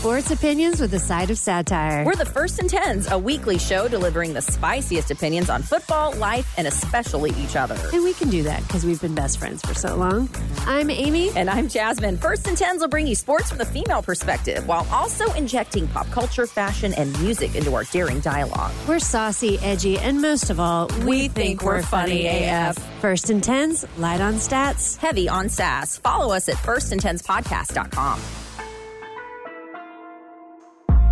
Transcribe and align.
Sports 0.00 0.30
opinions 0.30 0.80
with 0.80 0.94
a 0.94 0.98
side 0.98 1.30
of 1.30 1.36
satire. 1.36 2.06
We're 2.06 2.14
the 2.14 2.24
First 2.24 2.58
and 2.58 2.70
Tens, 2.70 3.10
a 3.10 3.18
weekly 3.18 3.58
show 3.58 3.86
delivering 3.86 4.32
the 4.32 4.40
spiciest 4.40 5.10
opinions 5.10 5.50
on 5.50 5.62
football, 5.62 6.14
life, 6.14 6.50
and 6.56 6.66
especially 6.66 7.32
each 7.32 7.54
other. 7.54 7.76
And 7.92 8.02
we 8.02 8.14
can 8.14 8.30
do 8.30 8.42
that 8.44 8.62
because 8.66 8.86
we've 8.86 8.98
been 9.02 9.14
best 9.14 9.38
friends 9.38 9.60
for 9.60 9.74
so 9.74 9.94
long. 9.96 10.30
I'm 10.60 10.88
Amy. 10.88 11.28
And 11.36 11.50
I'm 11.50 11.68
Jasmine. 11.68 12.16
First 12.16 12.46
and 12.46 12.56
Tens 12.56 12.80
will 12.80 12.88
bring 12.88 13.06
you 13.06 13.14
sports 13.14 13.50
from 13.50 13.58
the 13.58 13.66
female 13.66 14.00
perspective 14.00 14.66
while 14.66 14.86
also 14.90 15.30
injecting 15.34 15.86
pop 15.88 16.10
culture, 16.10 16.46
fashion, 16.46 16.94
and 16.94 17.12
music 17.20 17.54
into 17.54 17.74
our 17.74 17.84
daring 17.84 18.20
dialogue. 18.20 18.72
We're 18.88 19.00
saucy, 19.00 19.58
edgy, 19.58 19.98
and 19.98 20.22
most 20.22 20.48
of 20.48 20.58
all, 20.58 20.88
we, 21.00 21.04
we 21.04 21.20
think, 21.28 21.34
think, 21.34 21.62
we're 21.62 21.82
funny 21.82 22.26
AF. 22.26 22.78
First 23.02 23.28
and 23.28 23.44
Tens, 23.44 23.84
light 23.98 24.22
on 24.22 24.36
stats, 24.36 24.96
heavy 24.96 25.28
on 25.28 25.50
sass. 25.50 25.98
Follow 25.98 26.34
us 26.34 26.48
at 26.48 26.54
firstandtenspodcast.com. 26.54 28.18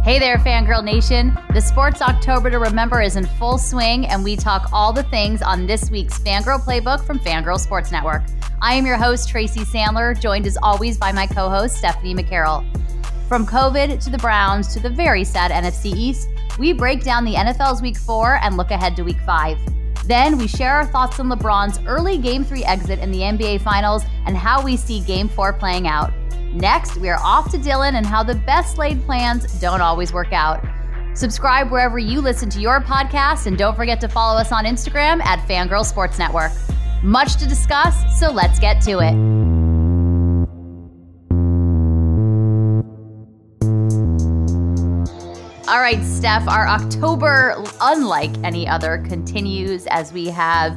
Hey 0.09 0.19
there, 0.19 0.39
Fangirl 0.39 0.83
Nation. 0.83 1.37
The 1.53 1.61
Sports 1.61 2.01
October 2.01 2.49
to 2.49 2.59
Remember 2.59 3.03
is 3.03 3.17
in 3.17 3.27
full 3.27 3.59
swing, 3.59 4.07
and 4.07 4.25
we 4.25 4.37
talk 4.37 4.71
all 4.73 4.91
the 4.91 5.03
things 5.03 5.43
on 5.43 5.67
this 5.67 5.91
week's 5.91 6.19
Fangirl 6.19 6.65
Playbook 6.65 7.05
from 7.05 7.19
Fangirl 7.19 7.61
Sports 7.61 7.93
Network. 7.93 8.23
I 8.63 8.73
am 8.73 8.87
your 8.87 8.97
host, 8.97 9.29
Tracy 9.29 9.67
Sandler, 9.67 10.19
joined 10.19 10.47
as 10.47 10.57
always 10.63 10.97
by 10.97 11.13
my 11.13 11.27
co 11.27 11.51
host, 11.51 11.77
Stephanie 11.77 12.15
McCarroll. 12.15 12.65
From 13.29 13.45
COVID 13.47 14.03
to 14.03 14.09
the 14.09 14.17
Browns 14.17 14.73
to 14.73 14.81
the 14.81 14.89
very 14.89 15.25
sad 15.25 15.51
NFC 15.51 15.95
East, 15.95 16.31
we 16.59 16.73
break 16.73 17.05
down 17.05 17.27
the 17.27 17.35
NFL's 17.35 17.83
Week 17.83 17.99
4 17.99 18.41
and 18.43 18.57
look 18.57 18.71
ahead 18.71 18.97
to 18.97 19.03
Week 19.03 19.21
5. 19.27 19.59
Then 20.07 20.39
we 20.39 20.49
share 20.49 20.77
our 20.77 20.87
thoughts 20.87 21.21
on 21.21 21.29
LeBron's 21.29 21.81
early 21.87 22.17
Game 22.17 22.47
3 22.47 22.65
exit 22.65 22.99
in 23.01 23.11
the 23.11 23.19
NBA 23.19 23.61
Finals 23.61 24.05
and 24.25 24.39
how 24.39 24.65
we 24.65 24.75
see 24.75 25.01
Game 25.01 25.29
4 25.29 25.53
playing 25.53 25.87
out. 25.87 26.15
Next, 26.55 26.97
we 26.97 27.09
are 27.11 27.21
off 27.23 27.51
to 27.51 27.59
Dylan 27.59 27.95
and 27.95 28.07
how 28.07 28.23
the 28.23 28.35
best 28.35 28.79
laid 28.79 29.05
plans 29.05 29.61
don't 29.61 29.83
always 29.83 30.13
work 30.13 30.33
out. 30.33 30.65
Subscribe 31.15 31.71
wherever 31.71 31.99
you 31.99 32.21
listen 32.21 32.49
to 32.51 32.61
your 32.61 32.81
podcast, 32.81 33.47
and 33.47 33.59
don't 33.59 33.77
forget 33.77 34.01
to 34.01 34.09
follow 34.09 34.39
us 34.39 34.51
on 34.51 34.65
Instagram 34.65 35.21
at 35.25 35.47
Fangirl 35.47 35.85
Sports 35.85 36.19
Network. 36.19 36.53
Much 37.03 37.37
to 37.37 37.47
discuss, 37.47 38.19
so 38.19 38.31
let's 38.31 38.59
get 38.59 38.81
to 38.83 39.01
it. 39.01 39.15
All 45.69 45.81
right, 45.81 46.03
Steph, 46.03 46.49
our 46.49 46.67
October, 46.67 47.63
unlike 47.83 48.31
any 48.43 48.67
other, 48.67 49.05
continues 49.07 49.87
as 49.89 50.15
we 50.15 50.29
have 50.29 50.73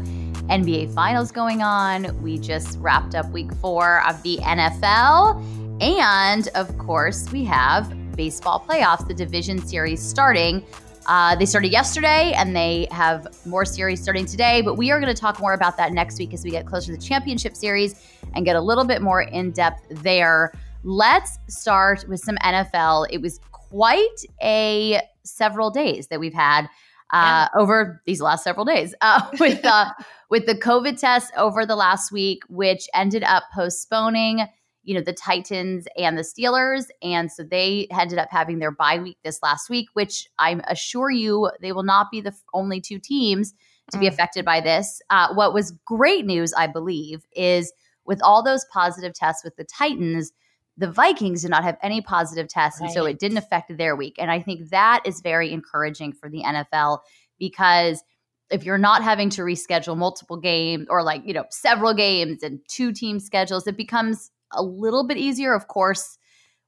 NBA 0.49 0.93
Finals 0.93 1.31
going 1.31 1.61
on. 1.61 2.21
We 2.21 2.37
just 2.37 2.77
wrapped 2.79 3.15
up 3.15 3.29
week 3.31 3.53
four 3.55 4.05
of 4.05 4.21
the 4.23 4.37
NFL. 4.39 5.60
And 5.81 6.47
of 6.53 6.77
course, 6.77 7.31
we 7.31 7.43
have 7.45 7.91
baseball 8.15 8.63
playoffs, 8.69 9.07
the 9.07 9.15
division 9.15 9.57
series 9.65 9.99
starting. 9.99 10.63
Uh, 11.07 11.35
they 11.35 11.47
started 11.47 11.71
yesterday 11.71 12.33
and 12.35 12.55
they 12.55 12.87
have 12.91 13.27
more 13.47 13.65
series 13.65 13.99
starting 13.99 14.27
today, 14.27 14.61
but 14.61 14.75
we 14.75 14.91
are 14.91 14.99
going 14.99 15.13
to 15.13 15.19
talk 15.19 15.39
more 15.39 15.53
about 15.53 15.77
that 15.77 15.91
next 15.91 16.19
week 16.19 16.35
as 16.35 16.43
we 16.43 16.51
get 16.51 16.67
closer 16.67 16.93
to 16.93 16.97
the 16.99 17.03
championship 17.03 17.55
series 17.55 18.07
and 18.35 18.45
get 18.45 18.55
a 18.55 18.61
little 18.61 18.85
bit 18.85 19.01
more 19.01 19.23
in 19.23 19.49
depth 19.49 19.81
there. 19.89 20.53
Let's 20.83 21.39
start 21.47 22.07
with 22.07 22.19
some 22.19 22.37
NFL. 22.43 23.07
It 23.09 23.19
was 23.19 23.39
quite 23.51 24.23
a 24.43 25.01
several 25.23 25.71
days 25.71 26.07
that 26.07 26.19
we've 26.19 26.31
had 26.31 26.65
uh, 27.11 27.47
yeah. 27.53 27.59
over 27.59 28.03
these 28.05 28.21
last 28.21 28.43
several 28.43 28.65
days 28.65 28.93
uh, 29.01 29.27
with 29.39 29.65
uh, 29.65 29.89
with 30.29 30.45
the 30.45 30.55
COVID 30.55 30.99
test 30.99 31.33
over 31.35 31.65
the 31.65 31.75
last 31.75 32.11
week, 32.11 32.43
which 32.49 32.87
ended 32.93 33.23
up 33.23 33.45
postponing 33.51 34.47
you 34.83 34.95
know, 34.95 35.01
the 35.01 35.13
Titans 35.13 35.87
and 35.97 36.17
the 36.17 36.23
Steelers. 36.23 36.85
And 37.01 37.31
so 37.31 37.43
they 37.43 37.87
ended 37.91 38.17
up 38.17 38.29
having 38.31 38.59
their 38.59 38.71
bye 38.71 38.99
week 38.99 39.17
this 39.23 39.39
last 39.43 39.69
week, 39.69 39.89
which 39.93 40.27
I'm 40.39 40.61
assure 40.67 41.11
you 41.11 41.51
they 41.61 41.71
will 41.71 41.83
not 41.83 42.11
be 42.11 42.21
the 42.21 42.33
only 42.53 42.81
two 42.81 42.99
teams 42.99 43.53
to 43.91 43.97
mm. 43.97 44.01
be 44.01 44.07
affected 44.07 44.45
by 44.45 44.61
this. 44.61 45.01
Uh, 45.09 45.33
what 45.33 45.53
was 45.53 45.71
great 45.85 46.25
news, 46.25 46.53
I 46.53 46.67
believe, 46.67 47.25
is 47.35 47.71
with 48.05 48.21
all 48.23 48.43
those 48.43 48.65
positive 48.73 49.13
tests 49.13 49.43
with 49.43 49.55
the 49.55 49.63
Titans, 49.63 50.31
the 50.77 50.89
Vikings 50.89 51.43
did 51.43 51.51
not 51.51 51.63
have 51.63 51.77
any 51.83 52.01
positive 52.01 52.47
tests. 52.47 52.81
Right. 52.81 52.87
And 52.87 52.93
so 52.93 53.05
it 53.05 53.19
didn't 53.19 53.37
affect 53.37 53.77
their 53.77 53.95
week. 53.95 54.15
And 54.17 54.31
I 54.31 54.39
think 54.39 54.69
that 54.69 55.01
is 55.05 55.21
very 55.21 55.51
encouraging 55.51 56.13
for 56.13 56.29
the 56.29 56.41
NFL 56.41 56.99
because 57.37 58.03
if 58.49 58.63
you're 58.63 58.77
not 58.77 59.03
having 59.03 59.29
to 59.31 59.43
reschedule 59.43 59.95
multiple 59.95 60.37
games 60.37 60.87
or 60.89 61.03
like, 61.03 61.21
you 61.25 61.33
know, 61.33 61.45
several 61.51 61.93
games 61.93 62.43
and 62.43 62.59
two 62.67 62.91
team 62.91 63.19
schedules, 63.19 63.67
it 63.67 63.77
becomes 63.77 64.31
a 64.53 64.63
little 64.63 65.05
bit 65.05 65.17
easier. 65.17 65.53
Of 65.53 65.67
course, 65.67 66.17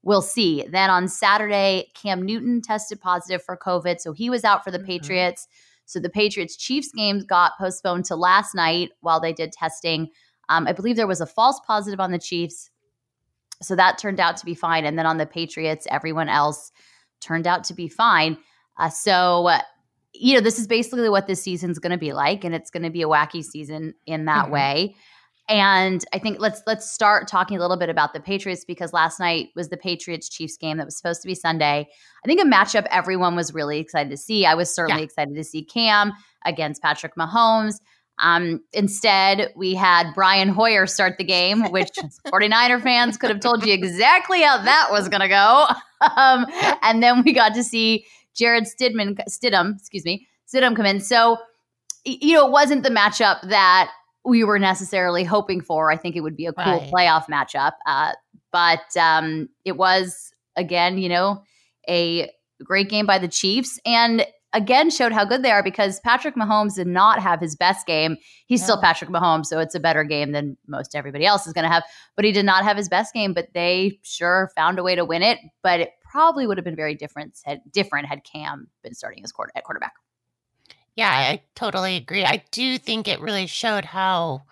we'll 0.04 0.22
see. 0.22 0.66
Then 0.70 0.90
on 0.90 1.08
Saturday, 1.08 1.92
Cam 1.96 2.22
Newton 2.22 2.62
tested 2.62 3.02
positive 3.02 3.44
for 3.44 3.58
COVID. 3.58 4.00
So 4.00 4.14
he 4.14 4.30
was 4.30 4.44
out 4.44 4.64
for 4.64 4.72
the 4.72 4.78
mm-hmm. 4.78 4.88
Patriots. 4.88 5.48
So 5.86 6.00
the 6.00 6.10
Patriots 6.10 6.56
Chiefs 6.56 6.92
games 6.96 7.24
got 7.24 7.54
postponed 7.60 8.06
to 8.06 8.16
last 8.16 8.56
night 8.56 8.92
while 9.02 9.20
they 9.20 9.34
did 9.34 9.52
testing. 9.52 10.10
Um, 10.50 10.68
I 10.68 10.74
believe 10.74 10.96
there 10.96 11.08
was 11.08 11.22
a 11.22 11.26
false 11.26 11.60
positive 11.66 12.00
on 12.00 12.12
the 12.12 12.20
Chiefs. 12.20 12.70
So 13.62 13.76
that 13.76 13.98
turned 13.98 14.20
out 14.20 14.38
to 14.38 14.46
be 14.46 14.56
fine. 14.56 14.86
And 14.86 14.98
then 14.98 15.06
on 15.06 15.18
the 15.18 15.26
Patriots, 15.26 15.88
everyone 15.90 16.30
else 16.30 16.72
turned 17.22 17.48
out 17.48 17.64
to 17.66 17.74
be 17.74 17.88
fine. 17.88 18.38
Uh, 18.78 18.90
so, 18.90 19.48
uh, 19.48 19.62
you 20.14 20.34
know, 20.34 20.42
this 20.42 20.60
is 20.60 20.68
basically 20.68 21.10
what 21.10 21.28
this 21.28 21.42
season's 21.42 21.80
going 21.80 21.92
to 21.92 21.98
be 21.98 22.14
like. 22.14 22.44
And 22.44 22.54
it's 22.54 22.70
going 22.70 22.84
to 22.84 22.90
be 22.90 23.02
a 23.02 23.08
wacky 23.08 23.44
season 23.44 23.94
in 24.06 24.26
that 24.26 24.46
mm-hmm. 24.46 24.54
way. 24.54 24.96
And 25.50 26.06
I 26.14 26.20
think 26.20 26.40
let's 26.40 26.62
let's 26.66 26.90
start 26.90 27.28
talking 27.28 27.58
a 27.58 27.60
little 27.60 27.76
bit 27.76 27.90
about 27.90 28.14
the 28.14 28.22
Patriots 28.22 28.64
because 28.64 28.94
last 28.94 29.20
night 29.20 29.50
was 29.56 29.70
the 29.70 29.78
Patriots 29.78 30.30
Chiefs 30.30 30.56
game 30.56 30.78
that 30.78 30.86
was 30.86 30.96
supposed 30.96 31.22
to 31.22 31.28
be 31.28 31.36
Sunday. 31.36 31.88
I 32.24 32.28
think 32.28 32.40
a 32.40 32.46
matchup 32.46 32.88
everyone 32.90 33.36
was 33.36 33.54
really 33.54 33.80
excited 33.80 34.10
to 34.10 34.18
see. 34.18 34.46
I 34.46 34.56
was 34.56 34.74
certainly 34.74 35.02
yeah. 35.02 35.06
excited 35.06 35.36
to 35.36 35.44
see 35.44 35.64
Cam 35.64 36.14
against 36.46 36.82
Patrick 36.82 37.16
Mahomes. 37.16 37.76
Um, 38.20 38.62
instead, 38.72 39.52
we 39.56 39.74
had 39.74 40.14
Brian 40.14 40.50
Hoyer 40.50 40.86
start 40.86 41.18
the 41.18 41.24
game, 41.24 41.72
which 41.72 41.90
49er 42.28 42.82
fans 42.82 43.18
could 43.18 43.30
have 43.30 43.40
told 43.40 43.66
you 43.66 43.74
exactly 43.74 44.42
how 44.42 44.64
that 44.64 44.90
was 44.92 45.10
going 45.10 45.22
to 45.22 45.30
go. 45.30 45.68
Um, 46.18 46.46
and 46.82 47.02
then 47.02 47.24
we 47.24 47.32
got 47.32 47.54
to 47.54 47.64
see 47.64 48.06
Jarrett 48.36 48.66
Stidman, 48.66 49.18
Stidham, 49.30 49.78
excuse 49.78 50.04
me, 50.04 50.28
Stidham 50.54 50.76
come 50.76 50.86
in. 50.86 51.00
So, 51.00 51.38
you 52.04 52.34
know, 52.34 52.48
it 52.48 52.52
wasn't 52.52 52.84
the 52.84 52.90
matchup 52.90 53.40
that 53.48 53.90
we 54.26 54.44
were 54.44 54.60
necessarily 54.60 55.24
hoping 55.24 55.62
for. 55.62 55.92
I 55.92 55.98
think 55.98 56.16
it 56.16 56.22
would 56.22 56.38
be 56.38 56.46
a 56.46 56.54
cool 56.54 56.80
right. 56.80 56.92
playoff 56.92 57.26
matchup. 57.26 57.74
Uh, 57.86 58.14
but 58.52 58.96
um, 59.00 59.50
it 59.66 59.78
was, 59.78 60.32
again, 60.56 60.98
you 60.98 61.10
know, 61.10 61.44
a 61.90 62.30
great 62.64 62.90
game 62.90 63.06
by 63.06 63.20
the 63.20 63.28
Chiefs. 63.28 63.80
And 63.86 64.26
again, 64.54 64.90
showed 64.90 65.12
how 65.12 65.26
good 65.26 65.44
they 65.44 65.52
are 65.52 65.64
because 65.64 66.00
Patrick 66.02 66.36
Mahomes 66.36 66.76
did 66.76 66.88
not 66.88 67.20
have 67.20 67.42
his 67.42 67.56
best 67.56 67.86
game. 67.86 68.16
He's 68.46 68.62
no. 68.62 68.66
still 68.66 68.82
Patrick 68.82 69.10
Mahomes, 69.10 69.48
so 69.48 69.60
it's 69.60 69.76
a 69.76 69.80
better 69.80 70.04
game 70.04 70.32
than 70.32 70.58
most 70.68 70.96
everybody 70.96 71.26
else 71.26 71.46
is 71.48 71.54
going 71.54 71.64
to 71.64 71.72
have. 71.72 71.84
But 72.16 72.26
he 72.26 72.32
did 72.32 72.46
not 72.46 72.64
have 72.64 72.78
his 72.78 72.88
best 72.88 73.14
game, 73.14 73.34
but 73.34 73.48
they 73.54 74.00
sure 74.04 74.52
found 74.56 74.80
a 74.80 74.84
way 74.84 74.96
to 74.96 75.04
win 75.04 75.24
it. 75.24 75.40
But 75.64 75.82
it 75.82 75.90
probably 76.10 76.48
would 76.48 76.58
have 76.58 76.66
been 76.66 76.76
very 76.76 76.96
different 76.96 77.40
had, 77.44 77.62
different 77.72 78.08
had 78.08 78.24
Cam 78.24 78.68
been 78.84 78.94
starting 78.94 79.24
as 79.24 79.32
quarter, 79.32 79.52
at 79.56 79.64
quarterback. 79.64 79.94
Yeah, 80.96 81.10
I 81.10 81.42
totally 81.56 81.96
agree. 81.96 82.24
I 82.24 82.44
do 82.52 82.78
think 82.78 83.08
it 83.08 83.20
really 83.20 83.48
showed 83.48 83.86
how 83.86 84.44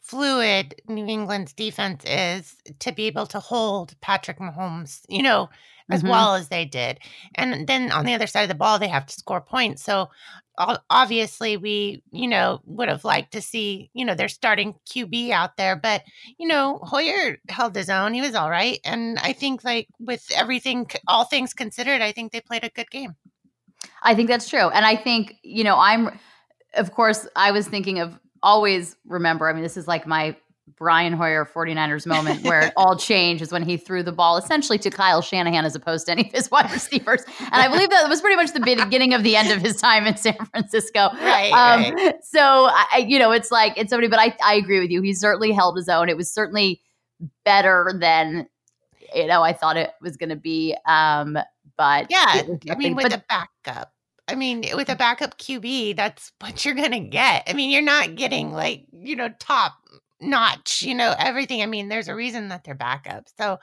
fluid 0.00 0.80
New 0.88 1.06
England's 1.06 1.52
defense 1.52 2.04
is 2.06 2.56
to 2.78 2.92
be 2.92 3.06
able 3.06 3.26
to 3.26 3.40
hold 3.40 4.00
Patrick 4.00 4.38
Mahomes, 4.38 5.00
you 5.08 5.22
know, 5.22 5.50
as 5.90 6.00
mm-hmm. 6.00 6.10
well 6.10 6.34
as 6.34 6.48
they 6.48 6.64
did. 6.64 6.98
And 7.34 7.66
then 7.66 7.90
on 7.90 8.06
the 8.06 8.14
other 8.14 8.26
side 8.26 8.42
of 8.42 8.48
the 8.48 8.54
ball, 8.54 8.78
they 8.78 8.88
have 8.88 9.06
to 9.06 9.14
score 9.14 9.40
points. 9.40 9.82
So 9.82 10.08
obviously, 10.90 11.56
we, 11.56 12.02
you 12.10 12.28
know, 12.28 12.60
would 12.64 12.88
have 12.88 13.04
liked 13.04 13.32
to 13.32 13.42
see, 13.42 13.90
you 13.92 14.04
know, 14.04 14.14
their 14.14 14.28
starting 14.28 14.74
QB 14.86 15.30
out 15.30 15.56
there. 15.56 15.76
But, 15.76 16.02
you 16.38 16.46
know, 16.48 16.78
Hoyer 16.82 17.38
held 17.48 17.74
his 17.74 17.90
own. 17.90 18.14
He 18.14 18.20
was 18.20 18.34
all 18.34 18.50
right. 18.50 18.80
And 18.84 19.18
I 19.18 19.32
think, 19.32 19.64
like, 19.64 19.88
with 19.98 20.30
everything, 20.34 20.90
all 21.06 21.24
things 21.24 21.54
considered, 21.54 22.00
I 22.00 22.12
think 22.12 22.32
they 22.32 22.40
played 22.40 22.64
a 22.64 22.70
good 22.70 22.90
game. 22.90 23.14
I 24.02 24.14
think 24.14 24.28
that's 24.28 24.48
true. 24.48 24.68
And 24.68 24.84
I 24.84 24.96
think, 24.96 25.36
you 25.42 25.64
know, 25.64 25.76
I'm, 25.78 26.18
of 26.74 26.92
course, 26.92 27.26
I 27.36 27.50
was 27.50 27.66
thinking 27.66 27.98
of 27.98 28.18
always 28.42 28.96
remember, 29.06 29.48
I 29.48 29.52
mean, 29.52 29.62
this 29.62 29.76
is 29.76 29.88
like 29.88 30.06
my 30.06 30.36
Brian 30.76 31.12
Hoyer 31.12 31.44
49ers 31.44 32.06
moment 32.06 32.44
where 32.44 32.60
it 32.60 32.72
all 32.76 32.96
changed 32.98 33.42
is 33.42 33.50
when 33.50 33.62
he 33.62 33.76
threw 33.76 34.02
the 34.02 34.12
ball 34.12 34.36
essentially 34.36 34.78
to 34.78 34.90
Kyle 34.90 35.20
Shanahan 35.20 35.64
as 35.64 35.74
opposed 35.74 36.06
to 36.06 36.12
any 36.12 36.26
of 36.26 36.32
his 36.32 36.50
wide 36.50 36.70
receivers. 36.72 37.24
And 37.40 37.54
I 37.54 37.68
believe 37.68 37.90
that 37.90 38.08
was 38.08 38.20
pretty 38.20 38.36
much 38.36 38.52
the 38.52 38.60
beginning 38.60 39.14
of 39.14 39.22
the 39.22 39.34
end 39.34 39.50
of 39.50 39.60
his 39.60 39.76
time 39.76 40.06
in 40.06 40.16
San 40.16 40.36
Francisco. 40.46 41.10
Right. 41.28 41.52
Um, 41.52 41.94
right. 41.94 42.14
So, 42.22 42.40
I, 42.40 43.04
you 43.06 43.18
know, 43.18 43.32
it's 43.32 43.50
like, 43.50 43.76
it's 43.76 43.90
somebody, 43.90 44.08
but 44.08 44.18
I, 44.18 44.34
I 44.42 44.54
agree 44.54 44.80
with 44.80 44.90
you. 44.90 45.02
He 45.02 45.12
certainly 45.12 45.52
held 45.52 45.76
his 45.76 45.88
own. 45.88 46.08
It 46.08 46.16
was 46.16 46.32
certainly 46.32 46.80
better 47.44 47.92
than, 48.00 48.46
you 49.14 49.26
know, 49.26 49.42
I 49.42 49.52
thought 49.52 49.76
it 49.76 49.90
was 50.00 50.16
going 50.16 50.30
to 50.30 50.36
be. 50.36 50.76
Um, 50.86 51.38
but 51.78 52.08
yeah, 52.10 52.42
I 52.70 52.74
mean, 52.74 52.96
with 52.96 53.04
but, 53.04 53.14
a 53.14 53.24
backup. 53.28 53.92
I 54.26 54.34
mean, 54.34 54.62
with 54.74 54.90
a 54.90 54.96
backup 54.96 55.38
QB, 55.38 55.96
that's 55.96 56.32
what 56.40 56.64
you're 56.64 56.74
going 56.74 56.92
to 56.92 57.00
get. 57.00 57.44
I 57.46 57.54
mean, 57.54 57.70
you're 57.70 57.80
not 57.80 58.16
getting 58.16 58.52
like, 58.52 58.84
you 58.92 59.16
know, 59.16 59.30
top 59.38 59.72
notch, 60.20 60.82
you 60.82 60.94
know, 60.94 61.14
everything. 61.18 61.62
I 61.62 61.66
mean, 61.66 61.88
there's 61.88 62.08
a 62.08 62.14
reason 62.14 62.48
that 62.48 62.64
they're 62.64 62.74
backup. 62.74 63.28
So 63.38 63.58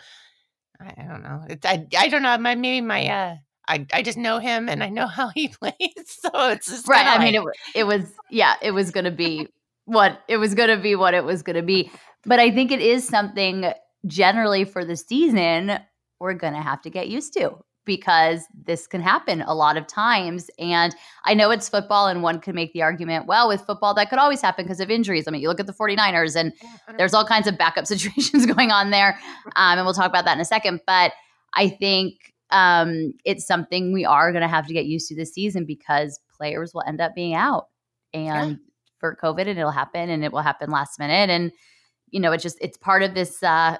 I, 0.80 0.94
I 0.98 1.04
don't 1.04 1.22
know. 1.22 1.44
It's 1.50 1.66
I 1.66 1.86
I 1.98 2.08
don't 2.08 2.24
know. 2.24 2.36
My 2.38 2.56
maybe 2.56 2.82
my 2.82 3.08
uh 3.08 3.36
I 3.68 3.86
I 3.94 4.02
just 4.02 4.18
know 4.18 4.40
him 4.40 4.70
and 4.70 4.82
I 4.82 4.90
know 4.90 5.08
how 5.20 5.30
he 5.30 5.50
plays. 5.50 5.76
So 6.08 6.50
it's 6.50 6.68
just 6.68 6.88
right. 6.88 7.06
I 7.06 7.18
like, 7.18 7.34
mean, 7.34 7.36
it, 7.36 7.80
it 7.80 7.84
was, 7.84 8.12
yeah, 8.32 8.56
it 8.62 8.72
was 8.72 8.92
going 8.92 9.06
to 9.06 9.12
be 9.12 9.48
what 9.84 10.22
it 10.28 10.38
was 10.38 10.56
going 10.56 10.70
to 10.70 10.82
be, 10.82 10.96
what 10.96 11.14
it 11.14 11.26
was 11.26 11.44
going 11.44 11.58
to 11.58 11.62
be. 11.64 11.92
But 12.26 12.40
I 12.40 12.50
think 12.50 12.72
it 12.72 12.82
is 12.82 13.06
something 13.06 13.72
generally 14.08 14.66
for 14.66 14.84
the 14.86 14.96
season 14.96 15.80
we're 16.20 16.34
going 16.34 16.54
to 16.54 16.62
have 16.62 16.82
to 16.84 16.90
get 16.90 17.10
used 17.10 17.34
to 17.34 17.60
because 17.86 18.46
this 18.66 18.88
can 18.88 19.02
happen 19.02 19.42
a 19.42 19.54
lot 19.54 19.78
of 19.78 19.88
times. 19.88 20.50
And 20.60 20.96
I 21.26 21.34
know 21.34 21.52
it's 21.52 21.70
football, 21.70 22.08
and 22.08 22.24
one 22.24 22.40
could 22.40 22.56
make 22.56 22.74
the 22.74 22.82
argument, 22.82 23.28
well, 23.28 23.48
with 23.48 23.62
football, 23.62 23.94
that 23.96 24.10
could 24.10 24.20
always 24.20 24.42
happen 24.42 24.66
because 24.66 24.80
of 24.80 24.90
injuries. 24.90 25.28
I 25.28 25.32
mean, 25.32 25.42
you 25.42 25.48
look 25.48 25.60
at 25.60 25.68
the 25.68 25.74
49ers, 25.74 26.36
and 26.36 26.54
there's 26.98 27.14
all 27.14 27.26
kinds 27.26 27.48
of 27.48 27.58
backup 27.58 27.88
situations 27.88 28.46
going 28.46 28.72
on 28.72 28.90
there. 28.90 29.20
Um, 29.56 29.78
and 29.78 29.86
we'll 29.86 29.94
talk 29.94 30.10
about 30.10 30.26
that 30.26 30.36
in 30.36 30.42
a 30.42 30.46
second. 30.46 30.82
But 30.86 31.14
I 31.54 31.70
think 31.70 32.34
um, 32.52 33.14
it's 33.24 33.46
something 33.46 33.94
we 33.94 34.06
are 34.06 34.32
going 34.32 34.42
to 34.42 34.48
have 34.48 34.68
to 34.68 34.74
get 34.74 34.86
used 34.86 35.08
to 35.10 35.16
this 35.16 35.34
season 35.34 35.66
because 35.66 36.20
players 36.38 36.74
will 36.74 36.84
end 36.88 37.02
up 37.02 37.16
being 37.16 37.34
out 37.34 37.68
and 38.14 38.60
for 39.00 39.18
COVID, 39.22 39.48
and 39.48 39.60
it'll 39.60 39.72
happen, 39.72 40.10
and 40.10 40.24
it 40.24 40.32
will 40.32 40.42
happen 40.42 40.72
last 40.72 41.00
minute. 41.00 41.30
And 41.30 41.52
you 42.10 42.20
know, 42.20 42.32
it's 42.32 42.44
just 42.44 42.58
it's 42.62 42.78
part 42.78 43.04
of 43.04 43.14
this, 43.14 43.44
uh, 43.44 43.78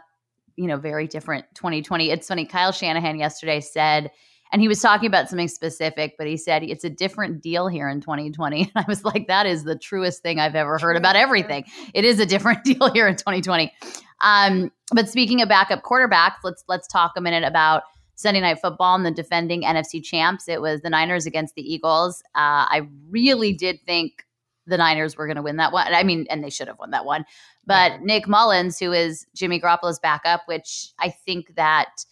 you 0.58 0.68
know, 0.68 0.78
very 0.78 1.08
different 1.08 1.46
2020. 1.56 2.12
It's 2.12 2.28
funny. 2.28 2.46
Kyle 2.46 2.72
Shanahan 2.72 3.18
yesterday 3.18 3.60
said. 3.62 4.12
And 4.52 4.62
he 4.62 4.68
was 4.68 4.80
talking 4.80 5.08
about 5.08 5.28
something 5.28 5.48
specific, 5.48 6.16
but 6.18 6.28
he 6.28 6.38
said 6.38 6.64
it's 6.64 6.84
a 6.84 6.90
different 6.90 7.42
deal 7.42 7.68
here 7.68 7.90
in 7.90 8.00
2020. 8.00 8.62
And 8.76 8.86
I 8.86 8.86
was 8.88 9.04
like, 9.04 9.28
that 9.28 9.46
is 9.46 9.64
the 9.64 9.76
truest 9.76 10.22
thing 10.22 10.40
I've 10.40 10.56
ever 10.56 10.78
heard 10.78 10.96
about 10.96 11.16
everything. 11.16 11.66
It 11.94 12.06
is 12.06 12.20
a 12.20 12.26
different 12.26 12.64
deal 12.64 12.92
here 12.94 13.08
in 13.08 13.16
2020. 13.16 13.74
Um, 14.22 14.72
but 14.92 15.10
speaking 15.10 15.42
of 15.42 15.50
backup 15.50 15.84
quarterbacks, 15.84 16.38
let's 16.44 16.64
let's 16.68 16.88
talk 16.88 17.14
a 17.18 17.22
minute 17.22 17.44
about 17.44 17.84
Sunday 18.16 18.40
Night 18.40 18.60
Football 18.62 18.96
and 18.96 19.06
the 19.06 19.12
defending 19.12 19.64
NFC 19.64 20.02
champs. 20.02 20.48
It 20.48 20.62
was 20.62 20.82
the 20.82 20.90
Niners 20.90 21.26
against 21.26 21.56
the 21.56 21.62
Eagles. 21.62 22.22
Uh, 22.34 22.70
I 22.70 22.88
really 23.10 23.52
did 23.52 23.82
think 23.86 24.26
the 24.68 24.78
Niners 24.78 25.16
were 25.16 25.28
going 25.28 25.36
to 25.36 25.42
win 25.42 25.58
that 25.58 25.72
one. 25.72 25.94
I 25.94 26.04
mean, 26.04 26.26
and 26.30 26.44
they 26.44 26.50
should 26.50 26.68
have 26.68 26.80
won 26.80 26.92
that 26.92 27.06
one. 27.06 27.26
But 27.66 28.02
Nick 28.02 28.28
Mullens, 28.28 28.80
who 28.80 28.92
is 28.92 29.26
Jimmy 29.36 29.60
Garoppolo's 29.60 30.00
backup, 30.00 30.42
which 30.48 30.94
I 31.00 31.10
think 31.10 31.56
that 31.56 32.06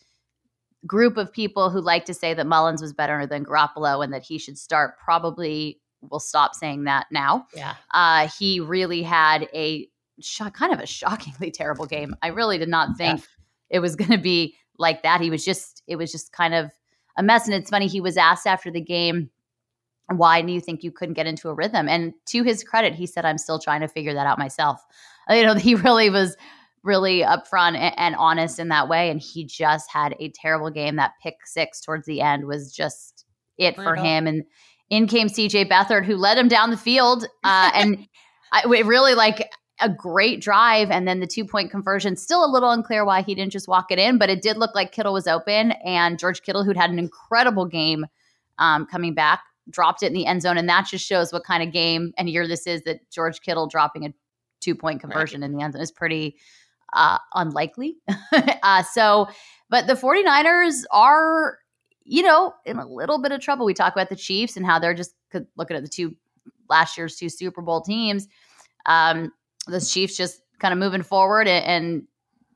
group 0.86 1.18
of 1.18 1.32
people 1.32 1.70
who 1.70 1.80
like 1.80 2.06
to 2.06 2.14
say 2.14 2.34
that 2.34 2.48
Mullens 2.48 2.82
was 2.82 2.94
better 2.94 3.26
than 3.26 3.46
Garoppolo 3.46 4.04
and 4.04 4.14
that 4.14 4.24
he 4.24 4.38
should 4.38 4.58
start 4.58 4.98
probably 5.04 5.80
will 6.10 6.20
stop 6.20 6.54
saying 6.54 6.84
that 6.84 7.08
now. 7.12 7.48
Yeah. 7.56 7.76
Uh, 7.92 8.28
he 8.38 8.60
really 8.60 9.02
had 9.02 9.48
a 9.54 9.88
sho- 10.20 10.50
kind 10.50 10.74
of 10.74 10.80
a 10.80 10.86
shockingly 10.86 11.52
terrible 11.52 11.86
game. 11.86 12.16
I 12.22 12.28
really 12.28 12.58
did 12.58 12.70
not 12.70 12.98
think 12.98 13.22
it 13.70 13.80
was 13.80 13.96
going 13.96 14.12
to 14.12 14.18
be 14.18 14.56
like 14.78 15.04
that. 15.04 15.22
He 15.22 15.30
was 15.30 15.46
just, 15.46 15.84
it 15.88 15.96
was 15.96 16.12
just 16.12 16.32
kind 16.32 16.54
of 16.54 16.72
a 17.18 17.24
mess. 17.24 17.48
And 17.48 17.56
it's 17.56 17.70
funny, 17.70 17.88
he 17.88 18.02
was 18.02 18.18
asked 18.18 18.48
after 18.48 18.70
the 18.72 18.82
game, 18.82 19.30
why 20.10 20.42
do 20.42 20.52
you 20.52 20.60
think 20.60 20.84
you 20.84 20.92
couldn't 20.92 21.16
get 21.16 21.28
into 21.28 21.50
a 21.50 21.54
rhythm? 21.54 21.88
And 21.88 22.14
to 22.28 22.44
his 22.44 22.64
credit, 22.64 22.94
he 22.94 23.06
said, 23.06 23.26
I'm 23.26 23.38
still 23.38 23.60
trying 23.60 23.82
to 23.82 23.88
figure 23.88 24.14
that 24.14 24.28
out 24.28 24.40
myself. 24.40 24.82
You 25.30 25.44
know, 25.44 25.56
he 25.56 25.76
really 25.76 26.10
was 26.10 26.36
really 26.84 27.22
upfront 27.22 27.78
and, 27.78 27.98
and 27.98 28.16
honest 28.18 28.60
in 28.60 28.68
that 28.68 28.90
way. 28.90 29.10
And 29.10 29.22
he 29.22 29.46
just 29.46 29.90
had 29.90 30.16
a 30.20 30.34
terrible 30.36 30.70
game. 30.70 30.98
That 30.98 31.14
pick 31.24 31.36
six 31.46 31.80
towards 31.80 32.06
the 32.06 32.20
end 32.20 32.46
was 32.46 32.74
just 32.74 33.24
it 33.58 33.78
for 33.78 33.96
him. 33.96 34.28
And 34.28 34.44
in 34.90 35.08
came 35.08 35.28
CJ 35.28 35.70
Beathard, 35.70 36.04
who 36.06 36.18
led 36.18 36.38
him 36.38 36.50
down 36.50 36.72
the 36.72 36.78
field. 36.78 37.26
Uh, 37.44 37.72
and 37.74 38.06
I, 38.52 38.64
it 38.66 38.86
really 38.86 39.16
like 39.16 39.50
a 39.80 39.90
great 39.90 40.42
drive. 40.42 40.92
And 40.92 41.08
then 41.08 41.20
the 41.20 41.28
two 41.28 41.46
point 41.46 41.72
conversion, 41.72 42.16
still 42.16 42.46
a 42.46 42.52
little 42.52 42.72
unclear 42.72 43.06
why 43.06 43.22
he 43.22 43.34
didn't 43.36 43.52
just 43.52 43.68
walk 43.68 43.92
it 43.92 44.00
in, 44.00 44.18
but 44.18 44.30
it 44.30 44.42
did 44.42 44.58
look 44.58 44.76
like 44.76 44.92
Kittle 44.92 45.14
was 45.14 45.28
open. 45.28 45.72
And 45.86 46.20
George 46.20 46.42
Kittle, 46.42 46.64
who'd 46.64 46.78
had 46.78 46.90
an 46.90 47.00
incredible 47.00 47.66
game 47.66 48.06
um, 48.60 48.86
coming 48.86 49.14
back, 49.14 49.42
dropped 49.70 50.04
it 50.04 50.08
in 50.08 50.14
the 50.14 50.26
end 50.26 50.42
zone. 50.42 50.58
And 50.58 50.68
that 50.70 50.88
just 50.88 51.06
shows 51.06 51.32
what 51.32 51.44
kind 51.44 51.64
of 51.64 51.72
game 51.72 52.14
and 52.18 52.30
year 52.30 52.48
this 52.48 52.68
is 52.68 52.82
that 52.84 53.10
George 53.10 53.42
Kittle 53.42 53.68
dropping 53.68 54.06
a 54.06 54.14
two 54.60 54.76
point 54.76 55.02
conversion 55.02 55.44
in 55.44 55.56
the 55.56 55.64
end 55.64 55.74
zone 55.74 55.82
is 55.82 55.92
pretty 55.92 56.38
uh, 56.94 57.18
unlikely. 57.34 57.98
uh, 58.64 58.84
so, 58.84 59.28
but 59.70 59.88
the 59.88 59.94
49ers 59.94 60.84
are, 60.92 61.60
you 62.04 62.22
know, 62.22 62.54
in 62.66 62.78
a 62.78 62.88
little 62.88 63.22
bit 63.22 63.32
of 63.32 63.42
trouble. 63.42 63.66
We 63.66 63.74
talk 63.74 63.94
about 63.94 64.10
the 64.10 64.16
Chiefs 64.16 64.58
and 64.58 64.66
how 64.66 64.80
they're 64.80 64.94
just 64.94 65.16
could- 65.32 65.48
looking 65.58 65.78
at 65.78 65.84
the 65.84 65.90
two 65.90 66.16
last 66.70 66.98
year's 66.98 67.16
two 67.16 67.30
Super 67.30 67.62
Bowl 67.62 67.82
teams. 67.82 68.28
Um, 68.86 69.32
the 69.68 69.82
Chiefs 69.82 70.18
just 70.18 70.42
kind 70.60 70.74
of 70.74 70.80
moving 70.80 71.04
forward 71.04 71.48
and, 71.48 71.66
and 71.66 72.04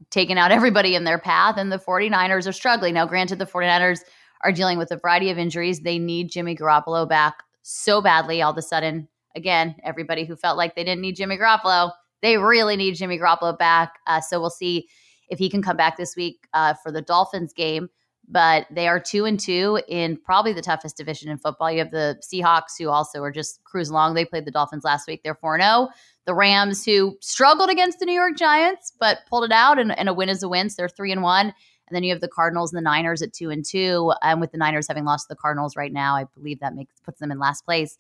taking 0.10 0.38
out 0.38 0.52
everybody 0.52 0.96
in 0.96 1.04
their 1.04 1.18
path, 1.18 1.58
and 1.58 1.72
the 1.72 1.80
49ers 1.80 2.48
are 2.48 2.54
struggling. 2.54 2.94
Now, 2.94 3.06
granted, 3.06 3.40
the 3.40 3.46
49ers 3.46 4.02
are 4.42 4.52
dealing 4.52 4.78
with 4.78 4.92
a 4.92 4.98
variety 4.98 5.30
of 5.30 5.38
injuries. 5.38 5.82
They 5.82 6.00
need 6.00 6.32
Jimmy 6.32 6.56
Garoppolo 6.56 7.08
back 7.08 7.44
so 7.64 8.02
badly. 8.02 8.42
All 8.42 8.52
of 8.52 8.58
a 8.58 8.62
sudden, 8.62 9.08
again, 9.36 9.76
everybody 9.84 10.26
who 10.26 10.36
felt 10.36 10.58
like 10.58 10.76
they 10.76 10.84
didn't 10.84 11.02
need 11.02 11.16
Jimmy 11.16 11.38
Garoppolo, 11.38 11.92
they 12.22 12.38
really 12.38 12.76
need 12.76 12.96
Jimmy 12.96 13.20
Garoppolo 13.20 13.58
back. 13.58 14.00
Uh, 14.08 14.22
so 14.22 14.40
we'll 14.40 14.50
see 14.50 14.88
if 15.30 15.40
he 15.40 15.50
can 15.50 15.62
come 15.62 15.78
back 15.78 15.98
this 15.98 16.16
week 16.16 16.48
uh, 16.54 16.74
for 16.82 16.92
the 16.92 17.02
Dolphins 17.02 17.54
game. 17.54 17.90
But 18.30 18.68
they 18.70 18.90
are 18.90 19.00
two 19.00 19.24
and 19.24 19.40
two 19.40 19.82
in 19.88 20.18
probably 20.18 20.52
the 20.52 20.62
toughest 20.62 20.98
division 20.98 21.30
in 21.30 21.38
football. 21.38 21.72
You 21.72 21.80
have 21.80 21.92
the 21.92 22.22
Seahawks, 22.22 22.78
who 22.78 22.90
also 22.90 23.24
are 23.24 23.32
just 23.32 23.64
cruising 23.64 23.94
along. 23.94 24.16
They 24.16 24.26
played 24.26 24.44
the 24.44 24.52
Dolphins 24.52 24.84
last 24.84 25.08
week. 25.08 25.22
They're 25.24 25.36
4 25.36 25.62
0. 25.62 25.88
The 26.26 26.34
Rams, 26.34 26.84
who 26.84 27.18
struggled 27.22 27.70
against 27.70 28.00
the 28.00 28.06
New 28.06 28.14
York 28.14 28.36
Giants, 28.36 28.92
but 29.00 29.20
pulled 29.30 29.46
it 29.46 29.54
out, 29.54 29.80
and, 29.80 29.98
and 29.98 30.10
a 30.10 30.14
win 30.14 30.28
is 30.28 30.44
a 30.44 30.50
win. 30.50 30.70
So 30.70 30.76
they're 30.82 30.90
3 30.90 31.14
and 31.14 31.24
1. 31.24 31.54
And 31.88 31.96
then 31.96 32.04
you 32.04 32.12
have 32.14 32.22
the 32.22 32.28
Cardinals 32.28 32.74
and 32.74 32.78
the 32.78 32.82
Niners 32.84 33.22
at 33.22 33.34
2 33.34 33.50
and 33.50 33.64
2. 33.64 34.14
And 34.22 34.42
with 34.42 34.52
the 34.52 34.58
Niners 34.58 34.88
having 34.88 35.06
lost 35.06 35.28
to 35.28 35.34
the 35.34 35.38
Cardinals 35.40 35.76
right 35.76 35.94
now, 35.94 36.16
I 36.16 36.26
believe 36.36 36.60
that 36.60 36.76
makes 36.76 36.94
puts 37.04 37.20
them 37.20 37.32
in 37.32 37.40
last 37.40 37.64
place 37.66 37.98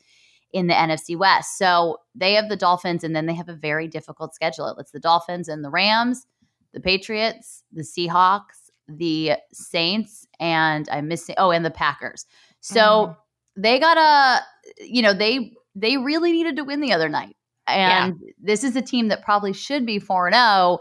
in 0.54 0.68
the 0.68 0.74
NFC 0.74 1.18
West. 1.18 1.57
So 1.57 1.98
they 2.16 2.34
have 2.34 2.50
the 2.50 2.56
Dolphins, 2.56 3.04
and 3.04 3.16
then 3.16 3.25
they 3.25 3.34
have 3.34 3.50
a 3.50 3.56
very 3.56 3.88
difficult 3.88 4.34
schedule. 4.34 4.75
It's 4.78 4.92
the 4.92 5.00
Dolphins 5.00 5.48
and 5.48 5.63
the 5.63 5.69
Rams, 5.69 6.25
the 6.74 6.80
Patriots, 6.80 7.63
the 7.72 7.81
Seahawks, 7.81 8.69
the 8.88 9.34
Saints, 9.51 10.25
and 10.39 10.88
I'm 10.89 11.07
missing 11.07 11.36
oh, 11.38 11.51
and 11.51 11.66
the 11.66 11.72
Packers. 11.72 12.25
So 12.62 13.07
Mhm. 13.07 13.18
they 13.57 13.80
gotta, 13.80 14.45
you 14.80 15.01
know, 15.01 15.13
they 15.13 15.54
they 15.75 15.98
really 15.98 16.31
needed 16.31 16.56
to 16.56 16.63
win 16.63 16.80
the 16.81 16.94
other 16.94 17.10
night. 17.10 17.36
And 17.68 18.16
this 18.42 18.63
is 18.63 18.75
a 18.75 18.81
team 18.81 19.10
that 19.10 19.22
probably 19.24 19.54
should 19.54 19.86
be 19.86 20.00
4 20.00 20.31
0 20.31 20.80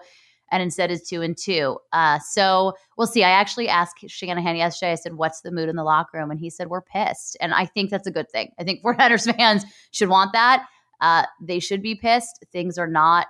and 0.51 0.63
instead 0.63 0.91
is 0.91 1.03
2 1.03 1.23
and 1.23 1.37
2. 1.37 1.77
Uh, 1.93 2.19
so 2.19 2.75
we'll 2.97 3.07
see. 3.07 3.25
I 3.25 3.31
actually 3.31 3.69
asked 3.69 4.05
Shanahan 4.07 4.57
yesterday, 4.57 4.93
I 4.93 4.97
said, 4.97 5.15
What's 5.15 5.41
the 5.41 5.51
mood 5.51 5.69
in 5.69 5.77
the 5.77 5.85
locker 5.85 6.19
room? 6.19 6.31
And 6.31 6.41
he 6.41 6.51
said, 6.51 6.69
We're 6.69 6.83
pissed. 6.83 7.37
And 7.41 7.53
I 7.53 7.67
think 7.67 7.91
that's 7.91 8.07
a 8.07 8.13
good 8.13 8.31
thing. 8.31 8.51
I 8.59 8.65
think 8.65 8.83
49ers 8.85 9.35
fans 9.37 9.65
should 9.91 10.09
want 10.09 10.33
that. 10.33 10.67
Uh, 11.01 11.25
they 11.41 11.59
should 11.59 11.83
be 11.83 11.95
pissed. 11.95 12.45
Things 12.53 12.79
are 12.79 12.87
not 12.87 13.27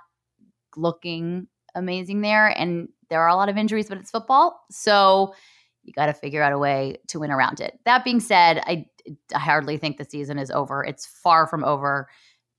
looking 0.75 1.47
amazing 1.75 2.21
there. 2.21 2.47
And 2.47 2.89
there 3.09 3.21
are 3.21 3.29
a 3.29 3.35
lot 3.35 3.49
of 3.49 3.57
injuries, 3.57 3.87
but 3.89 3.97
it's 3.97 4.11
football. 4.11 4.61
So 4.71 5.33
you 5.83 5.93
got 5.93 6.07
to 6.07 6.13
figure 6.13 6.43
out 6.43 6.51
a 6.51 6.57
way 6.57 6.97
to 7.07 7.19
win 7.19 7.31
around 7.31 7.61
it. 7.61 7.79
That 7.85 8.03
being 8.03 8.19
said, 8.19 8.61
I, 8.65 8.85
I 9.33 9.39
hardly 9.39 9.77
think 9.77 9.97
the 9.97 10.05
season 10.05 10.37
is 10.37 10.51
over. 10.51 10.83
It's 10.83 11.05
far 11.05 11.47
from 11.47 11.63
over. 11.63 12.09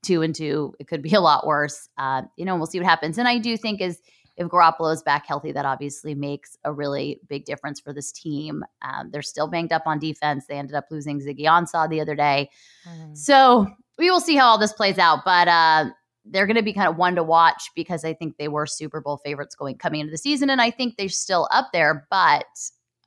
Two 0.01 0.21
and 0.21 0.33
two, 0.33 0.73
it 0.79 0.87
could 0.87 1.01
be 1.01 1.13
a 1.13 1.19
lot 1.19 1.45
worse. 1.45 1.89
Uh, 1.97 2.21
you 2.37 2.45
know, 2.45 2.55
we'll 2.55 2.67
see 2.67 2.79
what 2.79 2.87
happens. 2.87 3.17
And 3.17 3.27
I 3.27 3.37
do 3.37 3.57
think 3.57 3.81
is 3.81 3.99
if 4.39 4.47
Garoppolo 4.47 4.93
is 4.93 5.03
back 5.03 5.27
healthy, 5.27 5.51
that 5.51 5.65
obviously 5.65 6.15
makes 6.15 6.57
a 6.63 6.71
really 6.71 7.19
big 7.27 7.43
difference 7.43 7.81
for 7.81 7.93
this 7.93 8.09
team. 8.09 8.63
Um, 8.81 9.11
they're 9.11 9.21
still 9.21 9.47
banged 9.47 9.73
up 9.73 9.83
on 9.85 9.99
defense. 9.99 10.45
They 10.47 10.57
ended 10.57 10.75
up 10.75 10.85
losing 10.89 11.19
Ziggy 11.19 11.43
Ansah 11.43 11.89
the 11.89 11.99
other 11.99 12.15
day. 12.15 12.49
Mhm. 12.87 13.17
So 13.17 13.67
we 13.97 14.09
will 14.09 14.21
see 14.21 14.37
how 14.37 14.47
all 14.47 14.57
this 14.57 14.71
plays 14.71 14.97
out. 14.97 15.25
But 15.25 15.49
uh, 15.49 15.89
they're 16.23 16.47
going 16.47 16.55
to 16.55 16.63
be 16.63 16.71
kind 16.71 16.87
of 16.87 16.95
one 16.95 17.15
to 17.15 17.23
watch 17.23 17.69
because 17.75 18.05
I 18.05 18.13
think 18.13 18.37
they 18.37 18.47
were 18.47 18.65
Super 18.65 19.01
Bowl 19.01 19.17
favorites 19.17 19.55
going 19.55 19.77
coming 19.77 19.99
into 19.99 20.11
the 20.11 20.17
season, 20.17 20.49
and 20.49 20.61
I 20.61 20.71
think 20.71 20.95
they're 20.95 21.09
still 21.09 21.49
up 21.51 21.67
there. 21.73 22.07
But 22.09 22.45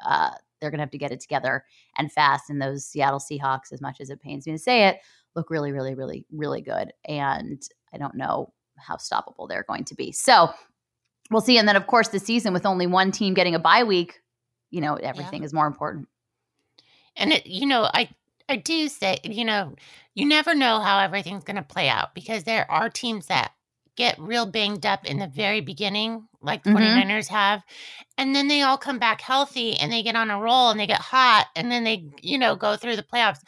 uh, 0.05 0.33
they're 0.61 0.71
going 0.71 0.81
to 0.81 0.85
have 0.85 0.91
to 0.91 0.99
get 0.99 1.13
it 1.13 1.21
together 1.21 1.65
and 1.97 2.13
fast. 2.13 2.51
And 2.51 2.61
those 2.61 2.85
Seattle 2.85 3.19
Seahawks, 3.19 3.73
as 3.73 3.81
much 3.81 4.03
as 4.03 4.11
it 4.11 4.21
pains 4.21 4.47
me 4.47 4.53
to 4.53 4.59
say 4.59 4.87
it, 4.87 5.01
look 5.35 5.49
really, 5.49 5.73
really, 5.73 5.95
really, 5.95 6.27
really 6.31 6.61
good. 6.61 6.93
And 7.07 7.63
I 7.95 7.97
don't 7.97 8.17
know 8.17 8.53
how 8.77 8.97
stoppable 8.97 9.49
they're 9.49 9.65
going 9.67 9.85
to 9.85 9.95
be. 9.95 10.13
So 10.13 10.51
we'll 11.33 11.41
see. 11.43 11.59
And 11.59 11.69
then, 11.69 11.77
of 11.77 11.87
course, 11.87 12.09
the 12.09 12.19
season 12.19 12.53
with 12.53 12.67
only 12.67 12.87
one 12.87 13.13
team 13.13 13.35
getting 13.35 13.55
a 13.55 13.59
bye 13.59 13.85
week, 13.85 14.21
you 14.71 14.81
know, 14.81 14.95
everything 14.97 15.43
is 15.45 15.53
more 15.53 15.67
important. 15.67 16.09
And 17.17 17.33
it, 17.33 17.47
you 17.47 17.67
know, 17.67 17.89
I 17.93 18.09
I 18.49 18.57
do 18.57 18.89
say, 18.89 19.19
you 19.25 19.45
know, 19.45 19.75
you 20.15 20.27
never 20.27 20.55
know 20.55 20.81
how 20.81 20.99
everything's 20.99 21.45
going 21.45 21.57
to 21.57 21.63
play 21.63 21.89
out 21.89 22.15
because 22.15 22.45
there 22.45 22.71
are 22.71 22.91
teams 22.91 23.27
that 23.27 23.53
get 23.97 24.19
real 24.19 24.47
banged 24.47 24.87
up 24.87 25.05
in 25.05 25.19
the 25.19 25.27
very 25.27 25.61
beginning, 25.61 26.27
like 26.41 26.63
the 26.65 26.71
Mhm. 26.71 26.75
49ers 26.75 27.29
have, 27.29 27.63
and 28.19 28.35
then 28.35 28.49
they 28.49 28.63
all 28.63 28.79
come 28.79 28.99
back 28.99 29.21
healthy 29.21 29.77
and 29.77 29.93
they 29.93 30.03
get 30.03 30.17
on 30.17 30.31
a 30.31 30.41
roll 30.41 30.71
and 30.71 30.81
they 30.81 30.87
get 30.87 31.01
hot 31.01 31.49
and 31.55 31.71
then 31.71 31.85
they, 31.85 32.11
you 32.23 32.39
know, 32.39 32.57
go 32.57 32.77
through 32.77 32.97
the 32.97 33.03
playoffs. 33.03 33.41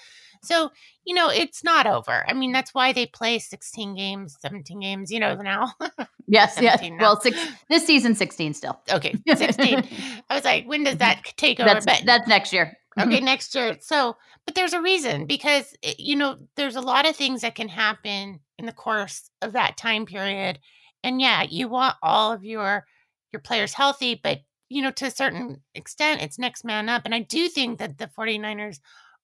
So, 0.45 0.71
you 1.05 1.15
know, 1.15 1.29
it's 1.29 1.65
not 1.65 1.87
over. 1.87 2.25
I 2.29 2.33
mean, 2.33 2.53
that's 2.53 2.75
why 2.75 2.93
they 2.93 3.07
play 3.07 3.39
16 3.39 3.95
games, 3.95 4.37
17 4.41 4.81
games, 4.81 5.11
you 5.11 5.21
know, 5.21 5.35
now. 5.35 5.73
yes, 6.27 6.59
yes. 6.61 6.83
Well, 6.99 7.21
six, 7.21 7.39
this 7.69 7.87
season 7.87 8.15
16 8.15 8.55
still. 8.55 8.81
Okay, 8.91 9.15
16. 9.29 9.85
I 10.31 10.35
was 10.35 10.45
like, 10.45 10.67
when 10.67 10.85
does 10.85 10.99
that 10.99 11.23
take 11.37 11.61
over? 11.61 11.69
That's, 11.69 11.87
but, 11.87 12.03
that's 12.05 12.29
next 12.29 12.53
year. 12.53 12.77
okay, 12.99 13.21
next 13.21 13.55
year. 13.55 13.77
So, 13.81 14.17
but 14.47 14.55
there's 14.55 14.73
a 14.73 14.83
reason 14.83 15.27
because, 15.27 15.75
eh, 15.83 15.95
you 15.99 16.17
know, 16.17 16.37
there's 16.57 16.77
a 16.77 16.81
lot 16.81 17.07
of 17.09 17.17
things 17.17 17.43
that 17.43 17.55
can 17.55 17.69
happen 17.69 18.41
in 18.59 18.67
the 18.67 18.73
course 18.73 19.31
of 19.43 19.53
that 19.53 19.77
time 19.77 20.07
period. 20.07 20.59
And 21.03 21.21
yeah, 21.21 21.43
you 21.43 21.69
want 21.69 21.97
all 22.03 22.33
of 22.33 22.45
your 22.45 22.87
your 23.33 23.41
players 23.41 23.75
healthy, 23.75 24.19
but 24.23 24.41
you 24.69 24.83
know, 24.83 24.91
to 24.93 25.07
a 25.07 25.11
certain 25.11 25.61
extent, 25.75 26.23
it's 26.23 26.39
next 26.39 26.65
man 26.65 26.89
up. 26.89 27.03
And 27.05 27.15
I 27.15 27.21
do 27.21 27.49
think 27.49 27.79
that 27.79 27.99
the 27.99 28.09
49ers 28.09 28.81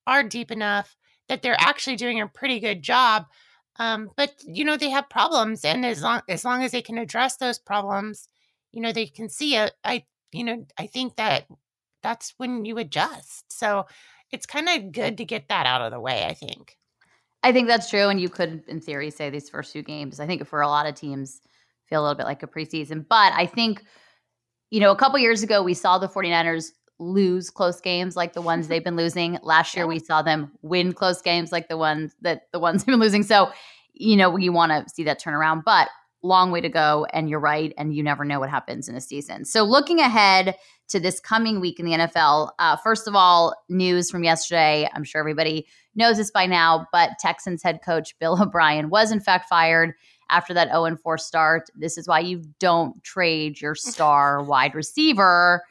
are 0.07 0.23
deep 0.23 0.51
enough 0.51 0.97
that 1.31 1.43
they're 1.43 1.57
actually 1.61 1.95
doing 1.95 2.21
a 2.21 2.27
pretty 2.27 2.59
good 2.59 2.83
job. 2.83 3.25
Um, 3.77 4.11
but 4.17 4.35
you 4.45 4.65
know, 4.65 4.77
they 4.77 4.91
have 4.91 5.09
problems, 5.09 5.65
and 5.65 5.87
as 5.87 6.03
long 6.03 6.21
as 6.29 6.45
long 6.45 6.63
as 6.65 6.73
they 6.73 6.83
can 6.83 6.99
address 6.99 7.37
those 7.37 7.59
problems, 7.59 8.29
you 8.73 8.83
know, 8.83 8.93
they 8.93 9.07
can 9.07 9.29
see 9.29 9.55
it. 9.55 9.73
I, 9.85 10.05
you 10.33 10.45
know, 10.45 10.67
I 10.77 10.87
think 10.87 11.17
that 11.17 11.47
that's 12.03 12.35
when 12.37 12.65
you 12.65 12.79
adjust. 12.79 13.51
So 13.53 13.87
it's 14.33 14.45
kind 14.45 14.69
of 14.69 14.93
good 14.93 15.17
to 15.19 15.25
get 15.25 15.49
that 15.49 15.67
out 15.67 15.83
of 15.83 15.93
the 15.93 16.01
way. 16.01 16.25
I 16.25 16.35
think. 16.35 16.77
I 17.43 17.53
think 17.53 17.69
that's 17.69 17.89
true, 17.89 18.09
and 18.09 18.21
you 18.21 18.29
could, 18.29 18.65
in 18.67 18.81
theory, 18.81 19.11
say 19.11 19.31
these 19.31 19.49
first 19.49 19.73
two 19.73 19.83
games. 19.83 20.21
I 20.21 20.27
think 20.27 20.47
for 20.47 20.61
a 20.61 20.69
lot 20.69 20.87
of 20.87 20.95
teams, 20.97 21.41
feel 21.87 22.01
a 22.01 22.03
little 22.03 22.17
bit 22.17 22.27
like 22.27 22.43
a 22.43 22.49
preseason. 22.49 23.07
But 23.09 23.33
I 23.33 23.47
think, 23.47 23.85
you 24.71 24.81
know, 24.81 24.91
a 24.91 24.97
couple 24.97 25.19
years 25.21 25.43
ago, 25.43 25.63
we 25.63 25.75
saw 25.75 25.97
the 25.97 26.09
49ers 26.09 26.73
lose 27.01 27.51
close 27.51 27.81
games 27.81 28.15
like 28.15 28.35
the 28.35 28.43
ones 28.43 28.69
they've 28.69 28.85
been 28.85 28.97
losing. 28.97 29.39
Last 29.43 29.75
year, 29.75 29.87
we 29.87 29.99
saw 29.99 30.23
them 30.23 30.53
win 30.63 30.93
close 30.93 31.21
games 31.21 31.51
like 31.51 31.69
the 31.69 31.77
ones 31.77 32.15
that 32.21 32.43
the 32.53 32.61
ones 32.61 32.85
they've 32.85 32.93
been 32.93 33.01
losing. 33.01 33.23
So, 33.23 33.51
you 33.95 34.17
know, 34.17 34.31
we 34.31 34.49
want 34.49 34.71
to 34.71 34.95
see 34.95 35.03
that 35.05 35.19
turn 35.19 35.35
around. 35.35 35.63
But 35.65 35.89
long 36.23 36.53
way 36.53 36.61
to 36.61 36.69
go. 36.69 37.07
And 37.13 37.31
you're 37.31 37.41
right. 37.41 37.73
And 37.79 37.95
you 37.95 38.03
never 38.03 38.25
know 38.25 38.39
what 38.39 38.51
happens 38.51 38.89
in 38.89 38.95
a 38.95 39.01
season. 39.01 39.45
So, 39.47 39.65
looking 39.65 40.01
ahead 40.01 40.55
to 40.89 41.01
this 41.01 41.19
coming 41.21 41.61
week 41.61 41.81
in 41.81 41.87
the 41.87 41.93
NFL, 41.93 42.51
uh, 42.59 42.77
first 42.77 43.09
of 43.09 43.15
all, 43.15 43.55
news 43.69 44.11
from 44.11 44.23
yesterday. 44.23 44.89
I'm 44.95 45.05
sure 45.05 45.21
everybody 45.21 45.67
knows 45.95 46.19
this 46.19 46.31
by 46.31 46.47
now, 46.47 46.87
but 46.93 47.13
Texans 47.19 47.63
head 47.63 47.81
coach 47.85 48.19
Bill 48.19 48.41
O'Brien 48.43 48.91
was 48.91 49.11
in 49.11 49.21
fact 49.21 49.49
fired 49.49 49.95
after 50.31 50.55
that 50.55 50.69
0 50.69 50.97
4 50.97 51.19
start. 51.19 51.71
This 51.75 51.97
is 51.97 52.07
why 52.07 52.21
you 52.21 52.43
don't 52.59 53.03
trade 53.03 53.61
your 53.61 53.75
star 53.75 54.43
wide 54.43 54.75
receiver 54.75 55.63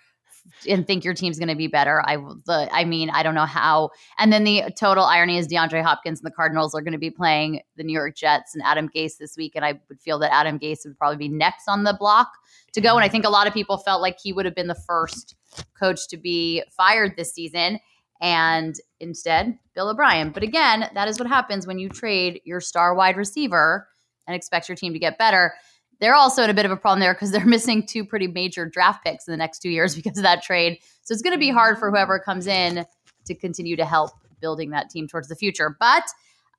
and 0.68 0.86
think 0.86 1.04
your 1.04 1.14
team's 1.14 1.40
going 1.40 1.50
to 1.50 1.56
be 1.56 1.68
better. 1.68 2.02
I 2.06 2.18
the 2.18 2.70
I 2.72 2.86
mean, 2.86 3.10
I 3.10 3.24
don't 3.24 3.36
know 3.36 3.46
how. 3.46 3.90
And 4.18 4.32
then 4.32 4.44
the 4.44 4.64
total 4.78 5.06
irony 5.06 5.38
is 5.38 5.48
DeAndre 5.48 5.84
Hopkins 5.84 6.20
and 6.20 6.26
the 6.26 6.36
Cardinals 6.36 6.74
are 6.76 6.82
going 6.82 6.94
to 6.94 7.00
be 7.00 7.12
playing 7.12 7.62
the 7.76 7.84
New 7.84 7.94
York 7.94 8.16
Jets 8.16 8.56
and 8.56 8.64
Adam 8.66 8.90
Gase 8.90 9.18
this 9.18 9.36
week 9.38 9.54
and 9.56 9.66
I 9.66 9.80
would 9.90 10.00
feel 10.00 10.20
that 10.20 10.34
Adam 10.34 10.60
Gase 10.60 10.86
would 10.86 10.98
probably 10.98 11.18
be 11.18 11.30
next 11.30 11.68
on 11.68 11.84
the 11.84 11.96
block 11.98 12.32
to 12.74 12.82
go 12.82 12.96
and 12.96 13.04
I 13.04 13.10
think 13.10 13.26
a 13.26 13.30
lot 13.30 13.48
of 13.48 13.54
people 13.54 13.78
felt 13.78 14.02
like 14.02 14.18
he 14.22 14.34
would 14.34 14.46
have 14.46 14.56
been 14.56 14.68
the 14.68 14.76
first 14.76 15.36
coach 15.78 16.08
to 16.10 16.18
be 16.18 16.64
fired 16.72 17.16
this 17.18 17.34
season 17.34 17.80
and 18.22 18.76
instead 19.00 19.58
Bill 19.76 19.90
O'Brien. 19.90 20.32
But 20.32 20.44
again, 20.44 20.90
that 20.94 21.08
is 21.08 21.20
what 21.20 21.28
happens 21.28 21.66
when 21.66 21.80
you 21.80 21.90
trade 21.90 22.42
your 22.44 22.60
star 22.60 22.94
wide 22.94 23.18
receiver 23.18 23.88
and 24.28 24.36
expect 24.36 24.70
your 24.70 24.76
team 24.76 24.94
to 24.94 25.00
get 25.00 25.18
better. 25.18 25.54
They're 26.00 26.16
also 26.16 26.44
in 26.44 26.50
a 26.50 26.54
bit 26.54 26.66
of 26.66 26.72
a 26.72 26.78
problem 26.78 27.00
there 27.00 27.14
because 27.14 27.32
they're 27.32 27.46
missing 27.46 27.86
two 27.86 28.06
pretty 28.06 28.28
major 28.28 28.66
draft 28.66 29.04
picks 29.04 29.28
in 29.28 29.32
the 29.32 29.38
next 29.38 29.60
two 29.60 29.70
years 29.70 29.96
because 30.02 30.18
of 30.18 30.24
that 30.24 30.44
trade. 30.44 30.80
So 31.02 31.14
it's 31.14 31.22
going 31.22 31.36
to 31.36 31.40
be 31.40 31.50
hard 31.50 31.78
for 31.78 31.90
whoever 31.90 32.20
comes 32.20 32.48
in 32.48 32.86
to 33.26 33.36
continue 33.36 33.76
to 33.76 33.86
help 33.86 34.12
building 34.42 34.72
that 34.72 34.90
team 34.90 35.08
towards 35.08 35.28
the 35.28 35.36
future. 35.36 35.76
But 35.80 36.04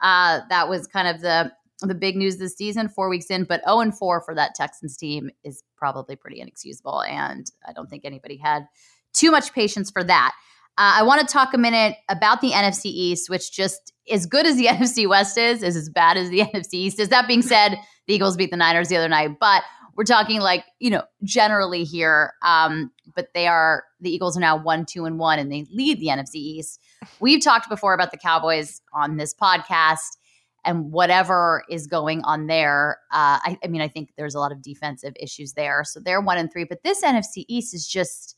uh, 0.00 0.40
that 0.48 0.68
was 0.68 0.86
kind 0.86 1.08
of 1.08 1.20
the 1.20 1.52
the 1.82 1.94
big 1.94 2.14
news 2.14 2.36
this 2.36 2.56
season, 2.56 2.90
four 2.90 3.08
weeks 3.08 3.30
in. 3.30 3.44
But 3.44 3.62
0 3.64 3.80
and 3.80 3.96
4 3.96 4.20
for 4.20 4.34
that 4.34 4.54
Texans 4.54 4.98
team 4.98 5.30
is 5.44 5.62
probably 5.76 6.14
pretty 6.14 6.40
inexcusable. 6.40 7.02
And 7.02 7.50
I 7.66 7.72
don't 7.72 7.88
think 7.88 8.04
anybody 8.04 8.36
had 8.36 8.66
too 9.14 9.30
much 9.30 9.54
patience 9.54 9.90
for 9.90 10.04
that. 10.04 10.34
Uh, 10.78 10.96
I 10.96 11.02
want 11.02 11.26
to 11.26 11.32
talk 11.32 11.52
a 11.52 11.58
minute 11.58 11.96
about 12.08 12.40
the 12.40 12.52
NFC 12.52 12.86
East, 12.86 13.28
which 13.28 13.52
just 13.52 13.92
as 14.10 14.26
good 14.26 14.46
as 14.46 14.56
the 14.56 14.66
NFC 14.68 15.08
West 15.08 15.36
is, 15.36 15.62
is 15.62 15.76
as 15.76 15.88
bad 15.88 16.16
as 16.16 16.30
the 16.30 16.40
NFC 16.54 16.74
East 16.74 17.00
is. 17.00 17.08
That 17.08 17.28
being 17.28 17.42
said, 17.42 17.78
the 18.06 18.14
Eagles 18.14 18.36
beat 18.36 18.50
the 18.50 18.56
Niners 18.56 18.88
the 18.88 18.96
other 18.96 19.08
night, 19.08 19.38
but 19.38 19.62
we're 19.96 20.04
talking 20.04 20.40
like 20.40 20.64
you 20.78 20.90
know 20.90 21.02
generally 21.24 21.84
here. 21.84 22.32
Um, 22.42 22.90
but 23.14 23.28
they 23.34 23.46
are 23.46 23.84
the 24.00 24.10
Eagles 24.10 24.36
are 24.36 24.40
now 24.40 24.56
one, 24.56 24.86
two, 24.86 25.04
and 25.04 25.18
one, 25.18 25.38
and 25.38 25.52
they 25.52 25.66
lead 25.72 26.00
the 26.00 26.06
NFC 26.06 26.36
East. 26.36 26.80
We've 27.20 27.42
talked 27.42 27.68
before 27.68 27.94
about 27.94 28.10
the 28.10 28.16
Cowboys 28.16 28.80
on 28.94 29.16
this 29.16 29.34
podcast 29.34 30.16
and 30.64 30.92
whatever 30.92 31.64
is 31.70 31.86
going 31.86 32.22
on 32.22 32.46
there. 32.46 32.98
Uh, 33.10 33.40
I, 33.42 33.58
I 33.64 33.68
mean, 33.68 33.80
I 33.80 33.88
think 33.88 34.10
there's 34.16 34.34
a 34.34 34.38
lot 34.38 34.52
of 34.52 34.62
defensive 34.62 35.14
issues 35.18 35.54
there, 35.54 35.84
so 35.84 36.00
they're 36.00 36.20
one 36.20 36.38
and 36.38 36.52
three. 36.52 36.64
But 36.64 36.82
this 36.82 37.02
NFC 37.02 37.44
East 37.48 37.74
is 37.74 37.86
just 37.86 38.36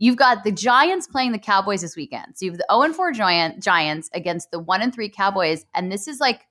You've 0.00 0.16
got 0.16 0.44
the 0.44 0.50
Giants 0.50 1.06
playing 1.06 1.32
the 1.32 1.38
Cowboys 1.38 1.82
this 1.82 1.94
weekend. 1.94 2.32
So 2.34 2.46
you 2.46 2.50
have 2.52 2.58
the 2.58 2.66
0 2.72 2.82
and 2.82 2.96
4 2.96 3.12
Giant, 3.12 3.62
Giants 3.62 4.08
against 4.14 4.50
the 4.50 4.58
1 4.58 4.80
and 4.82 4.94
3 4.94 5.10
Cowboys. 5.10 5.66
And 5.74 5.92
this 5.92 6.08
is 6.08 6.18
like 6.18 6.46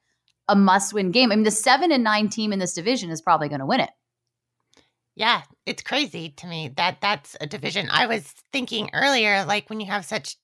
a 0.48 0.56
must 0.56 0.94
win 0.94 1.10
game. 1.10 1.32
I 1.32 1.36
mean, 1.36 1.44
the 1.44 1.52
7 1.52 1.92
and 1.92 2.04
9 2.04 2.30
team 2.30 2.54
in 2.54 2.60
this 2.60 2.74
division 2.74 3.10
is 3.10 3.22
probably 3.22 3.50
going 3.50 3.60
to 3.60 3.66
win 3.66 3.80
it. 3.82 3.90
Yeah, 5.16 5.42
it's 5.66 5.82
crazy 5.82 6.30
to 6.38 6.48
me 6.48 6.72
that 6.78 7.00
that's 7.02 7.36
a 7.42 7.48
division. 7.48 7.90
I 7.92 8.06
was 8.06 8.24
thinking 8.54 8.92
earlier, 8.94 9.44
like 9.44 9.68
when 9.70 9.80
you 9.80 9.88
have 9.88 10.06
such 10.06 10.38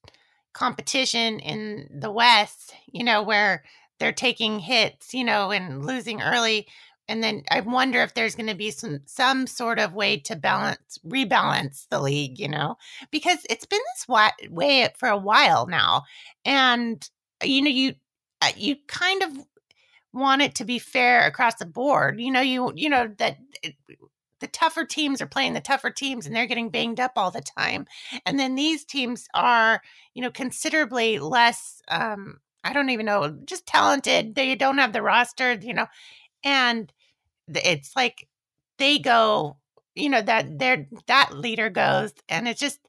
competition 0.54 1.40
in 1.40 1.88
the 1.94 2.12
West, 2.12 2.74
you 2.92 3.04
know, 3.04 3.22
where 3.22 3.64
they're 4.00 4.12
taking 4.12 4.60
hits, 4.60 5.14
you 5.14 5.24
know, 5.24 5.52
and 5.52 5.86
losing 5.86 6.22
early 6.22 6.68
and 7.08 7.24
then 7.24 7.44
I 7.52 7.62
wonder 7.62 8.02
if 8.02 8.14
there's 8.14 8.36
going 8.36 8.50
to 8.50 8.56
be 8.56 8.72
some 8.72 9.02
some 9.06 9.48
sort 9.48 9.80
of 9.80 9.94
way 9.94 10.18
to 10.20 10.36
balance 10.36 11.00
rebalance 11.06 11.88
the 11.90 12.00
league, 12.02 12.40
you 12.40 12.48
know, 12.50 12.78
because 13.12 13.40
it's 13.50 13.66
been 13.66 13.82
this 13.96 14.50
way 14.50 14.90
for 14.98 15.10
a 15.10 15.18
while 15.18 15.68
now, 15.68 16.04
and 16.44 17.08
you 17.44 17.62
know 17.62 17.70
you 17.70 17.94
uh, 18.42 18.52
you 18.56 18.78
kind 18.88 19.24
of 19.24 19.32
want 20.14 20.42
it 20.42 20.56
to 20.56 20.66
be 20.66 20.80
fair 20.80 21.26
across 21.28 21.56
the 21.56 21.66
board. 21.66 22.20
You 22.20 22.32
know, 22.32 22.42
you 22.42 22.72
you 22.76 22.90
know 22.90 23.14
that 23.18 23.38
it, 23.64 23.76
the 24.40 24.48
tougher 24.48 24.86
teams 24.86 25.22
are 25.22 25.28
playing 25.28 25.54
the 25.54 25.62
tougher 25.62 25.92
teams 25.92 26.26
and 26.26 26.36
they're 26.36 26.46
getting 26.48 26.70
banged 26.70 27.00
up 27.00 27.14
all 27.16 27.32
the 27.32 27.42
time, 27.42 27.86
and 28.26 28.40
then 28.40 28.56
these 28.56 28.84
teams 28.86 29.28
are 29.34 29.82
you 30.14 30.22
know 30.22 30.32
considerably 30.32 31.20
less. 31.20 31.82
Um, 31.88 32.40
I 32.64 32.74
don't 32.74 32.90
even 32.90 33.06
know, 33.06 33.30
just 33.46 33.68
talented. 33.68 34.34
They 34.34 34.56
don't 34.56 34.80
have 34.80 34.92
the 34.92 35.04
roster, 35.04 35.54
you 35.54 35.72
know, 35.72 35.86
and 36.46 36.94
it's 37.54 37.96
like 37.96 38.28
they 38.80 39.00
go 39.00 39.58
you 39.96 40.10
know 40.10 40.22
that 40.22 40.60
they're 40.60 40.88
that 41.08 41.34
leader 41.34 41.70
goes 41.70 42.14
and 42.30 42.48
it 42.48 42.58
just 42.58 42.80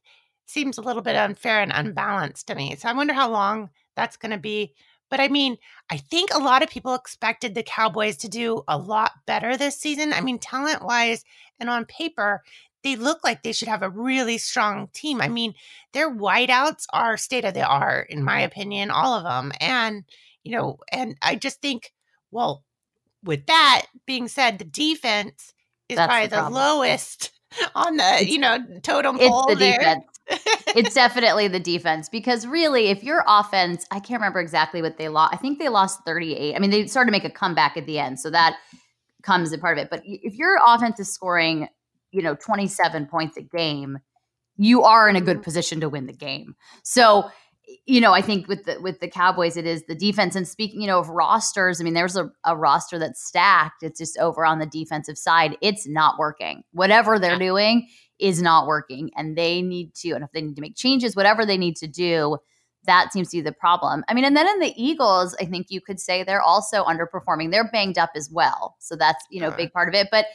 seems 0.45 0.77
a 0.77 0.81
little 0.81 1.01
bit 1.01 1.15
unfair 1.15 1.61
and 1.61 1.71
unbalanced 1.73 2.47
to 2.47 2.55
me. 2.55 2.75
So 2.75 2.89
i 2.89 2.93
wonder 2.93 3.13
how 3.13 3.29
long 3.29 3.69
that's 3.95 4.17
going 4.17 4.31
to 4.31 4.37
be 4.37 4.73
but 5.09 5.19
i 5.19 5.27
mean 5.27 5.57
i 5.89 5.97
think 5.97 6.29
a 6.33 6.39
lot 6.39 6.63
of 6.63 6.69
people 6.69 6.95
expected 6.95 7.55
the 7.55 7.63
cowboys 7.63 8.17
to 8.17 8.29
do 8.29 8.63
a 8.67 8.77
lot 8.77 9.11
better 9.25 9.57
this 9.57 9.77
season. 9.77 10.13
I 10.13 10.21
mean 10.21 10.39
talent 10.39 10.83
wise 10.83 11.23
and 11.59 11.69
on 11.69 11.85
paper 11.85 12.43
they 12.83 12.95
look 12.95 13.23
like 13.23 13.43
they 13.43 13.51
should 13.53 13.67
have 13.67 13.81
a 13.83 13.89
really 13.89 14.37
strong 14.37 14.87
team. 14.93 15.21
I 15.21 15.27
mean 15.27 15.53
their 15.93 16.09
wideouts 16.13 16.85
are 16.93 17.17
state 17.17 17.45
of 17.45 17.53
the 17.53 17.65
art 17.65 18.09
in 18.09 18.23
my 18.23 18.41
opinion 18.41 18.91
all 18.91 19.13
of 19.13 19.23
them 19.23 19.51
and 19.59 20.03
you 20.43 20.51
know 20.53 20.77
and 20.91 21.17
i 21.21 21.35
just 21.35 21.61
think 21.61 21.93
well 22.31 22.63
with 23.27 23.45
that 23.45 23.85
being 24.05 24.27
said, 24.27 24.57
the 24.57 24.65
defense 24.65 25.53
is 25.89 25.97
That's 25.97 26.09
probably 26.09 26.27
the, 26.27 26.43
the 26.43 26.49
lowest 26.49 27.31
on 27.75 27.97
the 27.97 28.21
it's, 28.21 28.31
you 28.31 28.39
know 28.39 28.57
totem 28.81 29.17
pole. 29.17 29.45
It's 29.49 29.53
the 29.53 29.59
there. 29.59 29.77
defense. 29.77 30.03
it's 30.75 30.93
definitely 30.93 31.47
the 31.47 31.59
defense 31.59 32.09
because 32.09 32.45
really, 32.45 32.87
if 32.87 33.03
your 33.03 33.23
offense, 33.27 33.85
I 33.91 33.99
can't 33.99 34.19
remember 34.19 34.41
exactly 34.41 34.81
what 34.81 34.97
they 34.97 35.07
lost. 35.07 35.33
I 35.33 35.37
think 35.37 35.59
they 35.59 35.69
lost 35.69 36.01
thirty 36.05 36.35
eight. 36.35 36.55
I 36.55 36.59
mean, 36.59 36.71
they 36.71 36.87
started 36.87 37.07
to 37.07 37.11
make 37.11 37.23
a 37.23 37.29
comeback 37.29 37.77
at 37.77 37.85
the 37.85 37.99
end, 37.99 38.19
so 38.19 38.29
that 38.31 38.57
comes 39.23 39.53
a 39.53 39.57
part 39.57 39.77
of 39.77 39.85
it. 39.85 39.89
But 39.89 40.01
if 40.03 40.35
your 40.35 40.59
offense 40.65 40.99
is 40.99 41.11
scoring, 41.13 41.69
you 42.11 42.21
know, 42.21 42.35
twenty 42.35 42.67
seven 42.67 43.05
points 43.05 43.37
a 43.37 43.41
game, 43.41 43.99
you 44.57 44.83
are 44.83 45.07
in 45.07 45.15
a 45.15 45.21
good 45.21 45.37
mm-hmm. 45.37 45.43
position 45.43 45.79
to 45.79 45.89
win 45.89 46.07
the 46.07 46.13
game. 46.13 46.55
So 46.83 47.29
you 47.85 47.99
know, 47.99 48.13
I 48.13 48.21
think 48.21 48.47
with 48.47 48.65
the 48.65 48.79
with 48.81 48.99
the 48.99 49.09
Cowboys, 49.09 49.57
it 49.57 49.65
is 49.65 49.83
the 49.87 49.95
defense. 49.95 50.35
And 50.35 50.47
speaking, 50.47 50.81
you 50.81 50.87
know, 50.87 50.99
of 50.99 51.09
rosters, 51.09 51.81
I 51.81 51.83
mean, 51.83 51.93
there's 51.93 52.15
a, 52.15 52.31
a 52.45 52.55
roster 52.55 52.97
that's 52.97 53.25
stacked. 53.25 53.83
It's 53.83 53.99
just 53.99 54.17
over 54.17 54.45
on 54.45 54.59
the 54.59 54.65
defensive 54.65 55.17
side. 55.17 55.57
It's 55.61 55.87
not 55.87 56.17
working. 56.17 56.63
Whatever 56.71 57.19
they're 57.19 57.39
doing 57.39 57.87
is 58.19 58.41
not 58.41 58.67
working, 58.67 59.11
and 59.15 59.37
they 59.37 59.61
need 59.61 59.93
to. 59.95 60.11
And 60.11 60.23
if 60.23 60.31
they 60.31 60.41
need 60.41 60.55
to 60.55 60.61
make 60.61 60.75
changes, 60.75 61.15
whatever 61.15 61.45
they 61.45 61.57
need 61.57 61.75
to 61.77 61.87
do, 61.87 62.37
that 62.85 63.11
seems 63.11 63.29
to 63.31 63.37
be 63.37 63.41
the 63.41 63.51
problem. 63.51 64.03
I 64.07 64.13
mean, 64.13 64.23
and 64.23 64.35
then 64.35 64.47
in 64.47 64.59
the 64.59 64.73
Eagles, 64.81 65.35
I 65.41 65.45
think 65.45 65.67
you 65.69 65.81
could 65.81 65.99
say 65.99 66.23
they're 66.23 66.41
also 66.41 66.85
underperforming. 66.85 67.51
They're 67.51 67.69
banged 67.69 67.97
up 67.97 68.11
as 68.15 68.29
well, 68.31 68.75
so 68.79 68.95
that's 68.95 69.23
you 69.29 69.41
know, 69.41 69.49
a 69.49 69.55
big 69.55 69.73
part 69.73 69.89
of 69.89 69.95
it. 69.95 70.07
But 70.09 70.27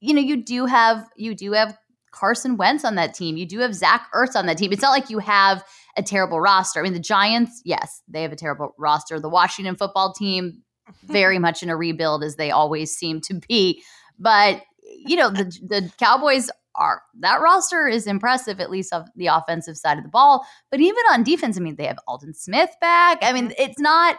you 0.00 0.14
know, 0.14 0.22
you 0.22 0.42
do 0.42 0.64
have 0.66 1.06
you 1.16 1.34
do 1.34 1.52
have 1.52 1.76
Carson 2.14 2.56
Wentz 2.56 2.84
on 2.84 2.94
that 2.94 3.12
team. 3.12 3.36
You 3.36 3.46
do 3.46 3.58
have 3.58 3.74
Zach 3.74 4.08
Ertz 4.14 4.36
on 4.36 4.46
that 4.46 4.56
team. 4.56 4.72
It's 4.72 4.82
not 4.82 4.90
like 4.90 5.10
you 5.10 5.18
have 5.18 5.64
a 5.96 6.02
terrible 6.02 6.40
roster. 6.40 6.80
I 6.80 6.82
mean, 6.82 6.92
the 6.92 7.00
Giants, 7.00 7.60
yes, 7.64 8.02
they 8.08 8.22
have 8.22 8.32
a 8.32 8.36
terrible 8.36 8.74
roster. 8.78 9.18
The 9.18 9.28
Washington 9.28 9.76
football 9.76 10.12
team, 10.12 10.62
very 11.04 11.38
much 11.38 11.62
in 11.62 11.70
a 11.70 11.76
rebuild 11.76 12.22
as 12.22 12.36
they 12.36 12.50
always 12.50 12.94
seem 12.94 13.20
to 13.22 13.34
be. 13.48 13.82
But 14.18 14.62
you 14.82 15.16
know, 15.16 15.30
the 15.30 15.44
the 15.44 15.90
Cowboys 15.98 16.50
are 16.76 17.02
that 17.20 17.40
roster 17.40 17.88
is 17.88 18.06
impressive, 18.06 18.60
at 18.60 18.70
least 18.70 18.92
of 18.92 19.06
the 19.16 19.26
offensive 19.26 19.76
side 19.76 19.98
of 19.98 20.04
the 20.04 20.10
ball. 20.10 20.46
But 20.70 20.80
even 20.80 21.02
on 21.10 21.24
defense, 21.24 21.56
I 21.56 21.60
mean, 21.60 21.76
they 21.76 21.86
have 21.86 21.98
Aldon 22.06 22.34
Smith 22.34 22.70
back. 22.80 23.18
I 23.22 23.32
mean, 23.32 23.52
it's 23.58 23.78
not 23.78 24.18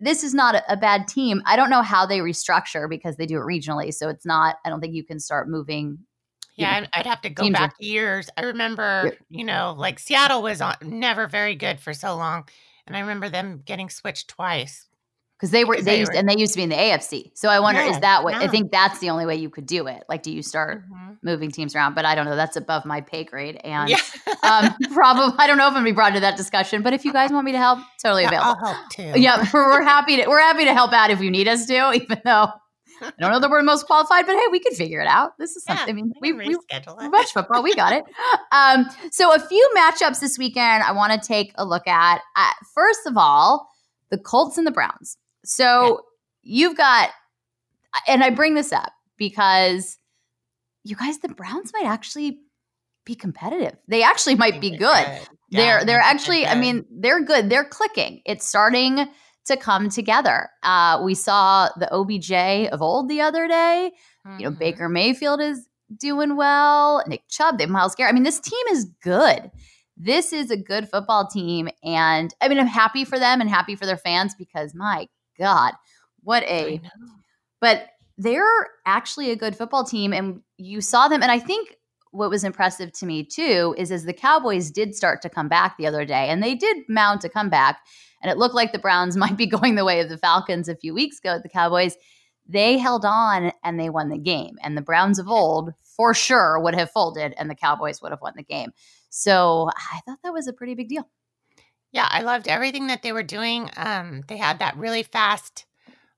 this 0.00 0.24
is 0.24 0.34
not 0.34 0.54
a, 0.54 0.72
a, 0.72 0.76
bad 0.76 1.06
team. 1.08 1.42
I 1.44 1.56
don't 1.56 1.70
know 1.70 1.82
how 1.82 2.06
they 2.06 2.18
restructure 2.18 2.88
because 2.88 3.16
they 3.16 3.26
do 3.26 3.36
it 3.36 3.42
regionally. 3.42 3.92
So 3.92 4.08
it's 4.08 4.24
not, 4.24 4.56
I 4.64 4.70
don't 4.70 4.80
think 4.80 4.94
you 4.94 5.04
can 5.04 5.20
start 5.20 5.48
moving. 5.48 5.98
Yeah, 6.58 6.86
I'd 6.92 7.06
have 7.06 7.20
to 7.22 7.30
go 7.30 7.50
back 7.50 7.74
years. 7.78 8.28
I 8.36 8.42
remember, 8.42 9.16
you 9.28 9.44
know, 9.44 9.74
like 9.78 9.98
Seattle 9.98 10.42
was 10.42 10.60
on, 10.60 10.74
never 10.82 11.28
very 11.28 11.54
good 11.54 11.78
for 11.78 11.94
so 11.94 12.16
long. 12.16 12.48
And 12.86 12.96
I 12.96 13.00
remember 13.00 13.28
them 13.28 13.62
getting 13.64 13.90
switched 13.90 14.28
twice 14.28 14.88
because 15.38 15.52
they 15.52 15.64
were 15.64 15.76
they, 15.76 15.82
they 15.82 15.98
used 16.00 16.12
were, 16.12 16.18
and 16.18 16.28
they 16.28 16.36
used 16.36 16.54
to 16.54 16.56
be 16.56 16.64
in 16.64 16.68
the 16.68 16.74
AFC. 16.74 17.30
So 17.34 17.48
I 17.48 17.60
wonder, 17.60 17.80
is 17.80 18.00
that 18.00 18.24
what 18.24 18.34
I 18.34 18.48
think 18.48 18.72
that's 18.72 18.98
the 18.98 19.10
only 19.10 19.24
way 19.24 19.36
you 19.36 19.50
could 19.50 19.66
do 19.66 19.86
it? 19.86 20.02
Like, 20.08 20.22
do 20.22 20.32
you 20.32 20.42
start 20.42 20.82
mm-hmm. 20.82 21.12
moving 21.22 21.50
teams 21.50 21.76
around? 21.76 21.94
But 21.94 22.04
I 22.04 22.14
don't 22.16 22.24
know. 22.24 22.34
That's 22.34 22.56
above 22.56 22.84
my 22.84 23.00
pay 23.00 23.22
grade, 23.22 23.60
and 23.62 23.88
yeah. 23.88 23.98
um, 24.42 24.74
probably 24.92 25.34
I 25.38 25.46
don't 25.46 25.56
know 25.56 25.66
if 25.66 25.68
I'm 25.68 25.74
gonna 25.74 25.84
be 25.84 25.92
brought 25.92 26.08
into 26.08 26.20
that 26.20 26.36
discussion. 26.36 26.82
But 26.82 26.92
if 26.92 27.04
you 27.04 27.12
guys 27.12 27.30
want 27.30 27.44
me 27.44 27.52
to 27.52 27.58
help, 27.58 27.78
totally 28.02 28.22
yeah, 28.22 28.28
available. 28.28 28.56
I'll 28.60 28.74
help 28.74 28.90
too. 28.90 29.12
Yeah, 29.14 29.46
we're, 29.52 29.68
we're 29.70 29.82
happy 29.82 30.16
to 30.16 30.28
we're 30.28 30.40
happy 30.40 30.64
to 30.64 30.74
help 30.74 30.92
out 30.92 31.10
if 31.10 31.20
you 31.20 31.30
need 31.30 31.46
us 31.46 31.66
to, 31.66 31.92
even 31.94 32.20
though. 32.24 32.48
I 33.00 33.12
don't 33.18 33.32
know 33.32 33.40
that 33.40 33.50
we're 33.50 33.60
the 33.60 33.66
most 33.66 33.86
qualified, 33.86 34.26
but 34.26 34.34
hey, 34.34 34.46
we 34.50 34.60
could 34.60 34.74
figure 34.74 35.00
it 35.00 35.08
out. 35.08 35.32
This 35.38 35.56
is 35.56 35.64
something. 35.64 35.86
Yeah, 35.86 35.92
I 35.92 35.94
mean, 35.94 36.12
we, 36.20 36.32
we, 36.32 36.48
we 36.48 37.08
watch 37.08 37.32
football. 37.32 37.62
We 37.62 37.74
got 37.74 37.92
it. 37.92 38.04
Um, 38.50 38.86
so, 39.10 39.34
a 39.34 39.38
few 39.38 39.70
matchups 39.76 40.20
this 40.20 40.38
weekend 40.38 40.82
I 40.82 40.92
want 40.92 41.12
to 41.12 41.26
take 41.26 41.52
a 41.56 41.66
look 41.66 41.86
at. 41.86 42.22
Uh, 42.34 42.50
first 42.74 43.00
of 43.06 43.16
all, 43.16 43.68
the 44.10 44.16
Colts 44.16 44.56
and 44.56 44.66
the 44.66 44.70
Browns. 44.70 45.18
So, 45.44 46.00
you've 46.42 46.76
got, 46.76 47.10
and 48.06 48.24
I 48.24 48.30
bring 48.30 48.54
this 48.54 48.72
up 48.72 48.92
because 49.18 49.98
you 50.82 50.96
guys, 50.96 51.18
the 51.18 51.28
Browns 51.28 51.72
might 51.74 51.86
actually 51.86 52.38
be 53.04 53.14
competitive. 53.14 53.76
They 53.86 54.02
actually 54.02 54.34
might 54.34 54.60
be 54.60 54.70
good. 54.70 54.78
Yeah, 54.78 55.24
they're 55.50 55.84
they're 55.84 56.00
actually, 56.00 56.46
I 56.46 56.54
mean, 56.54 56.84
they're 56.90 57.22
good. 57.22 57.50
They're 57.50 57.64
clicking. 57.64 58.22
It's 58.24 58.46
starting 58.46 59.06
to 59.48 59.56
come 59.56 59.88
together. 59.88 60.48
Uh, 60.62 61.00
we 61.04 61.14
saw 61.14 61.68
the 61.76 61.92
OBJ 61.92 62.70
of 62.72 62.80
old 62.80 63.08
the 63.08 63.20
other 63.20 63.48
day. 63.48 63.92
Mm-hmm. 64.26 64.38
You 64.38 64.44
know, 64.44 64.50
mm-hmm. 64.50 64.58
Baker 64.58 64.88
Mayfield 64.88 65.40
is 65.40 65.68
doing 65.96 66.36
well. 66.36 67.02
Nick 67.06 67.28
Chubb, 67.28 67.58
they 67.58 67.66
Myles 67.66 67.94
Garrett. 67.94 68.12
I 68.12 68.14
mean, 68.14 68.22
this 68.22 68.40
team 68.40 68.66
is 68.70 68.86
good. 69.02 69.50
This 69.96 70.32
is 70.32 70.50
a 70.50 70.56
good 70.56 70.88
football 70.88 71.26
team, 71.26 71.68
and 71.82 72.32
I 72.40 72.46
mean, 72.46 72.60
I'm 72.60 72.68
happy 72.68 73.04
for 73.04 73.18
them 73.18 73.40
and 73.40 73.50
happy 73.50 73.74
for 73.74 73.84
their 73.84 73.96
fans 73.96 74.32
because 74.32 74.72
my 74.72 75.08
God, 75.36 75.72
what 76.22 76.44
a 76.44 76.80
but 77.60 77.88
they're 78.16 78.68
actually 78.84 79.30
a 79.30 79.36
good 79.36 79.56
football 79.56 79.84
team 79.84 80.12
and 80.12 80.42
you 80.56 80.80
saw 80.80 81.08
them 81.08 81.22
and 81.22 81.30
I 81.30 81.38
think 81.38 81.77
what 82.12 82.30
was 82.30 82.44
impressive 82.44 82.92
to 82.92 83.06
me 83.06 83.24
too 83.24 83.74
is 83.78 83.90
as 83.90 84.04
the 84.04 84.12
Cowboys 84.12 84.70
did 84.70 84.94
start 84.94 85.22
to 85.22 85.30
come 85.30 85.48
back 85.48 85.76
the 85.76 85.86
other 85.86 86.04
day 86.04 86.28
and 86.28 86.42
they 86.42 86.54
did 86.54 86.76
mount 86.88 87.24
a 87.24 87.28
comeback 87.28 87.78
and 88.22 88.30
it 88.30 88.38
looked 88.38 88.54
like 88.54 88.72
the 88.72 88.78
Browns 88.78 89.16
might 89.18 89.36
be 89.36 89.46
going 89.46 89.74
the 89.74 89.84
way 89.84 90.00
of 90.00 90.08
the 90.08 90.18
Falcons 90.18 90.68
a 90.68 90.76
few 90.76 90.94
weeks 90.94 91.18
ago 91.18 91.38
the 91.42 91.48
Cowboys 91.48 91.96
they 92.48 92.78
held 92.78 93.04
on 93.04 93.52
and 93.62 93.78
they 93.78 93.90
won 93.90 94.08
the 94.08 94.18
game 94.18 94.56
and 94.62 94.76
the 94.76 94.82
Browns 94.82 95.18
of 95.18 95.28
old 95.28 95.74
for 95.82 96.14
sure 96.14 96.58
would 96.58 96.74
have 96.74 96.90
folded 96.90 97.34
and 97.36 97.50
the 97.50 97.54
Cowboys 97.54 98.00
would 98.00 98.12
have 98.12 98.22
won 98.22 98.32
the 98.36 98.42
game. 98.42 98.70
So 99.10 99.68
I 99.76 100.00
thought 100.06 100.18
that 100.22 100.32
was 100.32 100.46
a 100.46 100.52
pretty 100.52 100.74
big 100.74 100.88
deal. 100.88 101.08
Yeah, 101.92 102.08
I 102.08 102.22
loved 102.22 102.48
everything 102.48 102.86
that 102.88 103.02
they 103.02 103.12
were 103.12 103.22
doing. 103.22 103.70
Um, 103.76 104.22
they 104.28 104.36
had 104.36 104.58
that 104.58 104.76
really 104.76 105.02
fast 105.02 105.66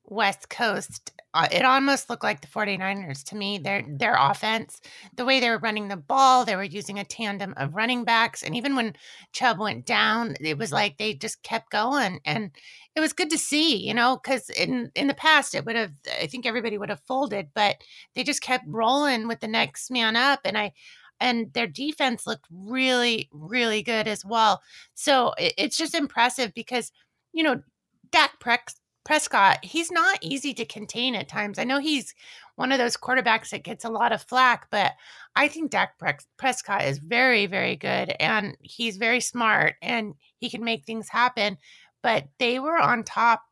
West 0.05 0.51
Coast, 0.51 1.13
uh, 1.33 1.47
it 1.53 1.65
almost 1.65 2.11
looked 2.11 2.25
like 2.25 2.41
the 2.41 2.49
49ers 2.49 3.23
to 3.25 3.37
me. 3.37 3.59
Their 3.59 3.85
their 3.89 4.17
offense, 4.19 4.81
the 5.17 5.25
way 5.25 5.39
they 5.39 5.49
were 5.49 5.59
running 5.59 5.89
the 5.89 5.97
ball, 5.97 6.45
they 6.45 6.57
were 6.57 6.65
using 6.65 6.99
a 6.99 7.05
tandem 7.05 7.55
of 7.57 7.75
running 7.75 8.05
backs. 8.05 8.43
And 8.43 8.57
even 8.57 8.75
when 8.75 8.97
Chubb 9.33 9.61
went 9.61 9.87
down, 9.87 10.35
it 10.41 10.59
was 10.59 10.73
like 10.73 10.99
they 10.99 11.15
just 11.15 11.43
kept 11.45 11.71
going. 11.71 12.21
And 12.25 12.51
it 12.97 13.01
was 13.01 13.13
good 13.13 13.31
to 13.31 13.39
see, 13.39 13.77
you 13.77 13.95
know, 13.95 14.19
because 14.23 14.51
in, 14.51 14.91
in 14.97 15.07
the 15.07 15.15
past 15.15 15.55
it 15.55 15.65
would 15.65 15.77
have 15.77 15.93
I 16.21 16.27
think 16.27 16.47
everybody 16.47 16.79
would 16.79 16.89
have 16.91 17.03
folded, 17.07 17.49
but 17.55 17.77
they 18.15 18.25
just 18.25 18.43
kept 18.43 18.65
rolling 18.67 19.29
with 19.29 19.39
the 19.41 19.49
next 19.49 19.91
man 19.91 20.17
up. 20.17 20.41
And 20.45 20.59
I 20.59 20.73
and 21.21 21.53
their 21.53 21.67
defense 21.67 22.27
looked 22.27 22.47
really, 22.51 23.29
really 23.31 23.83
good 23.83 24.09
as 24.09 24.25
well. 24.25 24.63
So 24.95 25.35
it, 25.39 25.55
it's 25.59 25.77
just 25.77 25.95
impressive 25.95 26.55
because, 26.55 26.91
you 27.33 27.43
know, 27.45 27.63
Dak 28.11 28.41
Prescott 28.41 28.75
Prescott, 29.05 29.65
he's 29.65 29.91
not 29.91 30.19
easy 30.21 30.55
to 30.55 30.65
contain 30.65 31.15
at 31.15 31.29
times. 31.29 31.59
I 31.59 31.65
know 31.65 31.79
he's 31.79 32.15
one 32.57 32.73
of 32.73 32.79
those 32.79 32.97
quarterbacks 32.97 33.51
that 33.51 33.65
gets 33.65 33.85
a 33.85 33.91
lot 33.91 34.13
of 34.13 34.23
flack, 34.23 34.69
but 34.71 34.93
I 35.35 35.49
think 35.49 35.71
Dak 35.71 35.99
Prescott 36.37 36.85
is 36.85 36.99
very, 36.99 37.47
very 37.47 37.77
good 37.77 38.15
and 38.21 38.57
he's 38.61 38.99
very 38.99 39.21
smart 39.21 39.77
and 39.81 40.15
he 40.39 40.51
can 40.51 40.63
make 40.63 40.85
things 40.85 41.09
happen. 41.09 41.57
But 42.03 42.29
they 42.39 42.59
were 42.59 42.79
on 42.79 43.05
top 43.05 43.43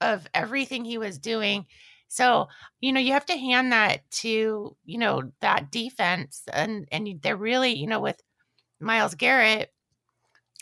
of 0.00 0.26
everything 0.34 0.84
he 0.84 0.98
was 0.98 1.18
doing. 1.18 1.66
So, 2.08 2.48
you 2.80 2.92
know, 2.92 3.00
you 3.00 3.12
have 3.12 3.26
to 3.26 3.36
hand 3.36 3.72
that 3.72 4.10
to, 4.12 4.76
you 4.84 4.98
know, 4.98 5.32
that 5.40 5.70
defense 5.70 6.42
and 6.52 6.86
and 6.90 7.20
they're 7.22 7.36
really, 7.36 7.74
you 7.74 7.86
know, 7.86 8.00
with 8.00 8.20
Myles 8.80 9.14
Garrett, 9.14 9.72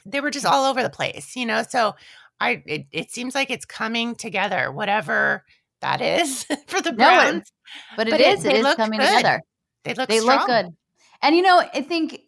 they 0.05 0.21
were 0.21 0.31
just 0.31 0.47
all 0.47 0.65
over 0.65 0.83
the 0.83 0.91
place, 0.91 1.37
you 1.37 1.47
know. 1.47 1.63
So 1.69 1.95
I 2.41 2.63
it, 2.67 2.87
it 2.93 3.11
seems 3.11 3.35
like 3.35 3.51
it's 3.51 3.65
coming 3.65 4.15
together, 4.15 4.71
whatever 4.71 5.45
that 5.81 6.01
is 6.01 6.45
for 6.67 6.81
the 6.81 6.93
Browns. 6.93 7.33
No, 7.33 7.39
it, 7.39 7.97
but 7.97 8.09
it 8.09 8.11
but 8.13 8.21
is. 8.21 8.45
It, 8.45 8.57
it 8.57 8.67
is 8.67 8.75
coming 8.75 9.01
good. 9.01 9.17
together. 9.17 9.41
They 9.85 9.95
look 9.95 10.09
they 10.09 10.19
strong. 10.19 10.39
look 10.39 10.47
good. 10.47 10.67
And 11.23 11.37
you 11.37 11.43
know, 11.43 11.63
I 11.73 11.83
think 11.83 12.21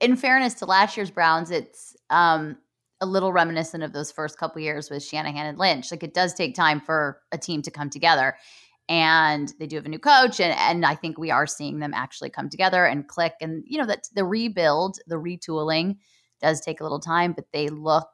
in 0.00 0.16
fairness 0.16 0.54
to 0.54 0.66
last 0.66 0.96
year's 0.96 1.10
Browns, 1.10 1.50
it's 1.50 1.96
um 2.10 2.56
a 3.00 3.06
little 3.06 3.32
reminiscent 3.32 3.82
of 3.82 3.92
those 3.92 4.10
first 4.10 4.38
couple 4.38 4.60
years 4.62 4.88
with 4.88 5.02
Shanahan 5.02 5.46
and 5.46 5.58
Lynch. 5.58 5.90
Like 5.90 6.02
it 6.02 6.14
does 6.14 6.32
take 6.32 6.54
time 6.54 6.80
for 6.80 7.20
a 7.30 7.38
team 7.38 7.60
to 7.62 7.70
come 7.70 7.90
together. 7.90 8.36
And 8.88 9.52
they 9.58 9.66
do 9.66 9.74
have 9.76 9.84
a 9.84 9.88
new 9.88 9.98
coach, 9.98 10.38
and, 10.38 10.56
and 10.56 10.86
I 10.86 10.94
think 10.94 11.18
we 11.18 11.32
are 11.32 11.48
seeing 11.48 11.80
them 11.80 11.92
actually 11.92 12.30
come 12.30 12.48
together 12.48 12.84
and 12.84 13.08
click. 13.08 13.34
And 13.40 13.64
you 13.66 13.78
know 13.78 13.86
that 13.86 14.08
the 14.14 14.24
rebuild, 14.24 14.98
the 15.08 15.16
retooling, 15.16 15.96
does 16.40 16.60
take 16.60 16.80
a 16.80 16.84
little 16.84 17.00
time, 17.00 17.32
but 17.32 17.46
they 17.52 17.68
look 17.68 18.08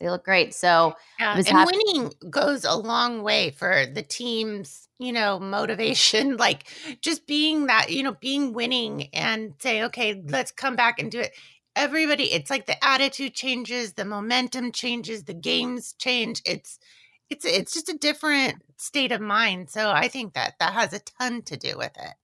they 0.00 0.10
look 0.10 0.24
great. 0.24 0.54
So 0.54 0.94
yeah, 1.18 1.36
and 1.36 1.46
happy- 1.46 1.72
winning 1.76 2.12
goes 2.30 2.64
a 2.64 2.74
long 2.74 3.22
way 3.22 3.50
for 3.50 3.84
the 3.86 4.02
team's, 4.02 4.88
you 4.98 5.12
know, 5.12 5.38
motivation. 5.40 6.36
Like 6.36 6.64
just 7.02 7.26
being 7.26 7.66
that, 7.66 7.90
you 7.90 8.02
know, 8.02 8.16
being 8.20 8.52
winning 8.52 9.08
and 9.12 9.54
say, 9.60 9.84
okay, 9.84 10.22
let's 10.28 10.50
come 10.50 10.74
back 10.74 10.98
and 10.98 11.10
do 11.10 11.20
it. 11.20 11.32
Everybody, 11.76 12.32
it's 12.32 12.50
like 12.50 12.66
the 12.66 12.82
attitude 12.84 13.34
changes, 13.34 13.92
the 13.92 14.04
momentum 14.04 14.72
changes, 14.72 15.24
the 15.24 15.34
games 15.34 15.94
change. 15.98 16.42
It's 16.44 16.78
it's 17.28 17.44
it's 17.44 17.72
just 17.72 17.88
a 17.88 17.96
different 17.96 18.62
state 18.76 19.12
of 19.12 19.20
mind. 19.20 19.70
So 19.70 19.90
I 19.90 20.08
think 20.08 20.34
that 20.34 20.54
that 20.58 20.72
has 20.72 20.92
a 20.92 20.98
ton 20.98 21.42
to 21.42 21.56
do 21.56 21.76
with 21.78 21.92
it. 21.96 22.14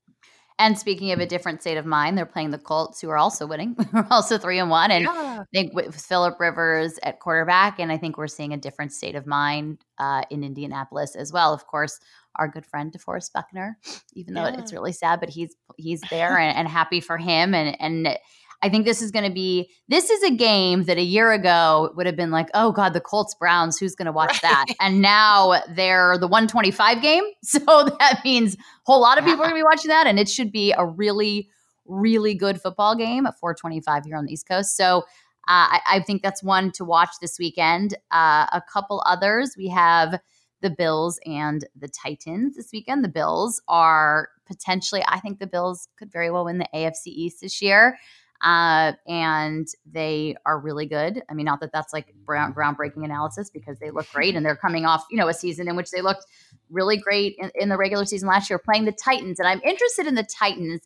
And 0.58 0.78
speaking 0.78 1.12
of 1.12 1.18
a 1.18 1.26
different 1.26 1.60
state 1.60 1.76
of 1.76 1.84
mind, 1.84 2.16
they're 2.16 2.24
playing 2.24 2.50
the 2.50 2.58
Colts, 2.58 3.00
who 3.00 3.10
are 3.10 3.18
also 3.18 3.46
winning. 3.46 3.76
we're 3.92 4.06
also 4.10 4.38
three 4.38 4.58
and 4.58 4.70
one, 4.70 4.90
and 4.90 5.04
yeah. 5.04 5.40
I 5.42 5.44
think 5.52 5.74
with 5.74 5.94
Philip 5.94 6.40
Rivers 6.40 6.98
at 7.02 7.20
quarterback, 7.20 7.78
and 7.78 7.92
I 7.92 7.98
think 7.98 8.16
we're 8.16 8.26
seeing 8.26 8.54
a 8.54 8.56
different 8.56 8.92
state 8.92 9.16
of 9.16 9.26
mind 9.26 9.84
uh, 9.98 10.22
in 10.30 10.42
Indianapolis 10.42 11.14
as 11.14 11.30
well. 11.30 11.52
Of 11.52 11.66
course, 11.66 12.00
our 12.36 12.48
good 12.48 12.64
friend 12.64 12.90
DeForest 12.92 13.32
Buckner, 13.34 13.78
even 14.14 14.32
though 14.32 14.44
yeah. 14.44 14.58
it's 14.58 14.72
really 14.72 14.92
sad, 14.92 15.20
but 15.20 15.28
he's 15.28 15.54
he's 15.76 16.00
there 16.10 16.38
and, 16.38 16.56
and 16.56 16.68
happy 16.68 17.00
for 17.00 17.18
him, 17.18 17.54
and 17.54 17.76
and 17.78 18.18
I 18.62 18.68
think 18.68 18.84
this 18.84 19.02
is 19.02 19.10
going 19.10 19.24
to 19.24 19.32
be 19.32 19.70
this 19.88 20.10
is 20.10 20.22
a 20.22 20.30
game 20.30 20.84
that 20.84 20.98
a 20.98 21.02
year 21.02 21.32
ago 21.32 21.92
would 21.96 22.06
have 22.06 22.16
been 22.16 22.30
like, 22.30 22.48
oh 22.54 22.72
god, 22.72 22.92
the 22.92 23.00
Colts 23.00 23.34
Browns, 23.34 23.78
who's 23.78 23.94
going 23.94 24.06
to 24.06 24.12
watch 24.12 24.42
right. 24.42 24.42
that? 24.42 24.66
And 24.80 25.00
now 25.00 25.60
they're 25.68 26.18
the 26.18 26.26
125 26.26 27.02
game, 27.02 27.24
so 27.42 27.58
that 27.60 28.20
means 28.24 28.54
a 28.54 28.58
whole 28.84 29.00
lot 29.00 29.18
of 29.18 29.24
people 29.24 29.40
are 29.40 29.48
going 29.48 29.50
to 29.50 29.56
be 29.56 29.62
watching 29.62 29.90
that, 29.90 30.06
and 30.06 30.18
it 30.18 30.28
should 30.28 30.52
be 30.52 30.72
a 30.76 30.84
really, 30.84 31.48
really 31.84 32.34
good 32.34 32.60
football 32.60 32.96
game 32.96 33.26
at 33.26 33.38
425 33.38 34.04
here 34.04 34.16
on 34.16 34.26
the 34.26 34.32
East 34.32 34.48
Coast. 34.48 34.76
So. 34.76 35.04
Uh, 35.48 35.78
I, 35.78 35.80
I, 35.86 36.00
think 36.00 36.24
that's 36.24 36.42
one 36.42 36.72
to 36.72 36.84
watch 36.84 37.10
this 37.20 37.38
weekend. 37.38 37.94
Uh, 38.10 38.46
a 38.50 38.60
couple 38.68 39.00
others. 39.06 39.54
We 39.56 39.68
have 39.68 40.18
the 40.60 40.70
Bills 40.70 41.20
and 41.24 41.64
the 41.76 41.86
Titans 41.86 42.56
this 42.56 42.70
weekend. 42.72 43.04
The 43.04 43.08
Bills 43.08 43.62
are 43.68 44.30
potentially, 44.44 45.04
I 45.06 45.20
think 45.20 45.38
the 45.38 45.46
Bills 45.46 45.86
could 45.96 46.10
very 46.10 46.32
well 46.32 46.46
win 46.46 46.58
the 46.58 46.68
AFC 46.74 47.06
East 47.06 47.42
this 47.42 47.62
year 47.62 47.96
uh, 48.42 48.92
and 49.06 49.66
they 49.90 50.36
are 50.44 50.58
really 50.58 50.86
good. 50.86 51.22
I 51.28 51.34
mean, 51.34 51.46
not 51.46 51.60
that 51.60 51.72
that's 51.72 51.92
like 51.92 52.14
ground, 52.24 52.54
groundbreaking 52.54 53.04
analysis 53.04 53.50
because 53.50 53.78
they 53.78 53.90
look 53.90 54.10
great 54.12 54.34
and 54.34 54.44
they're 54.44 54.56
coming 54.56 54.84
off, 54.84 55.04
you 55.10 55.16
know, 55.16 55.28
a 55.28 55.34
season 55.34 55.68
in 55.68 55.76
which 55.76 55.90
they 55.90 56.02
looked 56.02 56.26
really 56.70 56.96
great 56.96 57.36
in, 57.38 57.50
in 57.54 57.68
the 57.68 57.76
regular 57.76 58.04
season 58.04 58.28
last 58.28 58.50
year 58.50 58.58
playing 58.58 58.84
the 58.84 58.92
Titans. 58.92 59.38
And 59.38 59.48
I'm 59.48 59.60
interested 59.62 60.06
in 60.06 60.14
the 60.14 60.24
Titans 60.24 60.82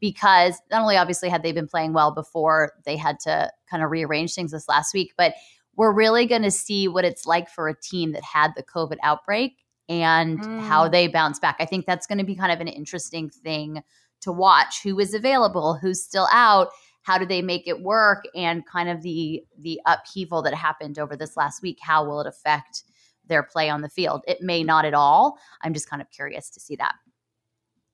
because 0.00 0.60
not 0.70 0.82
only 0.82 0.96
obviously 0.96 1.28
had 1.28 1.42
they 1.42 1.52
been 1.52 1.68
playing 1.68 1.92
well 1.92 2.12
before 2.12 2.72
they 2.84 2.96
had 2.96 3.18
to 3.20 3.50
kind 3.70 3.82
of 3.82 3.90
rearrange 3.90 4.34
things 4.34 4.52
this 4.52 4.68
last 4.68 4.94
week, 4.94 5.12
but 5.16 5.34
we're 5.76 5.92
really 5.92 6.26
going 6.26 6.42
to 6.42 6.50
see 6.50 6.88
what 6.88 7.04
it's 7.04 7.26
like 7.26 7.48
for 7.48 7.68
a 7.68 7.80
team 7.80 8.12
that 8.12 8.22
had 8.22 8.52
the 8.56 8.62
COVID 8.62 8.96
outbreak 9.02 9.58
and 9.88 10.40
mm. 10.40 10.60
how 10.60 10.88
they 10.88 11.08
bounce 11.08 11.38
back. 11.38 11.56
I 11.58 11.66
think 11.66 11.86
that's 11.86 12.06
going 12.06 12.18
to 12.18 12.24
be 12.24 12.36
kind 12.36 12.52
of 12.52 12.60
an 12.60 12.68
interesting 12.68 13.28
thing 13.28 13.82
to 14.22 14.32
watch. 14.32 14.82
Who 14.82 14.98
is 14.98 15.14
available? 15.14 15.74
Who's 15.74 16.02
still 16.02 16.28
out? 16.32 16.68
How 17.04 17.18
do 17.18 17.26
they 17.26 17.42
make 17.42 17.68
it 17.68 17.82
work? 17.82 18.24
And 18.34 18.66
kind 18.66 18.88
of 18.88 19.02
the 19.02 19.44
the 19.58 19.80
upheaval 19.86 20.42
that 20.42 20.54
happened 20.54 20.98
over 20.98 21.16
this 21.16 21.36
last 21.36 21.62
week. 21.62 21.78
How 21.80 22.04
will 22.04 22.20
it 22.20 22.26
affect 22.26 22.82
their 23.26 23.42
play 23.42 23.70
on 23.70 23.82
the 23.82 23.88
field? 23.88 24.22
It 24.26 24.42
may 24.42 24.64
not 24.64 24.84
at 24.84 24.94
all. 24.94 25.38
I'm 25.62 25.74
just 25.74 25.88
kind 25.88 26.02
of 26.02 26.10
curious 26.10 26.50
to 26.50 26.60
see 26.60 26.76
that. 26.76 26.94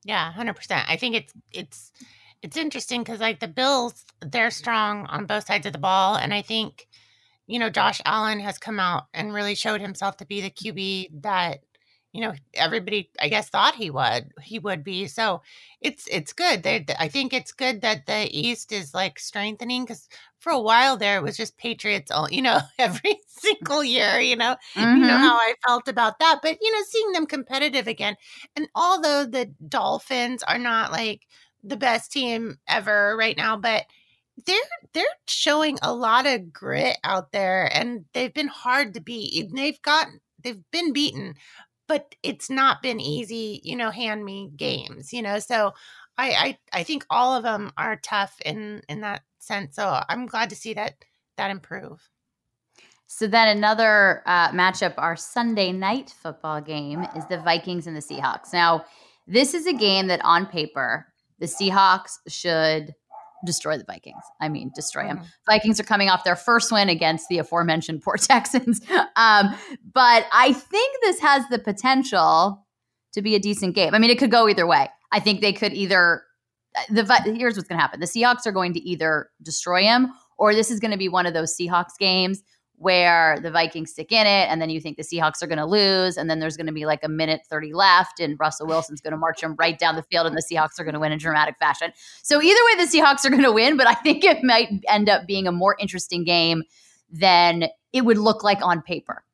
Yeah, 0.04 0.32
hundred 0.32 0.54
percent. 0.54 0.88
I 0.88 0.96
think 0.96 1.16
it's 1.16 1.32
it's 1.52 1.92
it's 2.40 2.56
interesting 2.56 3.02
because 3.02 3.20
like 3.20 3.40
the 3.40 3.48
Bills, 3.48 4.04
they're 4.24 4.50
strong 4.50 5.06
on 5.06 5.26
both 5.26 5.46
sides 5.46 5.66
of 5.66 5.72
the 5.72 5.78
ball, 5.78 6.14
and 6.16 6.32
I 6.32 6.42
think 6.42 6.86
you 7.46 7.58
know 7.58 7.68
Josh 7.68 8.00
Allen 8.04 8.38
has 8.40 8.58
come 8.58 8.78
out 8.78 9.08
and 9.12 9.34
really 9.34 9.56
showed 9.56 9.80
himself 9.80 10.16
to 10.18 10.26
be 10.26 10.40
the 10.40 10.50
QB 10.50 11.22
that 11.22 11.60
you 12.12 12.20
know 12.20 12.32
everybody 12.54 13.10
I 13.20 13.28
guess 13.28 13.48
thought 13.48 13.74
he 13.74 13.90
would 13.90 14.32
he 14.42 14.58
would 14.58 14.82
be. 14.82 15.06
So 15.06 15.42
it's 15.80 16.06
it's 16.08 16.32
good. 16.32 16.62
They, 16.62 16.84
I 16.98 17.08
think 17.08 17.32
it's 17.32 17.52
good 17.52 17.82
that 17.82 18.06
the 18.06 18.28
East 18.30 18.72
is 18.72 18.94
like 18.94 19.18
strengthening 19.18 19.84
because 19.84 20.08
for 20.40 20.50
a 20.50 20.60
while 20.60 20.96
there 20.96 21.16
it 21.16 21.22
was 21.22 21.36
just 21.36 21.58
Patriots 21.58 22.10
all 22.10 22.28
you 22.30 22.42
know 22.42 22.60
every 22.78 23.20
single 23.28 23.84
year. 23.84 24.18
You 24.18 24.36
know 24.36 24.56
mm-hmm. 24.74 24.80
you 24.80 25.06
know 25.06 25.14
mm-hmm. 25.14 25.22
how 25.22 25.36
I 25.36 25.54
felt 25.66 25.88
about 25.88 26.18
that, 26.18 26.40
but 26.42 26.58
you 26.60 26.72
know 26.72 26.82
seeing 26.88 27.12
them 27.12 27.26
competitive 27.26 27.86
again, 27.86 28.16
and 28.56 28.68
although 28.74 29.24
the 29.24 29.52
Dolphins 29.68 30.42
are 30.42 30.58
not 30.58 30.92
like 30.92 31.26
the 31.62 31.76
best 31.76 32.10
team 32.10 32.58
ever 32.68 33.16
right 33.18 33.36
now, 33.36 33.56
but 33.56 33.84
they're 34.46 34.56
they're 34.92 35.04
showing 35.26 35.78
a 35.82 35.92
lot 35.92 36.26
of 36.26 36.52
grit 36.52 36.96
out 37.04 37.32
there 37.32 37.70
and 37.76 38.04
they've 38.12 38.34
been 38.34 38.48
hard 38.48 38.94
to 38.94 39.00
beat. 39.00 39.48
They've 39.54 39.80
gotten 39.82 40.20
they've 40.42 40.62
been 40.70 40.92
beaten, 40.92 41.34
but 41.90 42.14
it's 42.22 42.48
not 42.48 42.82
been 42.82 43.00
easy, 43.00 43.60
you 43.64 43.74
know, 43.74 43.90
hand 43.90 44.24
me 44.24 44.52
games, 44.56 45.12
you 45.12 45.20
know. 45.20 45.40
So 45.40 45.74
I 46.16 46.56
I 46.72 46.78
I 46.78 46.82
think 46.84 47.04
all 47.10 47.34
of 47.34 47.42
them 47.42 47.72
are 47.76 47.96
tough 47.96 48.40
in 48.46 48.80
in 48.88 49.00
that 49.00 49.22
sense. 49.40 49.74
So 49.74 50.00
I'm 50.08 50.26
glad 50.26 50.50
to 50.50 50.56
see 50.56 50.72
that 50.74 51.04
that 51.36 51.50
improve. 51.50 52.08
So 53.08 53.26
then 53.26 53.56
another 53.56 54.22
uh, 54.24 54.52
matchup, 54.52 54.94
our 54.98 55.16
Sunday 55.16 55.72
night 55.72 56.14
football 56.16 56.60
game, 56.60 57.04
is 57.16 57.26
the 57.26 57.38
Vikings 57.38 57.88
and 57.88 57.96
the 57.96 58.00
Seahawks. 58.00 58.52
Now, 58.52 58.84
this 59.26 59.52
is 59.52 59.66
a 59.66 59.72
game 59.72 60.06
that 60.06 60.24
on 60.24 60.46
paper 60.46 61.12
the 61.40 61.46
Seahawks 61.46 62.18
should 62.28 62.94
destroy 63.44 63.78
the 63.78 63.84
Vikings. 63.84 64.22
I 64.40 64.48
mean, 64.48 64.70
destroy 64.74 65.04
them. 65.04 65.18
Mm-hmm. 65.18 65.26
Vikings 65.48 65.80
are 65.80 65.84
coming 65.84 66.08
off 66.08 66.24
their 66.24 66.36
first 66.36 66.72
win 66.72 66.88
against 66.88 67.28
the 67.28 67.38
aforementioned 67.38 68.02
poor 68.02 68.16
Texans. 68.18 68.80
Um, 69.16 69.54
but 69.92 70.26
I 70.32 70.52
think 70.52 70.96
this 71.02 71.20
has 71.20 71.44
the 71.48 71.58
potential 71.58 72.66
to 73.12 73.22
be 73.22 73.34
a 73.34 73.38
decent 73.38 73.74
game. 73.74 73.94
I 73.94 73.98
mean, 73.98 74.10
it 74.10 74.18
could 74.18 74.30
go 74.30 74.48
either 74.48 74.66
way. 74.66 74.88
I 75.12 75.20
think 75.20 75.40
they 75.40 75.52
could 75.52 75.72
either 75.72 76.22
uh, 76.76 76.82
the 76.90 77.34
here's 77.36 77.56
what's 77.56 77.68
going 77.68 77.78
to 77.78 77.82
happen. 77.82 78.00
The 78.00 78.06
Seahawks 78.06 78.46
are 78.46 78.52
going 78.52 78.74
to 78.74 78.80
either 78.80 79.30
destroy 79.42 79.82
him 79.82 80.12
or 80.38 80.54
this 80.54 80.70
is 80.70 80.80
going 80.80 80.92
to 80.92 80.96
be 80.96 81.08
one 81.08 81.26
of 81.26 81.34
those 81.34 81.56
Seahawks 81.56 81.98
games 81.98 82.42
where 82.80 83.38
the 83.42 83.50
Vikings 83.50 83.90
stick 83.90 84.10
in 84.10 84.26
it, 84.26 84.48
and 84.48 84.58
then 84.58 84.70
you 84.70 84.80
think 84.80 84.96
the 84.96 85.02
Seahawks 85.02 85.42
are 85.42 85.46
going 85.46 85.58
to 85.58 85.66
lose, 85.66 86.16
and 86.16 86.30
then 86.30 86.38
there's 86.38 86.56
going 86.56 86.66
to 86.66 86.72
be 86.72 86.86
like 86.86 87.04
a 87.04 87.10
minute 87.10 87.42
30 87.46 87.74
left, 87.74 88.20
and 88.20 88.40
Russell 88.40 88.66
Wilson's 88.66 89.02
going 89.02 89.10
to 89.10 89.18
march 89.18 89.42
them 89.42 89.54
right 89.58 89.78
down 89.78 89.96
the 89.96 90.02
field, 90.04 90.26
and 90.26 90.34
the 90.34 90.42
Seahawks 90.42 90.80
are 90.80 90.84
going 90.84 90.94
to 90.94 91.00
win 91.00 91.12
in 91.12 91.18
dramatic 91.18 91.56
fashion. 91.58 91.92
So 92.22 92.40
either 92.40 92.60
way, 92.64 92.82
the 92.82 92.90
Seahawks 92.90 93.26
are 93.26 93.28
going 93.28 93.42
to 93.42 93.52
win, 93.52 93.76
but 93.76 93.86
I 93.86 93.92
think 93.92 94.24
it 94.24 94.42
might 94.42 94.70
end 94.88 95.10
up 95.10 95.26
being 95.26 95.46
a 95.46 95.52
more 95.52 95.76
interesting 95.78 96.24
game 96.24 96.62
than 97.10 97.64
it 97.92 98.00
would 98.00 98.16
look 98.16 98.42
like 98.42 98.62
on 98.62 98.80
paper. 98.80 99.24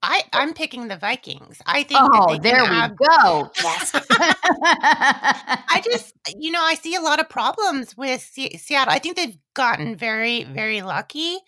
I, 0.00 0.22
I'm 0.32 0.54
picking 0.54 0.86
the 0.86 0.96
Vikings. 0.96 1.60
I 1.66 1.82
think. 1.82 2.00
Oh, 2.00 2.38
there 2.38 2.62
we 2.62 2.68
have, 2.68 2.96
go. 2.96 3.50
Yes. 3.64 3.90
I 4.10 5.82
just, 5.84 6.14
you 6.36 6.52
know, 6.52 6.62
I 6.62 6.74
see 6.74 6.94
a 6.94 7.00
lot 7.00 7.18
of 7.18 7.28
problems 7.28 7.96
with 7.96 8.20
Seattle. 8.20 8.92
I 8.92 9.00
think 9.00 9.16
they've 9.16 9.38
gotten 9.54 9.96
very, 9.96 10.44
very 10.44 10.82
lucky. 10.82 11.38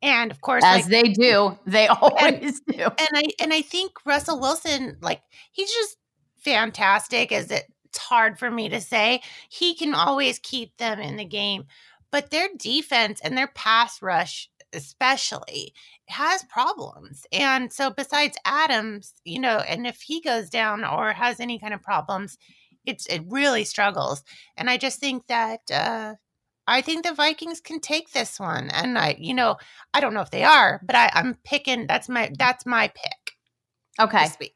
And 0.00 0.30
of 0.30 0.40
course, 0.40 0.62
as 0.64 0.84
like, 0.84 0.90
they 0.90 1.12
do, 1.12 1.58
they 1.66 1.86
always 1.88 2.60
and, 2.66 2.76
do. 2.76 2.82
And 2.82 3.08
I 3.14 3.24
and 3.40 3.52
I 3.52 3.62
think 3.62 3.92
Russell 4.04 4.40
Wilson, 4.40 4.96
like 5.00 5.22
he's 5.52 5.72
just 5.72 5.96
fantastic. 6.36 7.32
As 7.32 7.50
it, 7.50 7.64
it's 7.86 7.98
hard 7.98 8.38
for 8.38 8.50
me 8.50 8.68
to 8.68 8.80
say, 8.80 9.20
he 9.48 9.74
can 9.74 9.94
always 9.94 10.38
keep 10.38 10.76
them 10.76 11.00
in 11.00 11.16
the 11.16 11.24
game, 11.24 11.64
but 12.10 12.30
their 12.30 12.48
defense 12.56 13.20
and 13.22 13.36
their 13.36 13.48
pass 13.48 14.00
rush, 14.00 14.48
especially, 14.72 15.72
has 16.08 16.44
problems. 16.44 17.26
And 17.32 17.72
so, 17.72 17.90
besides 17.90 18.38
Adams, 18.44 19.14
you 19.24 19.40
know, 19.40 19.58
and 19.58 19.86
if 19.86 20.00
he 20.02 20.20
goes 20.20 20.48
down 20.48 20.84
or 20.84 21.12
has 21.12 21.40
any 21.40 21.58
kind 21.58 21.74
of 21.74 21.82
problems, 21.82 22.38
it's 22.86 23.06
it 23.06 23.22
really 23.28 23.64
struggles. 23.64 24.22
And 24.56 24.70
I 24.70 24.76
just 24.76 25.00
think 25.00 25.26
that 25.26 25.60
uh, 25.72 26.14
I 26.68 26.82
think 26.82 27.04
the 27.04 27.14
Vikings 27.14 27.60
can 27.60 27.80
take 27.80 28.12
this 28.12 28.38
one. 28.38 28.68
And 28.70 28.98
I, 28.98 29.16
you 29.18 29.32
know, 29.34 29.56
I 29.94 30.00
don't 30.00 30.12
know 30.14 30.20
if 30.20 30.30
they 30.30 30.44
are, 30.44 30.80
but 30.84 30.94
I, 30.94 31.10
I'm 31.14 31.34
picking 31.44 31.86
that's 31.86 32.08
my 32.08 32.30
that's 32.38 32.66
my 32.66 32.88
pick. 32.88 33.36
Okay. 33.98 34.24
This 34.24 34.36
week. 34.38 34.54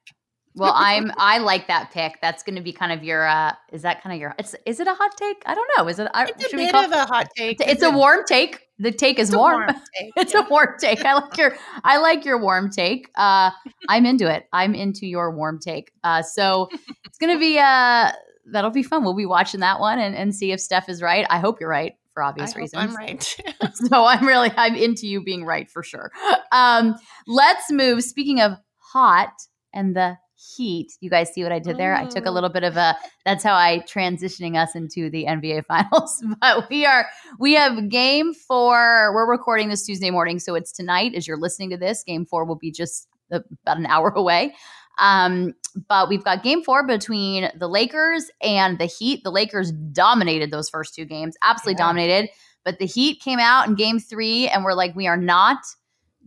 well, 0.55 0.75
I'm 0.77 1.11
I 1.16 1.38
like 1.38 1.68
that 1.68 1.90
pick. 1.90 2.20
That's 2.20 2.42
going 2.42 2.57
to 2.57 2.62
be 2.62 2.72
kind 2.72 2.92
of 2.92 3.03
your. 3.03 3.27
uh 3.27 3.55
Is 3.72 3.83
that 3.83 4.03
kind 4.03 4.14
of 4.14 4.20
your? 4.20 4.35
It's 4.38 4.55
is 4.66 4.79
it 4.79 4.87
a 4.87 4.94
hot 4.94 5.16
take? 5.16 5.42
I 5.46 5.55
don't 5.55 5.70
know. 5.77 5.88
Is 5.88 5.98
it? 5.98 6.09
It's 6.14 6.53
a 6.53 6.57
bit 6.57 6.75
of 6.75 6.92
a 6.92 7.07
hot 7.07 7.29
take. 7.35 7.61
It's, 7.61 7.72
it's 7.72 7.83
a 7.83 7.90
warm 7.90 8.25
take. 8.27 8.61
The 8.79 8.92
take 8.92 9.18
is 9.18 9.35
warm. 9.35 9.62
warm 9.66 9.68
take, 9.98 10.12
it's 10.16 10.35
yeah. 10.35 10.44
a 10.46 10.48
warm 10.51 10.75
take. 10.79 11.05
I 11.05 11.14
like 11.14 11.38
your. 11.38 11.57
I 11.85 11.96
like 11.98 12.25
your 12.27 12.38
warm 12.38 12.70
take. 12.70 13.11
Uh 13.16 13.51
I'm 13.88 14.05
into 14.05 14.33
it. 14.33 14.46
I'm 14.53 14.75
into 14.75 15.07
your 15.07 15.35
warm 15.35 15.61
take. 15.61 15.92
Uh 16.05 16.22
So 16.22 16.68
it's 17.07 17.18
going 17.18 17.33
to 17.33 17.40
be. 17.40 17.59
uh 17.59 18.12
That'll 18.44 18.70
be 18.70 18.83
fun. 18.83 19.05
We'll 19.05 19.14
be 19.14 19.25
watching 19.25 19.61
that 19.61 19.79
one 19.79 20.01
and, 20.01 20.16
and 20.16 20.35
see 20.35 20.51
if 20.51 20.61
Steph 20.61 20.88
is 20.88 21.01
right. 21.01 21.25
I 21.31 21.38
hope 21.38 21.61
you're 21.61 21.70
right 21.70 21.94
for 22.14 22.22
obvious 22.22 22.57
reasons. 22.57 22.83
I'm 22.83 22.96
right. 22.96 23.22
so 23.75 24.05
I'm 24.05 24.27
really 24.27 24.51
I'm 24.57 24.75
into 24.75 25.07
you 25.07 25.22
being 25.22 25.44
right 25.44 25.70
for 25.70 25.83
sure. 25.83 26.11
Um, 26.53 26.94
let's 27.27 27.70
move. 27.70 28.03
Speaking 28.03 28.40
of 28.40 28.53
hot 28.79 29.33
and 29.72 29.96
the 29.96 30.16
heat, 30.57 30.92
you 31.01 31.09
guys 31.09 31.33
see 31.33 31.42
what 31.42 31.53
I 31.53 31.59
did 31.59 31.77
there? 31.77 31.94
I 31.94 32.05
took 32.07 32.27
a 32.27 32.31
little 32.31 32.51
bit 32.51 32.64
of 32.64 32.77
a. 32.77 32.96
That's 33.25 33.44
how 33.44 33.55
I 33.55 33.85
transitioning 33.87 34.57
us 34.57 34.75
into 34.75 35.11
the 35.11 35.25
NBA 35.25 35.64
finals. 35.68 36.25
but 36.40 36.68
we 36.68 36.85
are 36.85 37.07
we 37.38 37.55
have 37.55 37.88
game 37.88 38.35
four. 38.35 39.12
We're 39.14 39.31
recording 39.31 39.68
this 39.68 39.87
Tuesday 39.87 40.11
morning, 40.11 40.38
so 40.38 40.55
it's 40.55 40.72
tonight. 40.72 41.14
As 41.14 41.27
you're 41.27 41.38
listening 41.38 41.70
to 41.70 41.77
this, 41.77 42.03
game 42.05 42.27
four 42.27 42.44
will 42.44 42.57
be 42.57 42.70
just 42.70 43.09
about 43.31 43.79
an 43.79 43.87
hour 43.87 44.09
away. 44.16 44.55
Um, 44.98 45.55
but 45.88 46.08
we've 46.08 46.24
got 46.24 46.42
game 46.42 46.62
four 46.62 46.87
between 46.87 47.50
the 47.58 47.68
Lakers 47.68 48.30
and 48.42 48.78
the 48.78 48.87
Heat. 48.87 49.24
The 49.24 49.30
Lakers 49.30 49.72
dominated 49.72 50.50
those 50.50 50.68
first 50.68 50.94
two 50.94 51.04
games, 51.04 51.37
absolutely 51.42 51.80
yeah. 51.80 51.87
dominated. 51.87 52.30
But 52.64 52.78
the 52.78 52.87
Heat 52.87 53.20
came 53.20 53.38
out 53.38 53.66
in 53.66 53.74
game 53.74 53.98
three 53.98 54.48
and 54.48 54.64
we're 54.64 54.74
like, 54.74 54.94
we 54.94 55.06
are 55.06 55.16
not 55.16 55.58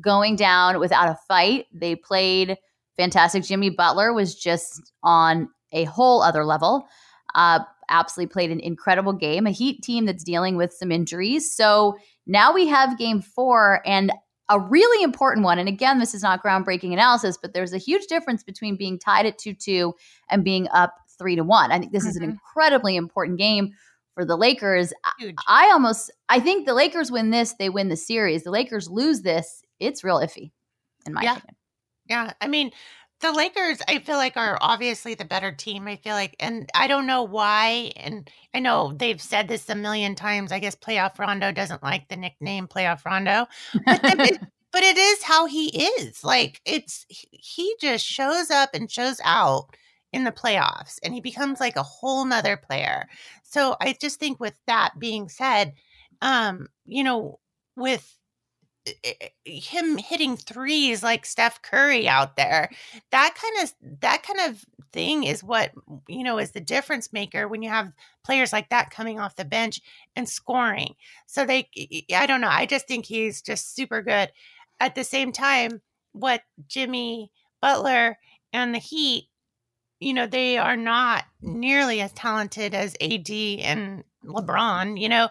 going 0.02 0.36
down 0.36 0.80
without 0.80 1.10
a 1.10 1.18
fight. 1.28 1.68
They 1.74 1.96
played 1.96 2.58
fantastic. 2.98 3.44
Jimmy 3.44 3.70
Butler 3.70 4.14
was 4.14 4.36
just 4.36 4.92
on 5.04 5.50
a 5.72 5.86
whole 5.86 6.22
other 6.22 6.44
level. 6.44 6.88
Uh, 7.34 7.60
absolutely 7.90 8.32
played 8.32 8.52
an 8.52 8.60
incredible 8.60 9.14
game. 9.14 9.46
A 9.46 9.52
Heat 9.52 9.82
team 9.84 10.06
that's 10.06 10.24
dealing 10.24 10.58
with 10.58 10.74
some 10.74 10.92
injuries. 10.92 11.54
So 11.54 11.98
now 12.26 12.54
we 12.54 12.68
have 12.68 12.98
game 12.98 13.22
four, 13.22 13.82
and 13.86 14.12
a 14.50 14.60
really 14.60 15.04
important 15.04 15.44
one, 15.44 15.60
and 15.60 15.68
again, 15.68 16.00
this 16.00 16.14
is 16.14 16.22
not 16.22 16.44
groundbreaking 16.44 16.94
analysis, 16.94 17.38
but 17.42 17.54
there's 17.54 17.74
a 17.74 17.78
huge 17.78 18.08
difference 18.08 18.44
between 18.44 18.76
being 18.76 19.00
tied 19.00 19.26
at 19.26 19.38
2 19.38 19.54
2 19.54 19.94
and 20.30 20.44
being 20.44 20.68
up 20.74 20.96
3 21.18 21.36
to 21.36 21.44
1. 21.44 21.72
I 21.72 21.80
think 21.80 21.92
this 21.92 22.04
mm-hmm. 22.04 22.10
is 22.10 22.16
an 22.18 22.24
mm-hmm. 22.24 22.32
incredibly 22.32 22.96
important 22.96 23.40
game 23.40 23.72
for 24.14 24.26
the 24.26 24.38
Lakers. 24.38 24.94
Huge. 25.20 25.36
I 25.48 25.70
almost 25.72 26.12
I 26.30 26.40
think 26.40 26.66
the 26.66 26.74
Lakers 26.74 27.12
win 27.12 27.32
this, 27.32 27.56
they 27.58 27.70
win 27.70 27.90
the 27.90 27.98
series. 27.98 28.44
The 28.44 28.52
Lakers 28.52 28.90
lose 28.90 29.22
this, 29.22 29.64
it's 29.80 30.04
real 30.04 30.20
iffy, 30.20 30.52
in 31.06 31.14
my 31.14 31.24
yeah. 31.24 31.38
opinion. 31.38 31.56
Yeah. 32.08 32.34
I 32.40 32.48
mean, 32.48 32.72
the 33.26 33.32
Lakers, 33.32 33.80
I 33.88 34.00
feel 34.00 34.18
like, 34.18 34.38
are 34.38 34.58
obviously 34.62 35.16
the 35.16 35.26
better 35.26 35.52
team. 35.52 35.88
I 35.88 35.96
feel 35.96 36.14
like, 36.14 36.36
and 36.40 36.70
I 36.76 36.88
don't 36.88 37.08
know 37.08 37.24
why. 37.24 37.92
And 37.96 38.30
I 38.54 38.60
know 38.60 38.94
they've 38.96 39.22
said 39.22 39.48
this 39.48 39.68
a 39.70 39.76
million 39.76 40.16
times. 40.16 40.52
I 40.52 40.60
guess 40.60 40.76
Playoff 40.76 41.18
Rondo 41.18 41.52
doesn't 41.52 41.84
like 41.84 42.08
the 42.08 42.18
nickname 42.18 42.68
Playoff 42.68 43.04
Rondo, 43.04 43.48
but, 43.86 44.02
the, 44.02 44.40
but 44.72 44.84
it 44.84 44.98
is 44.98 45.24
how 45.24 45.48
he 45.48 45.68
is. 46.00 46.24
Like, 46.24 46.62
it's 46.66 47.06
he 47.10 47.76
just 47.82 48.06
shows 48.06 48.52
up 48.52 48.70
and 48.74 48.92
shows 48.92 49.20
out 49.24 49.76
in 50.14 50.24
the 50.24 50.32
playoffs 50.32 50.98
and 51.04 51.14
he 51.14 51.20
becomes 51.20 51.60
like 51.60 51.76
a 51.76 51.84
whole 51.84 52.24
nother 52.26 52.58
player. 52.58 53.08
So 53.44 53.76
I 53.82 53.96
just 54.00 54.20
think, 54.20 54.40
with 54.40 54.58
that 54.68 54.94
being 55.00 55.30
said, 55.30 55.74
um, 56.22 56.68
you 56.86 57.04
know, 57.04 57.40
with 57.76 58.16
Eh, 58.86 58.92
eh, 59.04 59.14
eh, 59.46 59.52
him 59.60 59.98
hitting 59.98 60.38
threes 60.38 61.02
like 61.04 61.26
Steph 61.26 61.62
Curry 61.62 62.08
out 62.08 62.36
there. 62.36 62.70
That 63.12 63.36
kind 63.36 63.64
of 63.64 64.00
that 64.02 64.24
kind 64.24 64.52
of 64.52 64.66
thing 64.92 65.24
is 65.24 65.44
what 65.44 65.72
you 66.08 66.24
know 66.24 66.38
is 66.38 66.52
the 66.52 66.62
difference 66.62 67.12
maker 67.12 67.48
when 67.48 67.62
you 67.62 67.70
have 67.70 67.92
players 68.24 68.54
like 68.54 68.70
that 68.70 68.92
coming 68.92 69.20
off 69.20 69.36
the 69.36 69.46
bench 69.46 69.82
and 70.16 70.28
scoring. 70.30 70.96
So 71.26 71.46
they 71.46 71.70
I 72.14 72.26
don't 72.26 72.42
know, 72.42 72.50
I 72.50 72.66
just 72.66 72.88
think 72.88 73.06
he's 73.06 73.42
just 73.42 73.76
super 73.76 74.02
good. 74.02 74.32
At 74.80 74.96
the 74.96 75.04
same 75.04 75.32
time, 75.32 75.82
what 76.12 76.42
Jimmy 76.68 77.32
Butler 77.62 78.18
and 78.54 78.74
the 78.74 78.80
Heat 78.80 79.30
you 80.00 80.14
know, 80.14 80.28
they 80.28 80.58
are 80.58 80.76
not 80.76 81.24
nearly 81.42 82.02
as 82.02 82.12
talented 82.14 82.74
as 82.74 82.96
AD 83.02 83.30
and 83.30 84.04
LeBron, 84.26 85.00
you 85.00 85.10
know, 85.10 85.30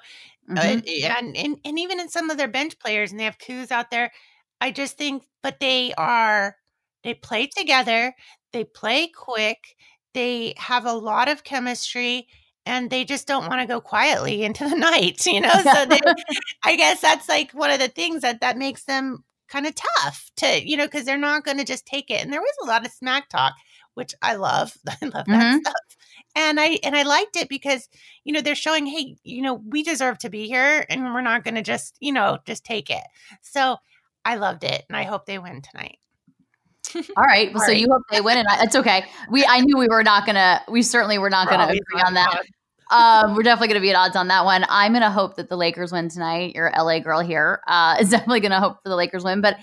mm-hmm. 0.48 0.58
uh, 0.58 1.14
and, 1.18 1.36
and 1.36 1.58
and 1.64 1.78
even 1.78 2.00
in 2.00 2.08
some 2.08 2.30
of 2.30 2.36
their 2.36 2.48
bench 2.48 2.78
players, 2.78 3.10
and 3.10 3.20
they 3.20 3.24
have 3.24 3.38
Kuz 3.38 3.70
out 3.70 3.90
there. 3.90 4.12
I 4.60 4.70
just 4.70 4.96
think, 4.96 5.24
but 5.42 5.60
they 5.60 5.92
are 5.94 6.56
they 7.02 7.14
play 7.14 7.46
together, 7.46 8.14
they 8.52 8.64
play 8.64 9.08
quick, 9.08 9.58
they 10.14 10.54
have 10.56 10.86
a 10.86 10.92
lot 10.92 11.28
of 11.28 11.44
chemistry, 11.44 12.28
and 12.64 12.88
they 12.90 13.04
just 13.04 13.26
don't 13.26 13.48
want 13.48 13.60
to 13.60 13.66
go 13.66 13.80
quietly 13.80 14.42
into 14.42 14.68
the 14.68 14.76
night, 14.76 15.24
you 15.26 15.40
know. 15.40 15.52
So 15.52 15.86
they, 15.86 16.00
I 16.64 16.76
guess 16.76 17.00
that's 17.00 17.28
like 17.28 17.52
one 17.52 17.70
of 17.70 17.78
the 17.78 17.88
things 17.88 18.22
that 18.22 18.40
that 18.40 18.56
makes 18.56 18.84
them 18.84 19.24
kind 19.48 19.66
of 19.66 19.74
tough 19.74 20.30
to, 20.36 20.66
you 20.66 20.76
know, 20.76 20.86
because 20.86 21.04
they're 21.04 21.18
not 21.18 21.44
going 21.44 21.58
to 21.58 21.64
just 21.64 21.86
take 21.86 22.10
it. 22.10 22.22
And 22.22 22.32
there 22.32 22.40
was 22.40 22.54
a 22.62 22.66
lot 22.66 22.86
of 22.86 22.92
smack 22.92 23.28
talk 23.28 23.54
which 23.94 24.14
I 24.20 24.34
love. 24.34 24.76
I 24.88 25.06
love 25.06 25.12
that 25.12 25.26
mm-hmm. 25.26 25.58
stuff. 25.58 25.74
And 26.36 26.58
I 26.58 26.78
and 26.82 26.96
I 26.96 27.02
liked 27.04 27.36
it 27.36 27.48
because 27.48 27.88
you 28.24 28.32
know 28.32 28.40
they're 28.40 28.54
showing, 28.54 28.86
hey, 28.86 29.16
you 29.22 29.42
know, 29.42 29.54
we 29.54 29.82
deserve 29.82 30.18
to 30.18 30.30
be 30.30 30.46
here, 30.48 30.84
and 30.88 31.04
we're 31.14 31.20
not 31.20 31.44
going 31.44 31.54
to 31.54 31.62
just 31.62 31.96
you 32.00 32.12
know 32.12 32.38
just 32.46 32.64
take 32.64 32.90
it. 32.90 33.04
So 33.42 33.76
I 34.24 34.36
loved 34.36 34.64
it, 34.64 34.84
and 34.88 34.96
I 34.96 35.04
hope 35.04 35.26
they 35.26 35.38
win 35.38 35.62
tonight. 35.62 35.98
All 37.16 37.24
right. 37.24 37.52
Well, 37.52 37.62
All 37.62 37.66
so 37.66 37.72
right. 37.72 37.80
you 37.80 37.88
hope 37.90 38.02
they 38.10 38.20
win, 38.20 38.38
and 38.38 38.48
I, 38.48 38.64
it's 38.64 38.76
okay. 38.76 39.04
We 39.30 39.44
I 39.46 39.60
knew 39.60 39.78
we 39.78 39.88
were 39.88 40.02
not 40.04 40.26
gonna. 40.26 40.62
We 40.68 40.82
certainly 40.82 41.18
were 41.18 41.30
not 41.30 41.48
gonna 41.48 41.64
agree 41.64 42.02
on 42.04 42.14
that. 42.14 42.42
um, 42.90 43.34
we're 43.34 43.42
definitely 43.42 43.68
going 43.68 43.80
to 43.80 43.80
be 43.80 43.90
at 43.90 43.96
odds 43.96 44.14
on 44.16 44.28
that 44.28 44.44
one. 44.44 44.64
I'm 44.68 44.92
going 44.92 45.02
to 45.02 45.10
hope 45.10 45.36
that 45.36 45.48
the 45.48 45.56
Lakers 45.56 45.90
win 45.90 46.10
tonight. 46.10 46.54
Your 46.54 46.70
LA 46.76 46.98
girl 47.00 47.20
here 47.20 47.60
uh, 47.66 47.96
is 47.98 48.10
definitely 48.10 48.40
going 48.40 48.52
to 48.52 48.60
hope 48.60 48.82
for 48.82 48.90
the 48.90 48.94
Lakers 48.96 49.24
win, 49.24 49.40
but 49.40 49.56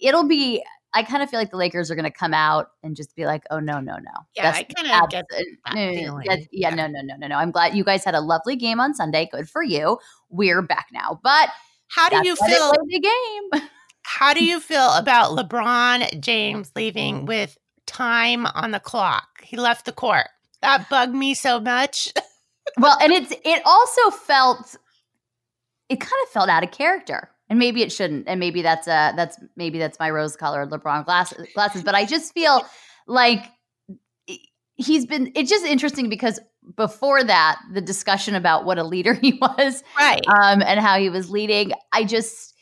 it'll 0.00 0.26
be 0.26 0.62
I 0.94 1.02
kind 1.02 1.22
of 1.22 1.28
feel 1.28 1.38
like 1.38 1.50
the 1.50 1.56
Lakers 1.56 1.90
are 1.90 1.94
going 1.94 2.04
to 2.04 2.10
come 2.10 2.32
out 2.32 2.70
and 2.82 2.96
just 2.96 3.14
be 3.14 3.26
like, 3.26 3.42
"Oh 3.50 3.60
no, 3.60 3.80
no, 3.80 3.96
no." 3.96 4.10
Yeah, 4.34 4.50
that's 4.50 4.58
I 4.58 4.62
kind 4.62 5.04
of 5.04 5.10
get 5.10 5.24
that 5.30 5.74
feeling. 5.74 6.24
yeah, 6.24 6.36
yeah, 6.50 6.70
no, 6.70 6.86
no, 6.86 7.00
no, 7.02 7.14
no, 7.18 7.26
no. 7.26 7.36
I'm 7.36 7.50
glad 7.50 7.74
you 7.74 7.84
guys 7.84 8.04
had 8.04 8.14
a 8.14 8.20
lovely 8.20 8.56
game 8.56 8.80
on 8.80 8.94
Sunday. 8.94 9.28
Good 9.30 9.48
for 9.48 9.62
you. 9.62 9.98
We're 10.30 10.62
back 10.62 10.86
now. 10.92 11.20
But 11.22 11.50
how 11.88 12.08
do 12.08 12.26
you 12.26 12.36
feel 12.36 12.72
the 12.86 13.00
game? 13.00 13.62
how 14.02 14.32
do 14.32 14.44
you 14.44 14.60
feel 14.60 14.90
about 14.94 15.36
LeBron 15.36 16.20
James 16.20 16.72
leaving 16.74 17.26
with 17.26 17.58
time 17.86 18.46
on 18.46 18.70
the 18.70 18.80
clock? 18.80 19.42
He 19.42 19.56
left 19.56 19.84
the 19.84 19.92
court. 19.92 20.28
That 20.62 20.88
bugged 20.88 21.14
me 21.14 21.34
so 21.34 21.60
much. 21.60 22.12
well, 22.78 22.96
and 23.00 23.12
it's 23.12 23.32
it 23.44 23.62
also 23.64 24.10
felt 24.10 24.76
it 25.88 26.00
kind 26.00 26.22
of 26.24 26.28
felt 26.30 26.48
out 26.48 26.64
of 26.64 26.70
character 26.70 27.30
and 27.48 27.58
maybe 27.58 27.82
it 27.82 27.92
shouldn't 27.92 28.28
and 28.28 28.40
maybe 28.40 28.62
that's 28.62 28.86
a 28.86 29.12
that's 29.16 29.38
maybe 29.56 29.78
that's 29.78 29.98
my 29.98 30.10
rose 30.10 30.36
colored 30.36 30.70
lebron 30.70 31.04
glasses 31.04 31.46
glasses 31.54 31.82
but 31.82 31.94
i 31.94 32.04
just 32.04 32.32
feel 32.32 32.62
like 33.06 33.46
he's 34.76 35.06
been 35.06 35.32
it's 35.34 35.50
just 35.50 35.64
interesting 35.64 36.08
because 36.08 36.38
before 36.76 37.24
that 37.24 37.58
the 37.72 37.80
discussion 37.80 38.34
about 38.34 38.64
what 38.64 38.78
a 38.78 38.84
leader 38.84 39.14
he 39.22 39.38
was 39.40 39.82
right. 39.98 40.26
um 40.28 40.62
and 40.62 40.80
how 40.80 40.98
he 40.98 41.08
was 41.10 41.30
leading 41.30 41.72
i 41.92 42.04
just 42.04 42.54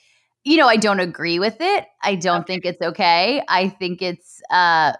you 0.44 0.56
know 0.56 0.68
i 0.68 0.76
don't 0.76 1.00
agree 1.00 1.38
with 1.38 1.56
it. 1.60 1.86
I 2.02 2.14
don't 2.14 2.42
okay. 2.42 2.54
think 2.54 2.64
it's 2.64 2.80
okay. 2.80 3.42
I 3.48 3.68
think 3.68 4.00
it's 4.00 4.40
uh 4.48 4.92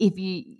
if 0.00 0.18
you 0.18 0.56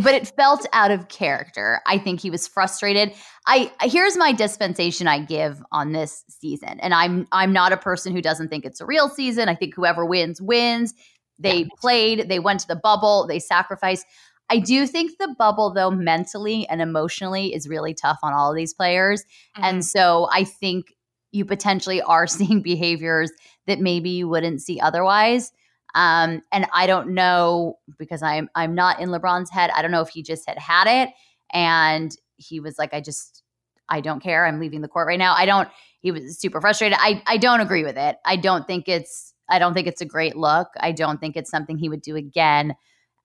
but 0.00 0.14
it 0.14 0.28
felt 0.36 0.66
out 0.72 0.90
of 0.90 1.08
character. 1.08 1.80
I 1.86 1.98
think 1.98 2.20
he 2.20 2.30
was 2.30 2.46
frustrated. 2.46 3.14
I 3.46 3.72
here's 3.82 4.16
my 4.16 4.32
dispensation 4.32 5.06
I 5.08 5.20
give 5.20 5.62
on 5.72 5.92
this 5.92 6.24
season. 6.28 6.80
And 6.80 6.94
I'm 6.94 7.26
I'm 7.32 7.52
not 7.52 7.72
a 7.72 7.76
person 7.76 8.12
who 8.14 8.22
doesn't 8.22 8.48
think 8.48 8.64
it's 8.64 8.80
a 8.80 8.86
real 8.86 9.08
season. 9.08 9.48
I 9.48 9.54
think 9.54 9.74
whoever 9.74 10.04
wins 10.04 10.40
wins. 10.40 10.94
They 11.38 11.68
played, 11.80 12.28
they 12.28 12.38
went 12.38 12.60
to 12.60 12.68
the 12.68 12.76
bubble, 12.76 13.26
they 13.26 13.40
sacrificed. 13.40 14.06
I 14.50 14.58
do 14.58 14.86
think 14.86 15.18
the 15.18 15.34
bubble 15.36 15.72
though 15.72 15.90
mentally 15.90 16.66
and 16.68 16.80
emotionally 16.80 17.54
is 17.54 17.68
really 17.68 17.94
tough 17.94 18.18
on 18.22 18.32
all 18.32 18.50
of 18.50 18.56
these 18.56 18.74
players. 18.74 19.22
Mm-hmm. 19.22 19.64
And 19.64 19.84
so 19.84 20.28
I 20.30 20.44
think 20.44 20.94
you 21.32 21.44
potentially 21.44 22.00
are 22.02 22.26
seeing 22.28 22.62
behaviors 22.62 23.30
that 23.66 23.80
maybe 23.80 24.10
you 24.10 24.28
wouldn't 24.28 24.62
see 24.62 24.80
otherwise. 24.80 25.52
Um, 25.94 26.42
and 26.52 26.66
I 26.72 26.86
don't 26.86 27.10
know 27.10 27.78
because 27.98 28.22
I'm 28.22 28.48
I'm 28.54 28.74
not 28.74 29.00
in 29.00 29.10
LeBron's 29.10 29.50
head. 29.50 29.70
I 29.74 29.82
don't 29.82 29.90
know 29.90 30.00
if 30.02 30.08
he 30.08 30.22
just 30.22 30.48
had 30.48 30.58
had 30.58 30.86
it 30.88 31.14
and 31.52 32.14
he 32.36 32.60
was 32.60 32.78
like, 32.78 32.92
I 32.92 33.00
just 33.00 33.42
I 33.88 34.00
don't 34.00 34.20
care. 34.20 34.46
I'm 34.46 34.60
leaving 34.60 34.80
the 34.80 34.88
court 34.88 35.06
right 35.06 35.18
now. 35.18 35.34
I 35.34 35.46
don't. 35.46 35.68
He 36.00 36.10
was 36.10 36.38
super 36.38 36.60
frustrated. 36.60 36.98
I 37.00 37.22
I 37.26 37.36
don't 37.36 37.60
agree 37.60 37.84
with 37.84 37.96
it. 37.96 38.16
I 38.24 38.36
don't 38.36 38.66
think 38.66 38.88
it's 38.88 39.34
I 39.48 39.58
don't 39.58 39.74
think 39.74 39.86
it's 39.86 40.00
a 40.00 40.06
great 40.06 40.36
look. 40.36 40.68
I 40.80 40.92
don't 40.92 41.20
think 41.20 41.36
it's 41.36 41.50
something 41.50 41.76
he 41.76 41.88
would 41.88 42.02
do 42.02 42.16
again. 42.16 42.74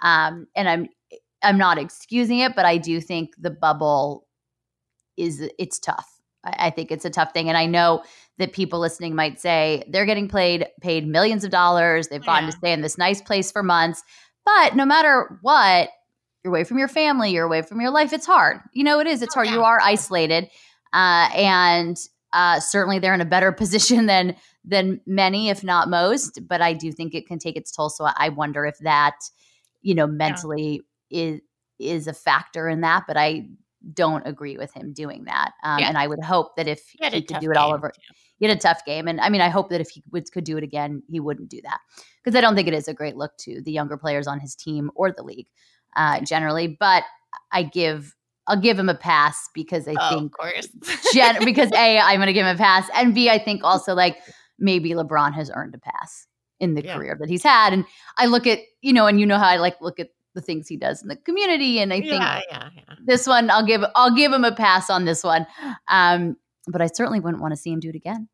Um, 0.01 0.47
and 0.55 0.69
I'm 0.69 0.89
I'm 1.41 1.57
not 1.57 1.77
excusing 1.77 2.39
it, 2.39 2.55
but 2.55 2.65
I 2.65 2.77
do 2.77 3.01
think 3.01 3.31
the 3.39 3.51
bubble 3.51 4.27
is 5.17 5.47
it's 5.57 5.79
tough. 5.79 6.18
I 6.43 6.69
think 6.69 6.91
it's 6.91 7.05
a 7.05 7.09
tough 7.09 7.33
thing. 7.33 7.49
And 7.49 7.57
I 7.57 7.65
know 7.65 8.03
that 8.37 8.53
people 8.53 8.79
listening 8.79 9.15
might 9.15 9.39
say 9.39 9.83
they're 9.89 10.05
getting 10.05 10.27
played 10.27 10.67
paid 10.81 11.07
millions 11.07 11.43
of 11.43 11.51
dollars. 11.51 12.07
They've 12.07 12.25
gotten 12.25 12.45
yeah. 12.45 12.51
to 12.51 12.57
stay 12.57 12.71
in 12.71 12.81
this 12.81 12.97
nice 12.97 13.21
place 13.21 13.51
for 13.51 13.63
months. 13.63 14.03
But 14.45 14.75
no 14.75 14.85
matter 14.85 15.37
what, 15.41 15.89
you're 16.43 16.53
away 16.53 16.63
from 16.63 16.77
your 16.77 16.87
family, 16.87 17.31
you're 17.31 17.45
away 17.45 17.61
from 17.61 17.81
your 17.81 17.91
life. 17.91 18.13
It's 18.13 18.25
hard. 18.25 18.61
You 18.73 18.83
know, 18.83 18.99
it 18.99 19.07
is. 19.07 19.21
It's 19.21 19.33
hard. 19.33 19.47
Yeah. 19.47 19.55
You 19.55 19.63
are 19.63 19.79
isolated. 19.81 20.49
Uh, 20.93 21.29
and 21.35 21.97
uh, 22.31 22.59
certainly 22.59 22.99
they're 22.99 23.13
in 23.13 23.21
a 23.21 23.25
better 23.25 23.51
position 23.51 24.05
than 24.05 24.35
than 24.63 25.01
many, 25.05 25.49
if 25.49 25.63
not 25.63 25.89
most. 25.89 26.39
But 26.47 26.61
I 26.61 26.73
do 26.73 26.91
think 26.91 27.13
it 27.13 27.27
can 27.27 27.39
take 27.39 27.57
its 27.57 27.71
toll. 27.71 27.89
So 27.89 28.07
I 28.15 28.29
wonder 28.29 28.65
if 28.65 28.77
that, 28.79 29.15
you 29.81 29.95
know, 29.95 30.07
mentally 30.07 30.81
yeah. 31.09 31.23
is 31.23 31.41
is 31.79 32.07
a 32.07 32.13
factor 32.13 32.69
in 32.69 32.81
that. 32.81 33.03
But 33.07 33.17
I 33.17 33.49
don't 33.93 34.25
agree 34.27 34.57
with 34.57 34.73
him 34.73 34.93
doing 34.93 35.25
that. 35.25 35.51
Um, 35.63 35.79
yeah. 35.79 35.87
And 35.87 35.97
I 35.97 36.07
would 36.07 36.23
hope 36.23 36.55
that 36.57 36.67
if 36.67 36.87
he, 36.87 36.99
he 37.09 37.21
could 37.21 37.39
do 37.39 37.51
it 37.51 37.57
all 37.57 37.73
over, 37.73 37.89
too. 37.89 38.13
he 38.37 38.47
had 38.47 38.55
a 38.55 38.59
tough 38.59 38.83
game. 38.85 39.07
And 39.07 39.21
I 39.21 39.29
mean, 39.29 39.41
I 39.41 39.49
hope 39.49 39.69
that 39.69 39.81
if 39.81 39.89
he 39.89 40.03
would, 40.11 40.31
could 40.31 40.43
do 40.43 40.57
it 40.57 40.63
again, 40.63 41.01
he 41.09 41.19
wouldn't 41.19 41.49
do 41.49 41.61
that 41.63 41.79
because 42.23 42.37
I 42.37 42.41
don't 42.41 42.55
think 42.55 42.67
it 42.67 42.73
is 42.73 42.87
a 42.87 42.93
great 42.93 43.15
look 43.15 43.37
to 43.39 43.61
the 43.61 43.71
younger 43.71 43.97
players 43.97 44.27
on 44.27 44.39
his 44.39 44.55
team 44.55 44.91
or 44.95 45.11
the 45.11 45.23
league 45.23 45.47
uh, 45.95 46.21
generally. 46.21 46.77
But 46.79 47.03
I 47.51 47.63
give 47.63 48.15
I'll 48.49 48.59
give 48.59 48.79
him 48.79 48.89
a 48.89 48.95
pass 48.95 49.47
because 49.53 49.87
I 49.87 49.93
oh, 49.99 50.09
think, 50.09 50.33
of 50.33 50.39
course, 50.39 50.67
gen- 51.13 51.45
because 51.45 51.71
a 51.75 51.99
I'm 51.99 52.17
going 52.17 52.27
to 52.27 52.33
give 52.33 52.47
him 52.47 52.55
a 52.55 52.57
pass, 52.57 52.89
and 52.95 53.13
b 53.13 53.29
I 53.29 53.37
think 53.37 53.63
also 53.63 53.93
like 53.93 54.17
maybe 54.57 54.91
LeBron 54.91 55.33
has 55.35 55.51
earned 55.53 55.75
a 55.75 55.77
pass 55.77 56.25
in 56.59 56.73
the 56.73 56.83
yeah. 56.83 56.95
career 56.95 57.15
that 57.19 57.29
he's 57.29 57.43
had, 57.43 57.73
and 57.73 57.85
I 58.17 58.25
look 58.25 58.47
at 58.47 58.59
you 58.81 58.91
know, 58.91 59.05
and 59.05 59.19
you 59.19 59.25
know 59.25 59.37
how 59.37 59.47
I 59.47 59.57
like 59.57 59.79
look 59.81 59.99
at 59.99 60.09
the 60.39 60.45
things 60.45 60.67
he 60.67 60.77
does 60.77 61.01
in 61.01 61.09
the 61.09 61.15
community. 61.15 61.79
And 61.79 61.91
I 61.93 61.99
think 61.99 62.13
yeah, 62.13 62.41
yeah, 62.49 62.69
yeah. 62.75 62.95
this 63.05 63.27
one, 63.27 63.49
I'll 63.49 63.65
give 63.65 63.81
I'll 63.95 64.15
give 64.15 64.31
him 64.31 64.43
a 64.43 64.53
pass 64.55 64.89
on 64.89 65.05
this 65.05 65.23
one. 65.23 65.45
Um, 65.87 66.37
but 66.67 66.81
I 66.81 66.87
certainly 66.87 67.19
wouldn't 67.19 67.41
want 67.41 67.51
to 67.51 67.57
see 67.57 67.71
him 67.71 67.79
do 67.79 67.89
it 67.89 67.95
again. 67.95 68.29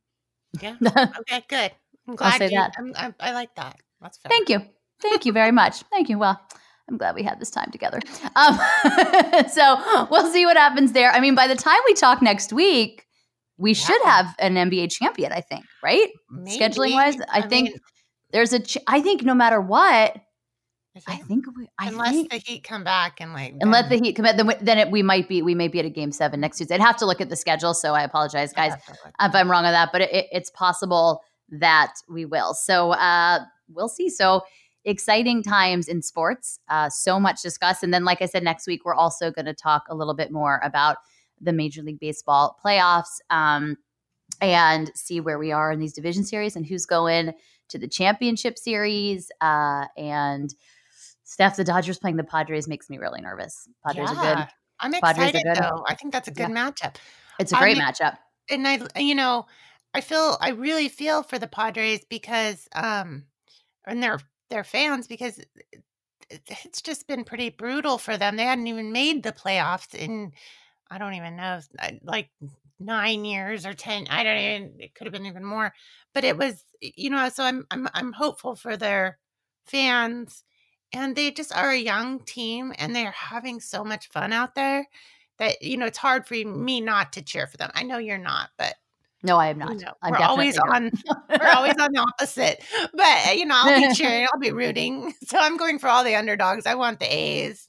Yeah. 0.62 0.76
okay. 1.20 1.44
Good. 1.48 1.72
I'm 2.08 2.16
glad 2.16 2.42
you, 2.42 2.50
that. 2.50 2.74
I'm, 2.78 2.94
I, 2.96 3.14
I 3.20 3.34
like 3.34 3.56
that. 3.56 3.78
That's 4.02 4.18
fair. 4.18 4.30
Thank 4.30 4.50
you. 4.50 4.62
Thank 5.02 5.26
you 5.26 5.34
very 5.34 5.52
much. 5.52 5.82
Thank 5.92 6.10
you. 6.10 6.20
Well, 6.20 6.40
I'm 6.90 6.98
glad 6.98 7.16
we 7.16 7.24
had 7.24 7.40
this 7.40 7.50
time 7.50 7.72
together. 7.72 8.00
Um, 8.36 8.60
so 9.52 10.08
we'll 10.12 10.32
see 10.32 10.46
what 10.46 10.56
happens 10.56 10.92
there. 10.92 11.12
I 11.12 11.20
mean, 11.20 11.36
by 11.36 11.48
the 11.48 11.56
time 11.56 11.80
we 11.88 11.94
talk 11.96 12.22
next 12.22 12.54
week, 12.54 13.06
we 13.58 13.72
yeah. 13.72 13.76
should 13.76 14.02
have 14.04 14.36
an 14.40 14.56
NBA 14.56 14.92
champion. 14.92 15.32
I 15.32 15.42
think, 15.42 15.66
right? 15.84 16.10
Maybe. 16.30 16.60
Scheduling 16.60 16.94
wise, 16.94 17.20
I, 17.22 17.40
I 17.40 17.48
think 17.48 17.70
mean, 17.70 17.80
there's 18.32 18.54
a. 18.54 18.60
Ch- 18.60 18.78
I 18.88 19.02
think 19.02 19.24
no 19.24 19.34
matter 19.34 19.60
what, 19.60 20.16
I 21.08 21.18
think 21.18 21.46
we, 21.58 21.68
I 21.78 21.90
unless 21.90 22.12
think, 22.12 22.32
the 22.32 22.38
Heat 22.38 22.64
come 22.64 22.84
back 22.84 23.20
and 23.20 23.34
like 23.34 23.56
and 23.60 23.70
let 23.70 23.90
the 23.90 23.98
Heat 23.98 24.14
come 24.14 24.24
back, 24.24 24.38
then 24.38 24.48
we, 24.48 24.54
then 24.62 24.78
it, 24.78 24.92
we 24.92 25.04
might 25.04 25.28
be 25.28 25.42
we 25.42 25.54
might 25.54 25.72
be 25.72 25.80
at 25.80 25.86
a 25.86 25.90
game 25.90 26.12
seven 26.12 26.40
next 26.40 26.58
Tuesday. 26.58 26.76
I'd 26.76 26.82
have 26.82 26.96
to 26.98 27.06
look 27.06 27.20
at 27.20 27.30
the 27.30 27.36
schedule, 27.36 27.74
so 27.74 27.94
I 27.94 28.04
apologize, 28.04 28.54
guys, 28.54 28.74
I 29.20 29.28
if 29.28 29.36
I'm 29.36 29.52
wrong 29.52 29.66
on 29.66 29.74
that. 29.74 29.90
But 29.92 30.02
it, 30.02 30.28
it's 30.32 30.50
possible 30.50 31.22
that 31.50 31.96
we 32.10 32.26
will. 32.26 32.54
So 32.54 32.92
uh, 32.92 33.40
we'll 33.68 33.90
see. 33.90 34.10
So 34.10 34.44
exciting 34.86 35.44
times 35.44 35.88
in 35.90 36.02
sports. 36.02 36.60
Uh, 36.70 36.90
so 36.90 37.20
much 37.20 37.42
discussed, 37.42 37.84
and 37.84 37.94
then 37.94 38.06
like 38.06 38.22
I 38.22 38.26
said, 38.26 38.44
next 38.44 38.66
week 38.66 38.86
we're 38.86 38.96
also 38.96 39.32
going 39.32 39.46
to 39.46 39.54
talk 39.54 39.84
a 39.90 39.96
little 39.96 40.16
bit 40.16 40.32
more 40.32 40.62
about 40.64 40.98
the 41.42 41.52
Major 41.52 41.82
League 41.82 42.00
Baseball 42.00 42.58
playoffs 42.64 43.20
um, 43.30 43.78
and 44.40 44.92
see 44.96 45.20
where 45.20 45.38
we 45.38 45.52
are 45.52 45.74
in 45.74 45.80
these 45.80 45.94
division 45.94 46.24
series 46.24 46.56
and 46.56 46.66
who's 46.66 46.86
going 46.86 47.34
to 47.68 47.78
the 47.78 47.88
championship 47.88 48.58
series 48.58 49.30
uh, 49.42 49.86
and 49.98 50.56
Steph, 51.36 51.58
the 51.58 51.66
Dodgers 51.66 52.00
playing 52.00 52.16
the 52.16 52.24
Padres 52.24 52.66
makes 52.66 52.90
me 52.90 52.98
really 52.98 53.20
nervous. 53.20 53.68
Padres 53.86 54.10
yeah, 54.10 54.18
are 54.18 54.36
good. 54.36 54.48
I'm 54.80 54.94
excited 54.94 55.44
though. 55.54 55.84
I 55.86 55.94
think 55.94 56.14
that's 56.14 56.30
a 56.30 56.32
good 56.32 56.48
yeah. 56.48 56.72
matchup. 56.72 56.96
It's 57.42 57.52
a 57.52 57.58
great 57.58 57.76
matchup. 57.76 58.18
And 58.50 58.66
I, 58.66 58.80
you 58.98 59.16
know, 59.16 59.46
I 59.94 60.00
feel 60.00 60.38
I 60.40 60.52
really 60.52 60.88
feel 60.88 61.24
for 61.24 61.38
the 61.38 61.50
Padres 61.50 62.06
because 62.10 62.70
um 62.74 63.26
and 63.86 64.02
their 64.02 64.22
their 64.50 64.64
fans 64.64 65.08
because 65.08 65.42
it's 66.30 66.82
just 66.82 67.06
been 67.06 67.26
pretty 67.26 67.50
brutal 67.50 67.98
for 67.98 68.16
them. 68.16 68.38
They 68.38 68.46
hadn't 68.46 68.68
even 68.68 68.94
made 68.94 69.22
the 69.22 69.34
playoffs 69.34 69.94
in 69.94 70.32
I 70.90 70.98
don't 70.98 71.16
even 71.16 71.36
know 71.36 71.60
like 72.02 72.30
9 72.80 73.26
years 73.26 73.66
or 73.66 73.74
10 73.74 74.08
I 74.10 74.24
don't 74.24 74.38
even 74.38 74.74
it 74.80 74.96
could 74.96 75.06
have 75.06 75.12
been 75.14 75.26
even 75.26 75.44
more. 75.44 75.74
But 76.14 76.24
it 76.24 76.38
was 76.38 76.64
you 76.80 77.10
know 77.10 77.28
so 77.28 77.44
I'm 77.44 77.68
I'm 77.72 77.90
I'm 77.94 78.14
hopeful 78.14 78.56
for 78.56 78.78
their 78.78 79.18
fans 79.66 80.46
and 80.96 81.16
they 81.16 81.30
just 81.32 81.56
are 81.56 81.72
a 81.72 81.78
young 81.78 82.20
team 82.22 82.74
and 82.80 82.96
they're 82.96 83.12
having 83.12 83.60
so 83.60 83.84
much 83.84 84.08
fun 84.10 84.32
out 84.34 84.56
there 84.56 84.88
that 85.38 85.62
you 85.62 85.78
know 85.78 85.86
it's 85.86 85.98
hard 85.98 86.26
for 86.26 86.34
me 86.36 86.82
not 86.82 87.14
to 87.14 87.22
cheer 87.22 87.48
for 87.48 87.58
them. 87.58 87.70
I 87.76 87.84
know 87.84 87.98
you're 87.98 88.18
not, 88.18 88.50
but 88.58 88.76
No, 89.22 89.38
I 89.38 89.48
am 89.48 89.60
you 89.60 89.66
not. 89.66 89.76
know, 89.78 89.92
I'm 90.02 90.12
we're 90.14 90.20
always 90.20 90.56
definitely 90.56 91.00
on 91.04 91.40
we're 91.42 91.52
always 91.52 91.76
on 91.80 91.92
the 91.92 92.00
opposite. 92.00 92.64
But 92.94 93.28
uh, 93.28 93.32
you 93.32 93.46
know, 93.46 93.56
I'll 93.58 93.90
be 93.90 93.94
cheering, 93.94 94.28
I'll 94.34 94.40
be 94.40 94.52
rooting. 94.52 95.14
So 95.28 95.38
I'm 95.38 95.58
going 95.58 95.80
for 95.80 95.90
all 95.90 96.04
the 96.04 96.16
underdogs. 96.16 96.66
I 96.66 96.76
want 96.76 97.00
the 97.00 97.06
A's. 97.14 97.68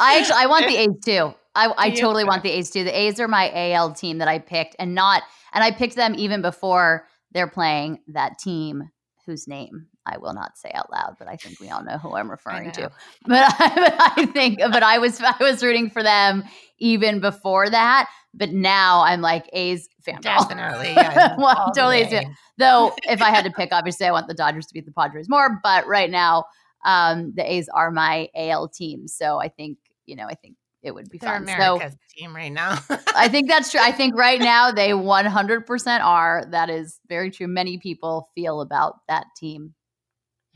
I 0.00 0.18
actually 0.18 0.36
I 0.36 0.46
want 0.46 0.66
the 0.66 0.76
A's 0.78 1.00
too. 1.04 1.34
I, 1.54 1.72
I 1.76 1.90
totally 1.90 2.24
want 2.24 2.42
the 2.42 2.50
A's 2.50 2.70
too. 2.70 2.84
The 2.84 2.96
A's 2.98 3.18
are 3.20 3.28
my 3.28 3.50
AL 3.72 3.94
team 3.94 4.18
that 4.18 4.28
I 4.28 4.38
picked, 4.38 4.76
and 4.78 4.94
not 4.94 5.22
and 5.52 5.62
I 5.62 5.70
picked 5.70 5.96
them 5.96 6.14
even 6.16 6.42
before 6.42 7.06
they're 7.32 7.48
playing 7.48 8.00
that 8.08 8.38
team 8.38 8.90
whose 9.26 9.46
name 9.46 9.86
I 10.08 10.18
will 10.18 10.32
not 10.32 10.56
say 10.56 10.70
out 10.74 10.90
loud, 10.90 11.16
but 11.18 11.28
I 11.28 11.36
think 11.36 11.60
we 11.60 11.68
all 11.68 11.84
know 11.84 11.98
who 11.98 12.14
I'm 12.14 12.30
referring 12.30 12.72
to. 12.72 12.90
But 13.26 13.54
I, 13.58 13.74
but 13.74 13.94
I 14.18 14.26
think, 14.26 14.58
but 14.58 14.82
I 14.82 14.98
was 14.98 15.20
I 15.20 15.36
was 15.40 15.62
rooting 15.62 15.90
for 15.90 16.02
them 16.02 16.44
even 16.78 17.20
before 17.20 17.68
that. 17.68 18.08
But 18.34 18.52
now 18.52 19.02
I'm 19.02 19.20
like 19.20 19.48
A's 19.52 19.88
fan. 20.02 20.20
Definitely. 20.20 20.92
Yeah. 20.92 21.36
Well, 21.38 21.72
totally 21.74 22.04
way. 22.04 22.10
it. 22.10 22.26
Though 22.56 22.94
if 23.04 23.20
I 23.20 23.30
had 23.30 23.44
to 23.44 23.50
pick, 23.50 23.70
obviously 23.72 24.06
I 24.06 24.12
want 24.12 24.28
the 24.28 24.34
Dodgers 24.34 24.66
to 24.66 24.74
beat 24.74 24.86
the 24.86 24.92
Padres 24.92 25.28
more. 25.28 25.60
But 25.62 25.86
right 25.86 26.10
now, 26.10 26.44
um, 26.84 27.32
the 27.34 27.50
A's 27.50 27.68
are 27.68 27.90
my 27.90 28.28
AL 28.34 28.68
team. 28.68 29.08
So 29.08 29.38
I 29.38 29.48
think 29.48 29.78
you 30.06 30.16
know 30.16 30.26
I 30.26 30.34
think 30.34 30.56
it 30.82 30.94
would 30.94 31.10
be 31.10 31.18
They're 31.18 31.30
fun. 31.30 31.46
So 31.46 31.52
America's 31.52 31.96
team 32.16 32.34
right 32.34 32.52
now. 32.52 32.78
I 33.14 33.28
think 33.28 33.48
that's 33.48 33.70
true. 33.70 33.80
I 33.82 33.92
think 33.92 34.16
right 34.16 34.40
now 34.40 34.70
they 34.70 34.90
100% 34.90 36.00
are. 36.00 36.44
That 36.50 36.70
is 36.70 37.00
very 37.08 37.30
true. 37.30 37.48
Many 37.48 37.78
people 37.78 38.28
feel 38.34 38.60
about 38.60 39.00
that 39.08 39.26
team 39.36 39.74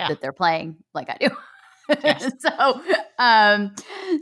Yeah. 0.02 0.08
that 0.08 0.20
they're 0.20 0.32
playing 0.32 0.76
like 0.94 1.08
I 1.08 1.16
do. 1.20 1.28
Yes. 2.02 2.30
so, 2.38 2.82
um, 3.18 3.74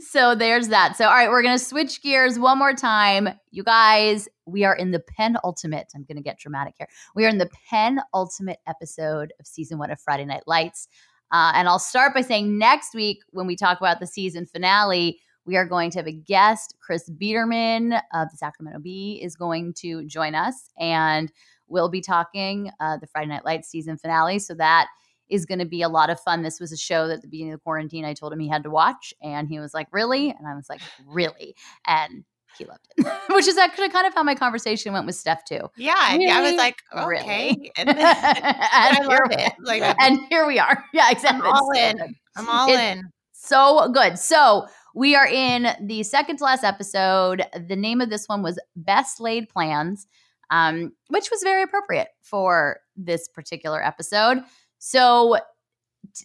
so 0.09 0.35
there's 0.35 0.69
that. 0.69 0.97
So, 0.97 1.05
all 1.05 1.11
right, 1.13 1.29
we're 1.29 1.43
gonna 1.43 1.59
switch 1.59 2.01
gears 2.01 2.39
one 2.39 2.57
more 2.57 2.73
time, 2.73 3.29
you 3.51 3.63
guys. 3.63 4.27
We 4.45 4.63
are 4.63 4.75
in 4.75 4.91
the 4.91 4.99
penultimate. 4.99 5.91
I'm 5.95 6.03
gonna 6.03 6.21
get 6.21 6.39
dramatic 6.39 6.75
here. 6.77 6.87
We 7.15 7.25
are 7.25 7.29
in 7.29 7.37
the 7.37 7.49
penultimate 7.69 8.59
episode 8.67 9.33
of 9.39 9.47
season 9.47 9.77
one 9.77 9.91
of 9.91 9.99
Friday 9.99 10.25
Night 10.25 10.43
Lights, 10.47 10.87
uh, 11.31 11.51
and 11.55 11.67
I'll 11.67 11.79
start 11.79 12.13
by 12.13 12.21
saying 12.21 12.57
next 12.57 12.93
week 12.93 13.19
when 13.29 13.47
we 13.47 13.55
talk 13.55 13.79
about 13.79 13.99
the 13.99 14.07
season 14.07 14.45
finale, 14.45 15.19
we 15.45 15.55
are 15.55 15.65
going 15.65 15.91
to 15.91 15.99
have 15.99 16.07
a 16.07 16.11
guest. 16.11 16.75
Chris 16.79 17.09
Biderman 17.09 18.01
of 18.13 18.29
the 18.31 18.37
Sacramento 18.37 18.79
Bee 18.79 19.19
is 19.23 19.35
going 19.35 19.73
to 19.79 20.05
join 20.05 20.35
us, 20.35 20.69
and 20.79 21.31
we'll 21.67 21.89
be 21.89 22.01
talking 22.01 22.71
uh, 22.79 22.97
the 22.97 23.07
Friday 23.07 23.27
Night 23.29 23.45
Lights 23.45 23.69
season 23.69 23.97
finale. 23.97 24.39
So 24.39 24.53
that 24.55 24.87
is 25.31 25.45
going 25.45 25.59
to 25.59 25.65
be 25.65 25.81
a 25.81 25.89
lot 25.89 26.09
of 26.11 26.19
fun. 26.19 26.43
This 26.43 26.59
was 26.59 26.71
a 26.71 26.77
show 26.77 27.07
that 27.07 27.15
at 27.15 27.21
the 27.21 27.27
beginning 27.27 27.53
of 27.53 27.59
the 27.59 27.63
quarantine 27.63 28.05
I 28.05 28.13
told 28.13 28.33
him 28.33 28.39
he 28.39 28.47
had 28.49 28.63
to 28.63 28.69
watch, 28.69 29.13
and 29.23 29.47
he 29.47 29.59
was 29.59 29.73
like, 29.73 29.87
"Really?" 29.91 30.29
And 30.29 30.47
I 30.47 30.53
was 30.53 30.67
like, 30.69 30.81
"Really?" 31.07 31.55
And 31.87 32.23
he 32.57 32.65
loved 32.65 32.85
it, 32.97 33.07
which 33.33 33.47
is 33.47 33.57
actually 33.57 33.89
kind 33.89 34.05
of 34.05 34.13
how 34.13 34.23
my 34.23 34.35
conversation 34.35 34.91
went 34.91 35.05
with 35.05 35.15
Steph 35.15 35.45
too. 35.45 35.69
yeah. 35.77 36.13
and 36.13 36.21
I 36.29 36.41
was 36.41 36.55
like, 36.55 36.75
Really? 36.93 37.21
okay. 37.21 37.71
And 37.77 37.87
and, 37.89 37.97
then, 37.97 38.15
I 38.17 38.99
love 39.03 39.09
here, 39.09 39.25
it. 39.47 39.53
Like 39.61 39.81
and 40.01 40.19
here 40.29 40.45
we 40.45 40.59
are. 40.59 40.83
Yeah, 40.93 41.09
exactly. 41.11 41.47
I'm 41.47 41.53
all 41.55 41.73
so 41.73 41.79
in. 41.81 41.97
good. 41.97 42.09
I'm 42.35 42.49
all 42.49 42.67
It's- 42.69 42.97
in. 42.97 43.09
So 43.31 43.89
good. 43.93 44.19
So 44.19 44.67
we 44.93 45.15
are 45.15 45.27
in 45.27 45.67
the 45.87 46.03
second 46.03 46.37
to 46.37 46.43
last 46.43 46.65
episode. 46.65 47.43
The 47.69 47.77
name 47.77 48.01
of 48.01 48.09
this 48.09 48.27
one 48.27 48.43
was 48.43 48.59
Best 48.75 49.21
Laid 49.21 49.47
Plans, 49.47 50.05
um, 50.49 50.91
which 51.07 51.31
was 51.31 51.41
very 51.43 51.63
appropriate 51.63 52.09
for 52.21 52.81
this 52.97 53.29
particular 53.29 53.81
episode. 53.83 54.39
So 54.83 55.37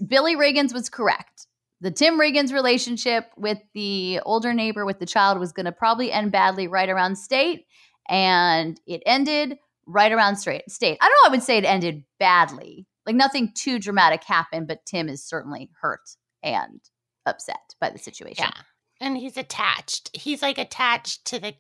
Billy 0.09 0.35
Riggins 0.35 0.73
was 0.73 0.89
correct. 0.89 1.47
The 1.83 1.91
Tim 1.91 2.19
Riggins 2.19 2.55
relationship 2.55 3.27
with 3.37 3.59
the 3.75 4.21
older 4.25 4.55
neighbor 4.55 4.87
with 4.87 4.99
the 4.99 5.05
child 5.05 5.39
was 5.39 5.53
going 5.53 5.67
to 5.67 5.73
probably 5.73 6.11
end 6.11 6.33
badly 6.33 6.67
right 6.67 6.89
around 6.89 7.17
state, 7.17 7.67
and 8.09 8.81
it 8.87 9.03
ended 9.05 9.59
right 9.87 10.11
around 10.11 10.37
straight 10.37 10.71
state. 10.71 10.97
I 11.03 11.05
don't 11.05 11.13
know. 11.23 11.29
I 11.29 11.37
would 11.37 11.43
say 11.43 11.59
it 11.59 11.67
ended 11.67 12.05
badly. 12.19 12.87
Like 13.05 13.15
nothing 13.15 13.53
too 13.55 13.79
dramatic 13.79 14.25
happened, 14.25 14.69
but 14.69 14.87
Tim 14.87 15.11
is 15.11 15.23
certainly 15.23 15.69
hurt 15.83 16.01
and 16.43 16.81
upset 17.27 17.75
by 17.79 17.91
the 17.91 17.99
situation. 17.99 18.47
Yeah. 18.49 18.63
And 18.99 19.19
he's 19.19 19.37
attached. 19.37 20.11
He's 20.17 20.41
like 20.41 20.57
attached 20.57 21.27
to 21.27 21.39
the 21.39 21.55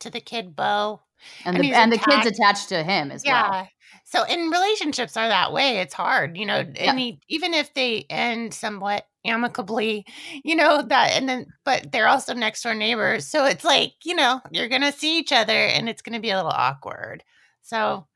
to 0.00 0.10
the 0.10 0.20
kid 0.20 0.54
Bo. 0.54 1.00
And 1.46 1.56
And 1.56 1.64
the 1.64 1.72
and 1.74 1.90
the 1.90 1.96
kids 1.96 2.26
attached- 2.26 2.38
attached 2.38 2.68
to 2.68 2.82
him 2.84 3.10
as 3.10 3.24
Yeah. 3.24 3.50
well. 3.50 3.68
So 4.10 4.24
in 4.24 4.48
relationships 4.48 5.18
are 5.18 5.28
that 5.28 5.52
way. 5.52 5.80
It's 5.80 5.92
hard, 5.92 6.38
you 6.38 6.46
know, 6.46 6.60
Yeah. 6.60 6.92
any 6.92 7.20
even 7.28 7.52
if 7.52 7.74
they 7.74 8.06
end 8.08 8.54
somewhat 8.54 9.06
amicably, 9.26 10.06
you 10.44 10.56
know, 10.56 10.80
that 10.80 11.10
and 11.12 11.28
then 11.28 11.46
but 11.64 11.92
they're 11.92 12.08
also 12.08 12.32
next 12.32 12.62
door 12.62 12.74
neighbors. 12.74 13.26
So 13.26 13.44
it's 13.44 13.64
like, 13.64 13.92
you 14.04 14.14
know, 14.14 14.40
you're 14.50 14.68
gonna 14.68 14.92
see 14.92 15.18
each 15.18 15.30
other 15.30 15.52
and 15.52 15.90
it's 15.90 16.00
gonna 16.00 16.20
be 16.20 16.30
a 16.30 16.36
little 16.36 16.50
awkward. 16.50 17.22
So 17.60 18.06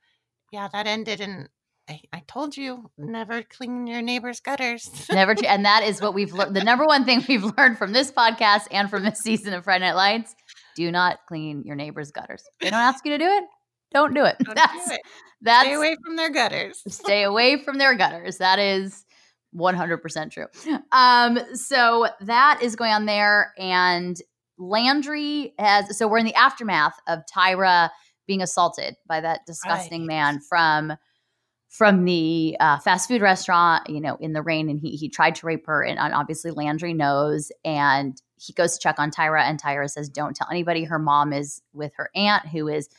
yeah, 0.50 0.68
that 0.72 0.86
ended 0.86 1.20
in 1.20 1.48
I, 1.90 2.00
I 2.10 2.22
told 2.26 2.56
you 2.56 2.90
never 2.96 3.42
clean 3.42 3.86
your 3.86 4.00
neighbor's 4.00 4.40
gutters. 4.40 4.88
Never 5.10 5.34
and 5.46 5.66
that 5.66 5.82
is 5.82 6.00
what 6.00 6.14
we've 6.14 6.32
learned. 6.32 6.56
The 6.56 6.64
number 6.70 6.86
one 6.86 7.04
thing 7.04 7.22
we've 7.28 7.44
learned 7.58 7.76
from 7.76 7.92
this 7.92 8.10
podcast 8.10 8.66
and 8.70 8.88
from 8.88 9.02
this 9.02 9.18
season 9.18 9.52
of 9.52 9.64
Friday 9.64 9.84
Night 9.84 9.96
Lights: 9.96 10.34
do 10.74 10.90
not 10.90 11.18
clean 11.28 11.64
your 11.66 11.76
neighbor's 11.76 12.12
gutters. 12.12 12.44
They 12.62 12.70
don't 12.70 12.80
ask 12.80 13.04
you 13.04 13.10
to 13.10 13.18
do 13.18 13.28
it. 13.28 13.44
Don't 13.92 14.14
do 14.14 14.24
it. 14.24 14.36
Don't 14.44 14.56
do 14.56 14.62
it. 14.94 15.00
That's 15.42 15.66
Stay 15.66 15.74
away 15.74 15.96
from 16.04 16.16
their 16.16 16.30
gutters. 16.30 16.82
stay 16.88 17.22
away 17.24 17.62
from 17.62 17.78
their 17.78 17.94
gutters. 17.96 18.38
That 18.38 18.58
is 18.58 19.04
100% 19.54 20.30
true. 20.30 20.46
Um, 20.92 21.38
so 21.54 22.08
that 22.22 22.60
is 22.62 22.76
going 22.76 22.92
on 22.92 23.06
there. 23.06 23.52
And 23.58 24.16
Landry 24.58 25.54
has, 25.58 25.96
so 25.98 26.08
we're 26.08 26.18
in 26.18 26.26
the 26.26 26.34
aftermath 26.34 26.94
of 27.08 27.20
Tyra 27.34 27.90
being 28.26 28.40
assaulted 28.42 28.94
by 29.06 29.20
that 29.20 29.40
disgusting 29.46 30.02
Right. 30.02 30.08
man 30.08 30.40
from 30.40 30.94
from 31.68 32.04
the 32.04 32.54
uh, 32.60 32.78
fast 32.80 33.08
food 33.08 33.22
restaurant, 33.22 33.88
you 33.88 33.98
know, 33.98 34.16
in 34.20 34.34
the 34.34 34.42
rain, 34.42 34.68
and 34.68 34.78
he 34.78 34.90
he 34.90 35.08
tried 35.08 35.34
to 35.36 35.46
rape 35.46 35.66
her, 35.66 35.82
and, 35.82 35.98
and 35.98 36.12
obviously 36.12 36.50
Landry 36.50 36.92
knows, 36.92 37.50
and 37.64 38.20
he 38.36 38.52
goes 38.52 38.74
to 38.74 38.78
check 38.78 38.98
on 38.98 39.10
Tyra, 39.10 39.42
and 39.42 39.60
Tyra 39.60 39.88
says, 39.88 40.10
"Don't 40.10 40.36
tell 40.36 40.48
anybody." 40.50 40.84
Her 40.84 40.98
mom 40.98 41.32
is 41.32 41.62
with 41.72 41.92
her 41.96 42.10
aunt, 42.14 42.46
who 42.46 42.68
is 42.68 42.90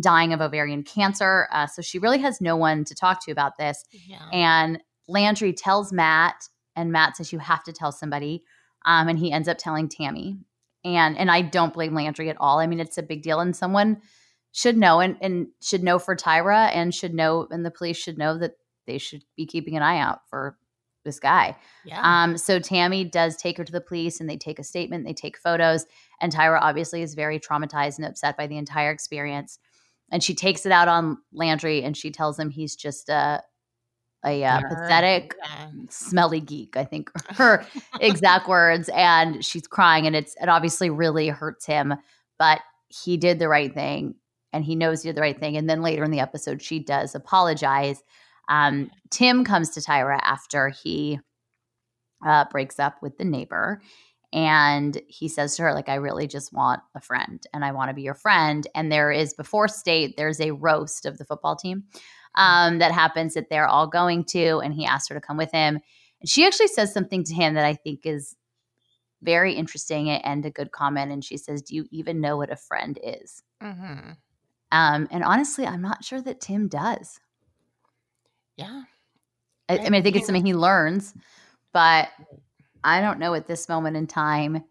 dying 0.00 0.32
of 0.32 0.40
ovarian 0.40 0.82
cancer, 0.82 1.48
uh, 1.52 1.66
so 1.66 1.82
she 1.82 1.98
really 1.98 2.18
has 2.18 2.40
no 2.40 2.56
one 2.56 2.84
to 2.84 2.94
talk 2.94 3.24
to 3.24 3.32
about 3.32 3.58
this. 3.58 3.84
Yeah. 4.06 4.28
And 4.32 4.80
Landry 5.08 5.52
tells 5.52 5.92
Matt, 5.92 6.48
and 6.74 6.92
Matt 6.92 7.16
says, 7.16 7.32
"You 7.32 7.38
have 7.38 7.62
to 7.64 7.72
tell 7.72 7.92
somebody," 7.92 8.44
um, 8.86 9.08
and 9.08 9.18
he 9.18 9.32
ends 9.32 9.48
up 9.48 9.58
telling 9.58 9.88
Tammy, 9.88 10.38
and 10.84 11.16
and 11.18 11.30
I 11.30 11.42
don't 11.42 11.74
blame 11.74 11.94
Landry 11.94 12.30
at 12.30 12.36
all. 12.40 12.58
I 12.58 12.66
mean, 12.66 12.80
it's 12.80 12.98
a 12.98 13.02
big 13.02 13.22
deal, 13.22 13.40
and 13.40 13.54
someone 13.54 14.00
should 14.52 14.76
know 14.76 15.00
and, 15.00 15.16
and 15.20 15.48
should 15.60 15.82
know 15.82 15.98
for 15.98 16.14
Tyra 16.14 16.70
and 16.74 16.94
should 16.94 17.14
know 17.14 17.48
and 17.50 17.64
the 17.64 17.70
police 17.70 17.96
should 17.96 18.18
know 18.18 18.38
that 18.38 18.52
they 18.86 18.98
should 18.98 19.24
be 19.36 19.46
keeping 19.46 19.76
an 19.76 19.82
eye 19.82 19.98
out 19.98 20.20
for 20.28 20.58
this 21.04 21.18
guy. 21.18 21.56
yeah. 21.84 22.00
Um, 22.02 22.36
so 22.36 22.60
Tammy 22.60 23.02
does 23.02 23.36
take 23.36 23.58
her 23.58 23.64
to 23.64 23.72
the 23.72 23.80
police 23.80 24.20
and 24.20 24.30
they 24.30 24.36
take 24.36 24.58
a 24.58 24.64
statement, 24.64 25.04
they 25.04 25.14
take 25.14 25.36
photos, 25.36 25.84
and 26.20 26.32
Tyra 26.32 26.60
obviously 26.60 27.02
is 27.02 27.14
very 27.14 27.40
traumatized 27.40 27.98
and 27.98 28.06
upset 28.06 28.36
by 28.36 28.46
the 28.46 28.56
entire 28.56 28.92
experience. 28.92 29.58
And 30.12 30.22
she 30.22 30.34
takes 30.34 30.64
it 30.66 30.70
out 30.70 30.86
on 30.86 31.18
Landry 31.32 31.82
and 31.82 31.96
she 31.96 32.12
tells 32.12 32.38
him 32.38 32.50
he's 32.50 32.76
just 32.76 33.08
a 33.08 33.42
a 34.24 34.44
uh, 34.44 34.60
pathetic, 34.68 35.34
Yeah. 35.42 35.66
smelly 35.88 36.38
geek. 36.40 36.76
I 36.76 36.84
think 36.84 37.10
her 37.30 37.66
exact 38.00 38.46
words, 38.46 38.88
and 38.94 39.44
she's 39.44 39.66
crying, 39.66 40.06
and 40.06 40.14
it's 40.14 40.36
it 40.40 40.48
obviously 40.48 40.90
really 40.90 41.26
hurts 41.26 41.66
him, 41.66 41.94
but 42.38 42.60
he 42.88 43.16
did 43.16 43.40
the 43.40 43.48
right 43.48 43.74
thing, 43.74 44.14
and 44.52 44.64
he 44.64 44.76
knows 44.76 45.02
he 45.02 45.08
did 45.08 45.16
the 45.16 45.22
right 45.22 45.36
thing. 45.40 45.56
And 45.56 45.68
then 45.68 45.82
later 45.82 46.04
in 46.04 46.12
the 46.12 46.20
episode, 46.20 46.62
she 46.62 46.78
does 46.78 47.16
apologize. 47.16 48.00
Um, 48.48 48.92
Tim 49.10 49.44
comes 49.44 49.70
to 49.70 49.80
Tyra 49.80 50.20
after 50.22 50.68
he 50.68 51.18
uh, 52.24 52.44
breaks 52.50 52.78
up 52.78 53.02
with 53.02 53.18
the 53.18 53.24
neighbor. 53.24 53.82
And 54.32 55.00
he 55.08 55.28
says 55.28 55.56
to 55.56 55.62
her, 55.62 55.74
like, 55.74 55.88
I 55.88 55.96
really 55.96 56.26
just 56.26 56.52
want 56.52 56.80
a 56.94 57.00
friend 57.00 57.44
and 57.52 57.64
I 57.64 57.72
want 57.72 57.90
to 57.90 57.94
be 57.94 58.02
your 58.02 58.14
friend. 58.14 58.66
And 58.74 58.90
there 58.90 59.10
is, 59.10 59.34
before 59.34 59.68
state, 59.68 60.16
there's 60.16 60.40
a 60.40 60.52
roast 60.52 61.04
of 61.04 61.18
the 61.18 61.24
football 61.24 61.54
team 61.54 61.84
um, 62.36 62.78
that 62.78 62.92
happens 62.92 63.34
that 63.34 63.50
they're 63.50 63.66
all 63.68 63.86
going 63.86 64.24
to. 64.26 64.58
And 64.58 64.72
he 64.72 64.86
asks 64.86 65.08
her 65.08 65.14
to 65.14 65.20
come 65.20 65.36
with 65.36 65.52
him. 65.52 65.78
And 66.20 66.28
she 66.28 66.46
actually 66.46 66.68
says 66.68 66.94
something 66.94 67.24
to 67.24 67.34
him 67.34 67.54
that 67.54 67.66
I 67.66 67.74
think 67.74 68.06
is 68.06 68.34
very 69.20 69.54
interesting 69.54 70.08
and 70.10 70.44
a 70.46 70.50
good 70.50 70.72
comment. 70.72 71.12
And 71.12 71.24
she 71.24 71.36
says, 71.36 71.62
Do 71.62 71.74
you 71.74 71.86
even 71.90 72.20
know 72.20 72.36
what 72.36 72.50
a 72.50 72.56
friend 72.56 72.98
is? 73.02 73.42
Mhm. 73.62 74.16
Um, 74.72 75.08
and 75.10 75.22
honestly, 75.22 75.66
I'm 75.66 75.82
not 75.82 76.02
sure 76.02 76.22
that 76.22 76.40
Tim 76.40 76.68
does. 76.68 77.20
Yeah. 78.56 78.84
I, 79.68 79.78
I 79.78 79.82
mean, 79.84 79.94
I 79.94 80.02
think 80.02 80.16
it's 80.16 80.26
something 80.26 80.44
he 80.46 80.54
learns, 80.54 81.14
but 81.72 82.08
I 82.84 83.00
don't 83.00 83.18
know 83.18 83.34
at 83.34 83.46
this 83.46 83.68
moment 83.68 83.96
in 83.96 84.06
time, 84.06 84.64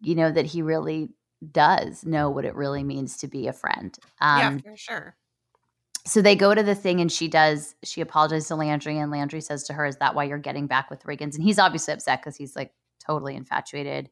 you 0.00 0.14
know, 0.14 0.30
that 0.30 0.46
he 0.46 0.62
really 0.62 1.10
does 1.50 2.04
know 2.04 2.30
what 2.30 2.44
it 2.44 2.54
really 2.54 2.84
means 2.84 3.16
to 3.18 3.28
be 3.28 3.48
a 3.48 3.52
friend. 3.52 3.96
Um, 4.20 4.38
yeah, 4.64 4.70
for 4.70 4.76
sure. 4.76 5.16
so 6.06 6.22
they 6.22 6.36
go 6.36 6.54
to 6.54 6.62
the 6.62 6.74
thing 6.74 7.00
and 7.00 7.10
she 7.10 7.28
does 7.28 7.74
she 7.84 8.00
apologizes 8.00 8.48
to 8.48 8.54
landry 8.56 8.96
and 8.98 9.10
landry 9.10 9.40
says 9.40 9.64
to 9.64 9.72
her 9.72 9.86
is 9.86 9.96
that 9.96 10.14
why 10.14 10.24
you're 10.24 10.38
getting 10.38 10.66
back 10.66 10.90
with 10.90 11.02
riggins 11.04 11.34
and 11.34 11.42
he's 11.42 11.58
obviously 11.58 11.94
upset 11.94 12.20
because 12.20 12.36
he's 12.36 12.54
like 12.56 12.72
totally 13.04 13.34
infatuated 13.36 14.08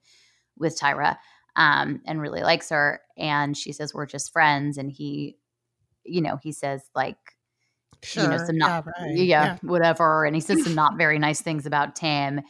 with 0.58 0.78
tyra 0.78 1.16
um, 1.56 2.00
and 2.04 2.20
really 2.20 2.42
likes 2.42 2.68
her 2.70 3.00
and 3.16 3.56
she 3.56 3.72
says 3.72 3.92
we're 3.94 4.06
just 4.06 4.32
friends 4.32 4.76
and 4.78 4.90
he 4.92 5.36
you 6.04 6.20
know 6.20 6.36
he 6.42 6.52
says 6.52 6.82
like 6.94 7.16
Sure. 8.02 8.22
you 8.24 8.28
know 8.30 8.38
some 8.38 8.56
not 8.56 8.86
yeah, 9.10 9.22
yeah, 9.22 9.50
right. 9.50 9.64
whatever 9.64 10.24
and 10.24 10.34
he 10.34 10.40
says 10.40 10.62
some 10.64 10.74
not 10.76 10.96
very 10.96 11.18
nice 11.18 11.40
things 11.42 11.66
about 11.66 11.94
tim 11.96 12.40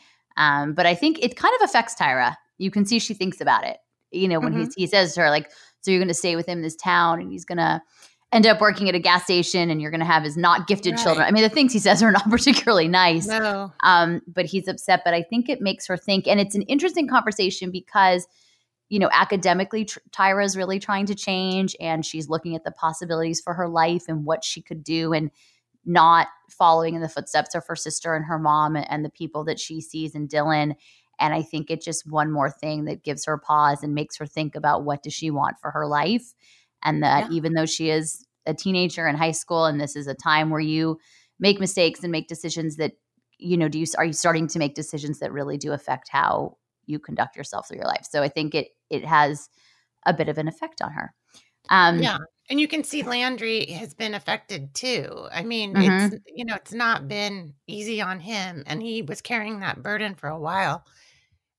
um, 0.40 0.74
but 0.74 0.86
i 0.86 0.94
think 0.94 1.18
it 1.22 1.36
kind 1.36 1.54
of 1.60 1.68
affects 1.68 1.94
tyra 1.94 2.34
you 2.58 2.70
can 2.70 2.84
see 2.84 2.98
she 2.98 3.14
thinks 3.14 3.40
about 3.40 3.64
it 3.64 3.76
you 4.10 4.26
know 4.26 4.40
when 4.40 4.52
Mm-hmm. 4.52 4.64
he's, 4.64 4.74
he 4.74 4.86
says 4.88 5.14
to 5.14 5.20
her 5.20 5.30
like 5.30 5.50
so 5.82 5.90
you're 5.90 6.00
going 6.00 6.08
to 6.08 6.14
stay 6.14 6.34
with 6.36 6.46
him 6.48 6.58
in 6.58 6.62
this 6.62 6.76
town 6.76 7.20
and 7.20 7.30
he's 7.30 7.44
going 7.44 7.58
to 7.58 7.80
end 8.32 8.46
up 8.46 8.60
working 8.60 8.88
at 8.88 8.94
a 8.94 8.98
gas 9.00 9.24
station 9.24 9.70
and 9.70 9.80
you're 9.82 9.90
going 9.90 10.00
to 10.00 10.06
have 10.06 10.22
his 10.24 10.36
not 10.36 10.66
gifted 10.68 10.96
children 10.98 11.26
i 11.26 11.30
mean 11.30 11.42
the 11.42 11.48
things 11.48 11.72
he 11.72 11.78
says 11.78 12.02
are 12.02 12.12
not 12.12 12.28
particularly 12.30 12.86
nice 12.88 13.26
No. 13.26 13.72
um, 13.82 14.20
but 14.28 14.46
he's 14.46 14.68
upset. 14.68 15.02
But 15.04 15.14
I 15.14 15.22
think 15.22 15.48
it 15.48 15.60
makes 15.60 15.86
her 15.88 15.96
think, 15.96 16.26
and 16.28 16.38
it's 16.40 16.54
an 16.54 16.62
interesting 16.62 17.08
conversation 17.08 17.70
because, 17.72 18.26
you 18.88 18.98
know, 19.00 19.08
academically, 19.12 19.84
tr- 19.84 19.98
Tyra 20.12 20.44
is 20.44 20.56
really 20.56 20.78
trying 20.78 21.06
to 21.06 21.14
change, 21.14 21.74
and 21.80 22.04
she's 22.06 22.28
looking 22.28 22.54
at 22.54 22.62
the 22.64 22.70
possibilities 22.72 23.40
for 23.40 23.54
her 23.54 23.68
life 23.68 24.04
and 24.08 24.24
what 24.24 24.44
she 24.44 24.60
could 24.62 24.84
do, 24.84 25.12
and 25.12 25.30
not 25.84 26.28
following 26.50 26.94
in 26.94 27.00
the 27.00 27.08
footsteps 27.08 27.54
of 27.54 27.66
her 27.66 27.76
sister 27.76 28.14
and 28.14 28.24
her 28.24 28.38
mom 28.38 28.76
and, 28.76 28.90
and 28.90 29.04
the 29.04 29.10
people 29.10 29.44
that 29.44 29.58
she 29.58 29.80
sees 29.80 30.14
in 30.14 30.26
Dillon. 30.26 30.74
And 31.18 31.34
I 31.34 31.42
think 31.42 31.70
it's 31.70 31.84
just 31.84 32.10
one 32.10 32.30
more 32.30 32.50
thing 32.50 32.84
that 32.86 33.02
gives 33.04 33.24
her 33.26 33.38
pause 33.38 33.82
and 33.82 33.94
makes 33.94 34.16
her 34.18 34.26
think 34.26 34.54
about 34.54 34.84
what 34.84 35.02
does 35.02 35.12
she 35.14 35.30
want 35.30 35.58
for 35.60 35.70
her 35.70 35.86
life, 35.86 36.32
and 36.82 37.02
that 37.02 37.30
Yeah. 37.30 37.36
even 37.36 37.54
though 37.54 37.66
she 37.66 37.90
is 37.90 38.26
a 38.46 38.54
teenager 38.54 39.06
in 39.06 39.16
high 39.16 39.32
school, 39.32 39.66
and 39.66 39.80
this 39.80 39.96
is 39.96 40.06
a 40.06 40.14
time 40.14 40.50
where 40.50 40.60
you 40.60 40.98
make 41.38 41.60
mistakes 41.60 42.02
and 42.02 42.12
make 42.12 42.28
decisions 42.28 42.76
that 42.76 42.92
you 43.38 43.56
know 43.56 43.68
do 43.68 43.78
you 43.78 43.86
are 43.96 44.04
you 44.04 44.12
starting 44.12 44.46
to 44.46 44.58
make 44.58 44.74
decisions 44.74 45.18
that 45.18 45.32
really 45.32 45.56
do 45.56 45.72
affect 45.72 46.08
how 46.10 46.56
you 46.86 46.98
conduct 46.98 47.36
yourself 47.36 47.66
through 47.66 47.78
your 47.78 47.86
life 47.86 48.06
so 48.08 48.22
i 48.22 48.28
think 48.28 48.54
it 48.54 48.68
it 48.90 49.04
has 49.04 49.48
a 50.06 50.12
bit 50.12 50.28
of 50.28 50.36
an 50.36 50.46
effect 50.46 50.82
on 50.82 50.92
her 50.92 51.14
um 51.68 51.98
yeah. 51.98 52.16
And 52.48 52.60
you 52.60 52.66
can 52.66 52.82
see 52.82 53.02
Landry 53.02 53.66
has 53.66 53.94
been 53.94 54.14
affected 54.14 54.74
too. 54.74 55.28
I 55.32 55.42
mean, 55.44 55.76
Mhm. 55.76 55.80
it's 55.80 56.12
you 56.26 56.44
know, 56.44 56.54
it's 56.56 56.72
not 56.72 57.06
been 57.08 57.54
easy 57.66 58.00
on 58.00 58.20
him 58.20 58.64
and 58.66 58.82
he 58.82 59.02
was 59.02 59.20
carrying 59.20 59.60
that 59.60 59.82
burden 59.82 60.14
for 60.16 60.28
a 60.28 60.38
while. 60.38 60.84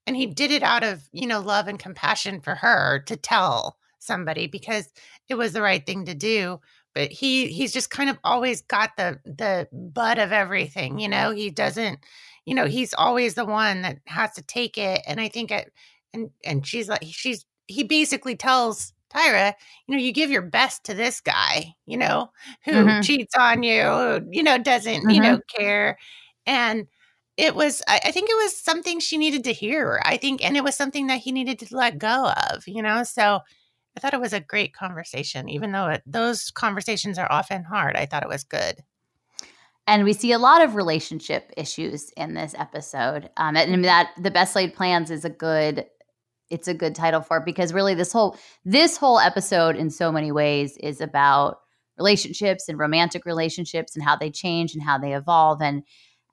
And 0.08 0.16
he 0.18 0.28
did 0.28 0.52
it 0.52 0.64
out 0.64 0.84
of, 0.84 1.10
you 1.14 1.28
know, 1.28 1.42
love 1.42 1.68
and 1.68 1.80
compassion 1.80 2.42
for 2.42 2.56
her 2.56 3.02
to 3.08 3.18
tell 3.18 3.78
somebody 4.00 4.48
because 4.48 4.92
it 5.30 5.36
was 5.36 5.54
the 5.54 5.62
right 5.64 5.86
thing 5.86 6.06
to 6.06 6.16
do. 6.16 6.60
But 6.96 7.12
he 7.12 7.48
he's 7.50 7.74
just 7.74 7.92
kind 7.92 8.10
of 8.10 8.20
always 8.24 8.62
got 8.64 8.98
the 8.98 9.20
the 9.26 9.70
butt 9.74 10.20
of 10.20 10.32
everything, 10.34 11.00
you 11.00 11.10
know. 11.10 11.32
He 11.32 11.50
doesn't, 11.52 12.00
you 12.46 12.56
know, 12.56 12.66
he's 12.68 12.94
always 12.96 13.36
the 13.36 13.46
one 13.46 13.82
that 13.84 14.00
has 14.08 14.34
to 14.36 14.44
take 14.44 14.78
it. 14.78 15.02
And 15.08 15.22
I 15.22 15.30
think 15.30 15.52
it 15.52 15.74
and 16.14 16.32
and 16.46 16.66
she's 16.68 16.90
like 16.90 17.02
she's 17.06 17.46
he 17.68 17.84
basically 17.84 18.36
tells 18.36 18.94
Tyra, 19.14 19.54
you 19.88 19.96
know, 19.96 20.02
you 20.02 20.12
give 20.14 20.32
your 20.32 20.42
best 20.42 20.84
to 20.86 20.94
this 20.94 21.22
guy, 21.22 21.76
you 21.86 21.98
know, 21.98 22.32
who 22.66 22.96
Mhm. 22.96 23.02
cheats 23.02 23.36
on 23.38 23.64
you, 23.64 23.84
who, 23.84 24.22
you 24.32 24.44
know, 24.44 24.58
doesn't, 24.58 25.10
you 25.10 25.20
know, 25.22 25.40
care. 25.54 25.98
And 26.46 26.88
it 27.38 27.56
was, 27.56 27.82
I, 27.88 28.00
I 28.06 28.12
think 28.12 28.30
it 28.30 28.36
was 28.44 28.56
something 28.58 29.00
she 29.00 29.18
needed 29.18 29.44
to 29.46 29.54
hear. 29.54 30.02
I 30.06 30.18
think, 30.18 30.44
and 30.44 30.56
it 30.58 30.64
was 30.64 30.76
something 30.76 31.08
that 31.08 31.20
he 31.20 31.32
needed 31.32 31.60
to 31.60 31.76
let 31.76 31.98
go 31.98 32.32
of, 32.52 32.68
you 32.68 32.82
know? 32.82 33.04
So 33.04 33.40
I 33.98 34.00
thought 34.00 34.14
it 34.14 34.22
was 34.22 34.34
a 34.34 34.40
great 34.42 34.74
conversation, 34.74 35.50
even 35.50 35.72
though 35.72 35.88
it, 35.90 36.04
those 36.06 36.52
conversations 36.52 37.18
are 37.20 37.32
often 37.32 37.64
hard. 37.64 37.96
I 37.98 38.06
thought 38.06 38.24
it 38.24 38.30
was 38.30 38.44
good. 38.44 38.84
and 39.88 40.04
we 40.04 40.14
see 40.14 40.32
a 40.32 40.40
lot 40.40 40.62
of 40.64 40.76
relationship 40.76 41.52
issues 41.58 42.10
in 42.18 42.34
this 42.34 42.56
episode 42.58 43.30
um 43.38 43.56
and 43.58 43.84
that 43.86 44.12
the 44.22 44.32
best 44.32 44.56
laid 44.56 44.74
plans 44.76 45.10
is 45.12 45.26
a 45.26 45.30
good 45.30 45.86
it's 46.52 46.68
a 46.68 46.74
good 46.74 46.94
title 46.94 47.22
for 47.22 47.38
it 47.38 47.46
because 47.46 47.74
really 47.74 47.96
this 47.96 48.12
whole 48.14 48.38
this 48.66 48.98
whole 48.98 49.20
episode 49.20 49.76
in 49.76 49.90
so 49.90 50.12
many 50.12 50.32
ways 50.32 50.78
is 50.78 51.02
about 51.02 51.58
relationships 51.98 52.68
and 52.70 52.78
romantic 52.78 53.26
relationships 53.26 53.96
and 53.96 54.04
how 54.06 54.16
they 54.16 54.30
change 54.30 54.74
and 54.74 54.84
how 54.84 54.98
they 54.98 55.16
evolve 55.16 55.62
and 55.62 55.84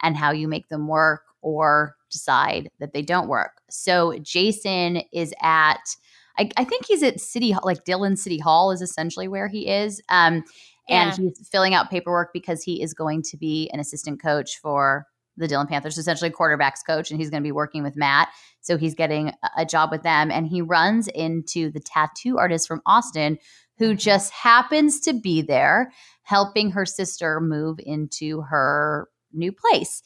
and 0.03 0.16
how 0.16 0.31
you 0.31 0.49
make 0.49 0.69
them 0.69 0.87
work 0.89 1.23
or 1.41 1.95
decide 2.11 2.69
that 2.81 2.93
they 2.93 3.03
don't 3.03 3.29
work 3.29 3.61
so 3.71 4.14
jason 4.23 5.03
is 5.12 5.33
at 5.43 5.81
i, 6.39 6.49
I 6.57 6.64
think 6.64 6.87
he's 6.87 7.03
at 7.03 7.21
city 7.21 7.51
Hall- 7.53 7.62
like 7.64 7.85
dillon 7.85 8.16
city 8.16 8.39
hall 8.39 8.71
is 8.71 8.83
essentially 8.83 9.29
where 9.29 9.49
he 9.49 9.69
is 9.69 10.01
um 10.09 10.43
Yeah. 10.89 11.09
and 11.11 11.16
he's 11.16 11.49
filling 11.51 11.75
out 11.75 11.91
paperwork 11.91 12.31
because 12.33 12.62
he 12.62 12.83
is 12.83 12.95
going 12.95 13.23
to 13.31 13.37
be 13.37 13.69
an 13.73 13.81
assistant 13.81 14.23
coach 14.23 14.59
for 14.61 15.07
the 15.39 15.49
Dillon 15.49 15.66
Panthers, 15.66 15.97
essentially 15.97 16.30
a 16.30 16.32
quarterbacks 16.32 16.84
coach, 16.86 17.11
and 17.11 17.18
he's 17.18 17.30
going 17.30 17.43
to 17.43 17.47
be 17.47 17.53
working 17.53 17.82
with 17.82 17.97
Matt. 17.97 18.28
So 18.61 18.76
he's 18.76 18.95
getting 18.95 19.32
a- 19.57 19.64
job 19.64 19.91
with 19.91 20.03
them, 20.03 20.30
and 20.30 20.47
he 20.47 20.61
runs 20.61 21.09
into 21.09 21.70
the 21.70 21.80
tattoo 21.80 22.36
artist 22.39 22.68
from 22.68 22.82
Austin 22.84 23.39
who 23.78 23.95
just 23.95 24.32
happens 24.32 25.01
to 25.01 25.12
be 25.12 25.41
there 25.41 25.93
helping 26.22 26.72
her 26.72 26.84
sister 26.84 27.41
move 27.41 27.78
into 27.78 28.43
her 28.43 29.09
new 29.32 29.53
place. 29.53 30.03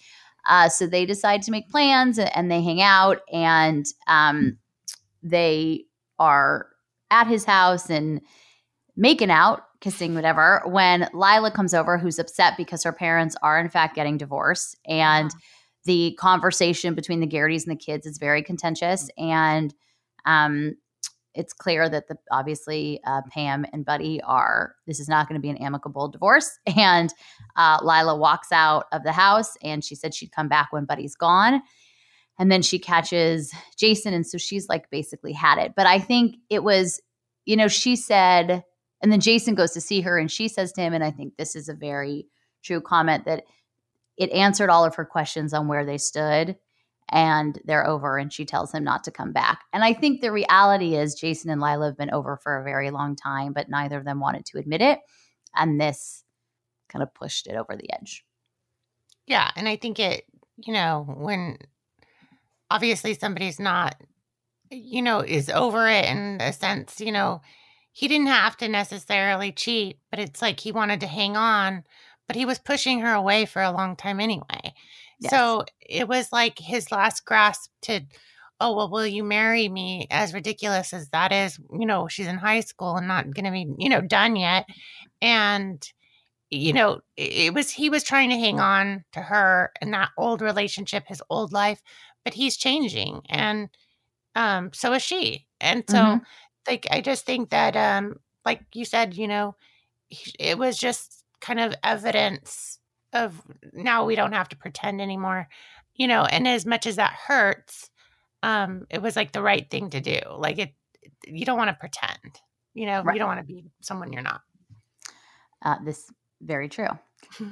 Uh, 0.49 0.69
so 0.69 0.87
they 0.87 1.07
decide 1.07 1.41
to 1.41 1.51
make 1.51 1.71
plans 1.71 2.19
and, 2.19 2.37
and 2.37 2.51
they 2.51 2.63
hang 2.63 2.83
out, 2.83 3.21
and 3.33 3.87
um, 4.07 4.59
they 5.23 5.85
are 6.19 6.69
at 7.11 7.27
his 7.27 7.45
house 7.45 7.91
and 7.91 8.21
making 8.97 9.31
out, 9.31 9.65
kissing, 9.83 10.15
whatever, 10.15 10.63
when 10.65 11.09
Lila 11.13 11.51
comes 11.51 11.75
over, 11.75 11.99
who's 11.99 12.19
upset 12.19 12.57
because 12.57 12.83
her 12.85 12.93
parents 12.93 13.37
are, 13.43 13.61
in 13.61 13.69
fact, 13.69 13.95
getting 13.95 14.17
divorced. 14.17 14.79
And 14.87 15.31
the 15.85 16.17
conversation 16.19 16.95
between 16.95 17.21
the 17.21 17.27
Garrity's 17.27 17.67
and 17.67 17.77
the 17.77 17.85
kids 17.85 18.07
is 18.07 18.17
very 18.17 18.43
contentious. 18.43 19.11
And 19.19 19.75
um, 20.25 20.77
it's 21.35 21.53
clear 21.53 21.89
that 21.89 22.09
the 22.09 22.17
obviously 22.31 23.01
uh, 23.05 23.23
Pam 23.31 23.67
and 23.73 23.85
Buddy 23.85 24.21
are, 24.23 24.77
this 24.87 25.01
is 25.01 25.09
not 25.09 25.29
going 25.29 25.41
to 25.41 25.43
be 25.43 25.51
an 25.51 25.57
amicable 25.57 26.09
divorce. 26.09 26.59
And 26.77 27.13
uh, 27.57 27.79
Lila 27.83 28.17
walks 28.17 28.53
out 28.53 28.87
of 28.93 29.03
the 29.03 29.13
house 29.13 29.57
and 29.63 29.85
she 29.85 29.95
said 29.95 30.15
she'd 30.15 30.33
come 30.33 30.49
back 30.49 30.69
when 30.73 30.85
Buddy's 30.85 31.17
gone. 31.17 31.63
And 32.39 32.51
then 32.51 32.63
she 32.63 32.79
catches 32.79 33.53
Jason. 33.77 34.15
And 34.15 34.27
so 34.27 34.39
she's 34.39 34.69
like 34.69 34.91
basically 34.91 35.33
had 35.33 35.59
it. 35.59 35.73
But 35.77 35.87
I 35.87 35.99
think 35.99 36.37
it 36.49 36.63
was, 36.65 37.01
you 37.45 37.57
know, 37.57 37.69
she 37.69 37.95
said, 37.97 38.65
and 39.03 39.11
then 39.11 39.21
Jason 39.21 39.55
goes 39.55 39.73
to 39.73 39.81
see 39.81 40.01
her 40.01 40.19
and 40.19 40.31
she 40.31 40.49
says 40.49 40.73
to 40.73 40.81
him, 40.81 40.95
and 40.95 41.03
I 41.03 41.11
think 41.11 41.37
this 41.37 41.57
is 41.57 41.69
a 41.69 41.75
very 41.75 42.27
true 42.63 42.81
comment 42.81 43.25
that 43.25 43.45
it 44.17 44.31
answered 44.31 44.71
all 44.71 44.85
of 44.85 44.95
her 44.95 45.05
questions 45.05 45.53
on 45.53 45.69
where 45.69 45.85
they 45.85 45.99
stood 45.99 46.57
and 47.11 47.61
they're 47.65 47.87
over 47.87 48.17
and 48.17 48.33
she 48.33 48.45
tells 48.45 48.73
him 48.73 48.85
not 48.85 49.05
to 49.05 49.11
come 49.11 49.33
back. 49.33 49.63
And 49.73 49.83
I 49.83 49.93
think 49.93 50.21
the 50.21 50.33
reality 50.33 50.95
is 50.95 51.15
Jason 51.15 51.51
and 51.51 51.61
Lila 51.61 51.87
have 51.87 51.99
been 51.99 52.13
over 52.13 52.37
for 52.37 52.59
a 52.59 52.65
very 52.65 52.91
long 52.91 53.17
time, 53.17 53.53
but 53.53 53.69
neither 53.69 53.99
of 53.99 54.05
them 54.05 54.21
wanted 54.21 54.47
to 54.47 54.59
admit 54.59 54.81
it. 54.81 55.01
And 55.55 55.81
this 55.81 56.23
kind 56.89 57.03
of 57.03 57.13
pushed 57.13 57.47
it 57.47 57.57
over 57.57 57.77
the 57.77 57.93
edge. 57.93 58.25
Yeah. 59.27 59.51
And 59.57 59.69
I 59.69 59.77
think 59.77 59.99
it, 59.99 60.25
you 60.59 60.73
know, 60.73 61.05
when 61.17 61.59
obviously 62.71 63.15
somebody's 63.15 63.59
not, 63.59 63.97
you 64.71 65.03
know, 65.03 65.21
is 65.21 65.51
over 65.51 65.89
it 65.89 66.05
in 66.05 66.39
a 66.41 66.53
sense, 66.53 67.01
you 67.01 67.13
know, 67.13 67.41
he 67.93 68.09
didn't 68.09 68.27
have 68.29 68.57
to 68.59 68.69
necessarily 68.69 69.53
cheat, 69.53 69.99
but 70.11 70.19
it's 70.19 70.43
like 70.43 70.61
he 70.61 70.73
wanted 70.73 71.01
to 71.01 71.07
hang 71.07 71.37
on, 71.37 71.85
but 72.27 72.37
he 72.37 72.45
was 72.47 72.59
pushing 72.59 73.01
her 73.01 73.13
away 73.13 73.45
for 73.47 73.63
a 73.63 73.71
long 73.73 73.97
time 73.97 74.21
anyway. 74.21 74.75
Yes. 75.21 75.31
So 75.31 75.65
it 75.81 76.09
was 76.09 76.33
like 76.33 76.59
his 76.59 76.91
last 76.91 77.25
grasp 77.25 77.71
to, 77.83 78.01
oh, 78.61 78.77
well, 78.77 78.91
will 78.91 79.07
you 79.07 79.23
marry 79.25 79.69
me? 79.69 80.07
As 80.11 80.33
ridiculous 80.35 80.93
as 80.93 81.09
that 81.11 81.33
is, 81.33 81.59
you 81.79 81.87
know, 81.87 82.09
she's 82.09 82.27
in 82.27 82.39
high 82.39 82.61
school 82.61 82.97
and 82.97 83.09
not 83.09 83.33
going 83.35 83.45
to 83.45 83.51
be, 83.51 83.67
you 83.79 83.89
know, 83.89 84.01
done 84.01 84.37
yet. 84.37 84.67
And, 85.21 85.87
you 86.51 86.73
know, 86.73 87.01
it 87.17 87.55
was, 87.55 87.71
he 87.71 87.91
was 87.91 88.05
trying 88.05 88.31
to 88.31 88.37
hang 88.39 88.61
on 88.61 89.05
to 89.13 89.21
her 89.21 89.73
and 89.81 89.93
that 89.95 90.11
old 90.19 90.43
relationship, 90.43 91.05
his 91.07 91.23
old 91.31 91.53
life, 91.53 91.83
but 92.25 92.35
he's 92.35 92.57
changing. 92.57 93.23
And 93.29 93.71
um, 94.35 94.71
so 94.73 94.93
is 94.93 95.03
she. 95.03 95.47
And 95.61 95.85
so, 95.89 96.19
Mhm. 96.19 96.27
Like, 96.67 96.87
I 96.91 97.01
just 97.01 97.27
think 97.27 97.51
that, 97.51 97.77
um, 97.77 98.21
like 98.45 98.63
you 98.75 98.85
said, 98.85 99.17
you 99.17 99.29
know, 99.29 99.57
it 100.39 100.59
was 100.59 100.79
just 100.79 101.25
kind 101.41 101.61
of 101.61 101.75
evidence 101.83 102.79
of 103.13 103.41
now 103.73 104.05
we 104.05 104.17
don't 104.17 104.33
have 104.33 104.49
to 104.51 104.57
pretend 104.57 105.01
anymore, 105.01 105.49
you 105.95 106.07
know, 106.07 106.25
and 106.25 106.47
as 106.49 106.65
much 106.65 106.87
as 106.87 106.97
that 106.97 107.13
hurts, 107.27 107.91
um, 108.43 108.87
it 108.91 109.03
was 109.03 109.17
like 109.17 109.33
the 109.33 109.43
right 109.43 109.71
thing 109.71 109.91
to 109.91 110.01
do. 110.01 110.19
Like 110.37 110.59
it, 110.59 110.75
you 111.27 111.45
don't 111.45 111.59
want 111.59 111.69
to 111.71 111.77
pretend. 111.79 112.19
You 112.75 112.87
know, 112.87 113.03
Right. 113.03 113.15
you 113.15 113.19
don't 113.19 113.29
want 113.29 113.41
to 113.41 113.47
be 113.47 113.65
someone 113.83 114.13
you're 114.13 114.23
not. 114.23 114.41
Uh, 115.63 115.77
this 115.85 116.11
very 116.41 116.69
true. 116.69 116.89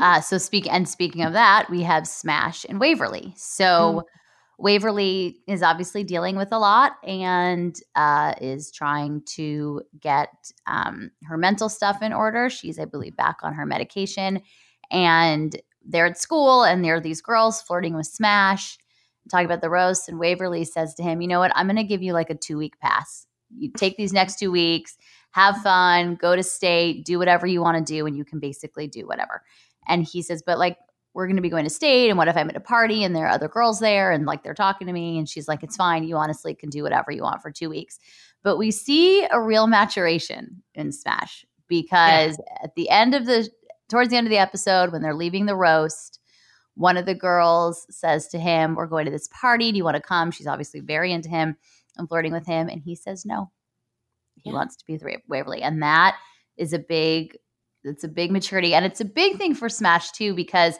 Uh, 0.00 0.20
so 0.20 0.36
speak 0.36 0.66
and 0.70 0.88
speaking 0.88 1.22
of 1.22 1.32
that, 1.32 1.70
we 1.70 1.82
have 1.82 2.06
Smash 2.06 2.66
and 2.68 2.80
Waverly. 2.80 3.32
So 3.36 4.02
Waverly 4.60 5.40
is 5.46 5.62
obviously 5.62 6.04
dealing 6.04 6.36
with 6.36 6.52
a 6.52 6.58
lot 6.58 6.92
and 7.04 7.78
uh, 7.94 8.34
is 8.40 8.70
trying 8.70 9.22
to 9.36 9.82
get 9.98 10.28
um, 10.66 11.10
her 11.24 11.36
mental 11.36 11.68
stuff 11.68 12.02
in 12.02 12.12
order. 12.12 12.50
She's, 12.50 12.78
I 12.78 12.84
believe, 12.84 13.16
back 13.16 13.38
on 13.42 13.54
her 13.54 13.64
medication, 13.64 14.42
and 14.90 15.60
they're 15.84 16.06
at 16.06 16.18
school, 16.18 16.64
and 16.64 16.84
there 16.84 16.96
are 16.96 17.00
these 17.00 17.22
girls 17.22 17.62
flirting 17.62 17.94
with 17.94 18.06
Smash, 18.06 18.76
talking 19.30 19.46
about 19.46 19.62
the 19.62 19.70
roast. 19.70 20.08
And 20.08 20.18
Waverly 20.18 20.64
says 20.64 20.94
to 20.94 21.02
him, 21.02 21.20
"You 21.20 21.28
know 21.28 21.40
what? 21.40 21.52
I'm 21.54 21.66
going 21.66 21.76
to 21.76 21.84
give 21.84 22.02
you 22.02 22.12
like 22.12 22.30
a 22.30 22.34
two 22.34 22.58
week 22.58 22.78
pass. 22.80 23.26
You 23.56 23.70
take 23.76 23.96
these 23.96 24.12
next 24.12 24.38
two 24.38 24.50
weeks." 24.50 24.96
Have 25.32 25.58
fun, 25.58 26.16
go 26.16 26.34
to 26.34 26.42
state, 26.42 27.04
do 27.04 27.16
whatever 27.16 27.46
you 27.46 27.60
want 27.60 27.78
to 27.78 27.94
do, 27.94 28.04
and 28.04 28.16
you 28.16 28.24
can 28.24 28.40
basically 28.40 28.88
do 28.88 29.06
whatever. 29.06 29.44
And 29.86 30.04
he 30.04 30.22
says, 30.22 30.42
But 30.44 30.58
like, 30.58 30.76
we're 31.12 31.26
going 31.26 31.36
to 31.36 31.42
be 31.42 31.50
going 31.50 31.64
to 31.64 31.70
state 31.70 32.08
and 32.08 32.16
what 32.18 32.28
if 32.28 32.36
i'm 32.36 32.48
at 32.48 32.56
a 32.56 32.60
party 32.60 33.02
and 33.02 33.14
there 33.16 33.26
are 33.26 33.30
other 33.32 33.48
girls 33.48 33.80
there 33.80 34.12
and 34.12 34.26
like 34.26 34.42
they're 34.42 34.54
talking 34.54 34.86
to 34.86 34.92
me 34.92 35.18
and 35.18 35.28
she's 35.28 35.48
like 35.48 35.62
it's 35.62 35.76
fine 35.76 36.04
you 36.04 36.16
honestly 36.16 36.54
can 36.54 36.70
do 36.70 36.82
whatever 36.82 37.10
you 37.10 37.22
want 37.22 37.42
for 37.42 37.50
two 37.50 37.68
weeks. 37.68 37.98
But 38.42 38.56
we 38.56 38.70
see 38.70 39.26
a 39.30 39.40
real 39.40 39.66
maturation 39.66 40.62
in 40.74 40.92
smash 40.92 41.44
because 41.68 42.38
at 42.64 42.74
the 42.74 42.88
end 42.88 43.14
of 43.14 43.26
the 43.26 43.48
towards 43.88 44.10
the 44.10 44.16
end 44.16 44.26
of 44.26 44.30
the 44.30 44.38
episode 44.38 44.92
when 44.92 45.02
they're 45.02 45.14
leaving 45.14 45.46
the 45.46 45.56
roast 45.56 46.20
one 46.74 46.96
of 46.96 47.04
the 47.04 47.14
girls 47.14 47.86
says 47.90 48.28
to 48.28 48.38
him 48.38 48.74
we're 48.74 48.86
going 48.86 49.04
to 49.04 49.10
this 49.10 49.28
party 49.28 49.70
do 49.72 49.76
you 49.76 49.84
want 49.84 49.96
to 49.96 50.02
come? 50.02 50.30
She's 50.30 50.46
obviously 50.46 50.80
very 50.80 51.12
into 51.12 51.28
him 51.28 51.56
and 51.98 52.08
flirting 52.08 52.32
with 52.32 52.46
him 52.46 52.68
and 52.68 52.80
he 52.82 52.94
says 52.94 53.26
no. 53.26 53.50
He 54.36 54.50
Yeah. 54.50 54.56
wants 54.56 54.76
to 54.76 54.86
be 54.86 54.94
with 54.94 55.20
waverly 55.28 55.60
and 55.62 55.82
that 55.82 56.16
is 56.56 56.72
a 56.72 56.78
big 56.78 57.36
it's 57.84 58.04
a 58.04 58.08
big 58.08 58.30
maturity 58.30 58.74
and 58.74 58.84
it's 58.86 59.00
a 59.00 59.04
big 59.04 59.36
thing 59.36 59.54
for 59.54 59.68
smash 59.68 60.12
too 60.12 60.34
because 60.34 60.76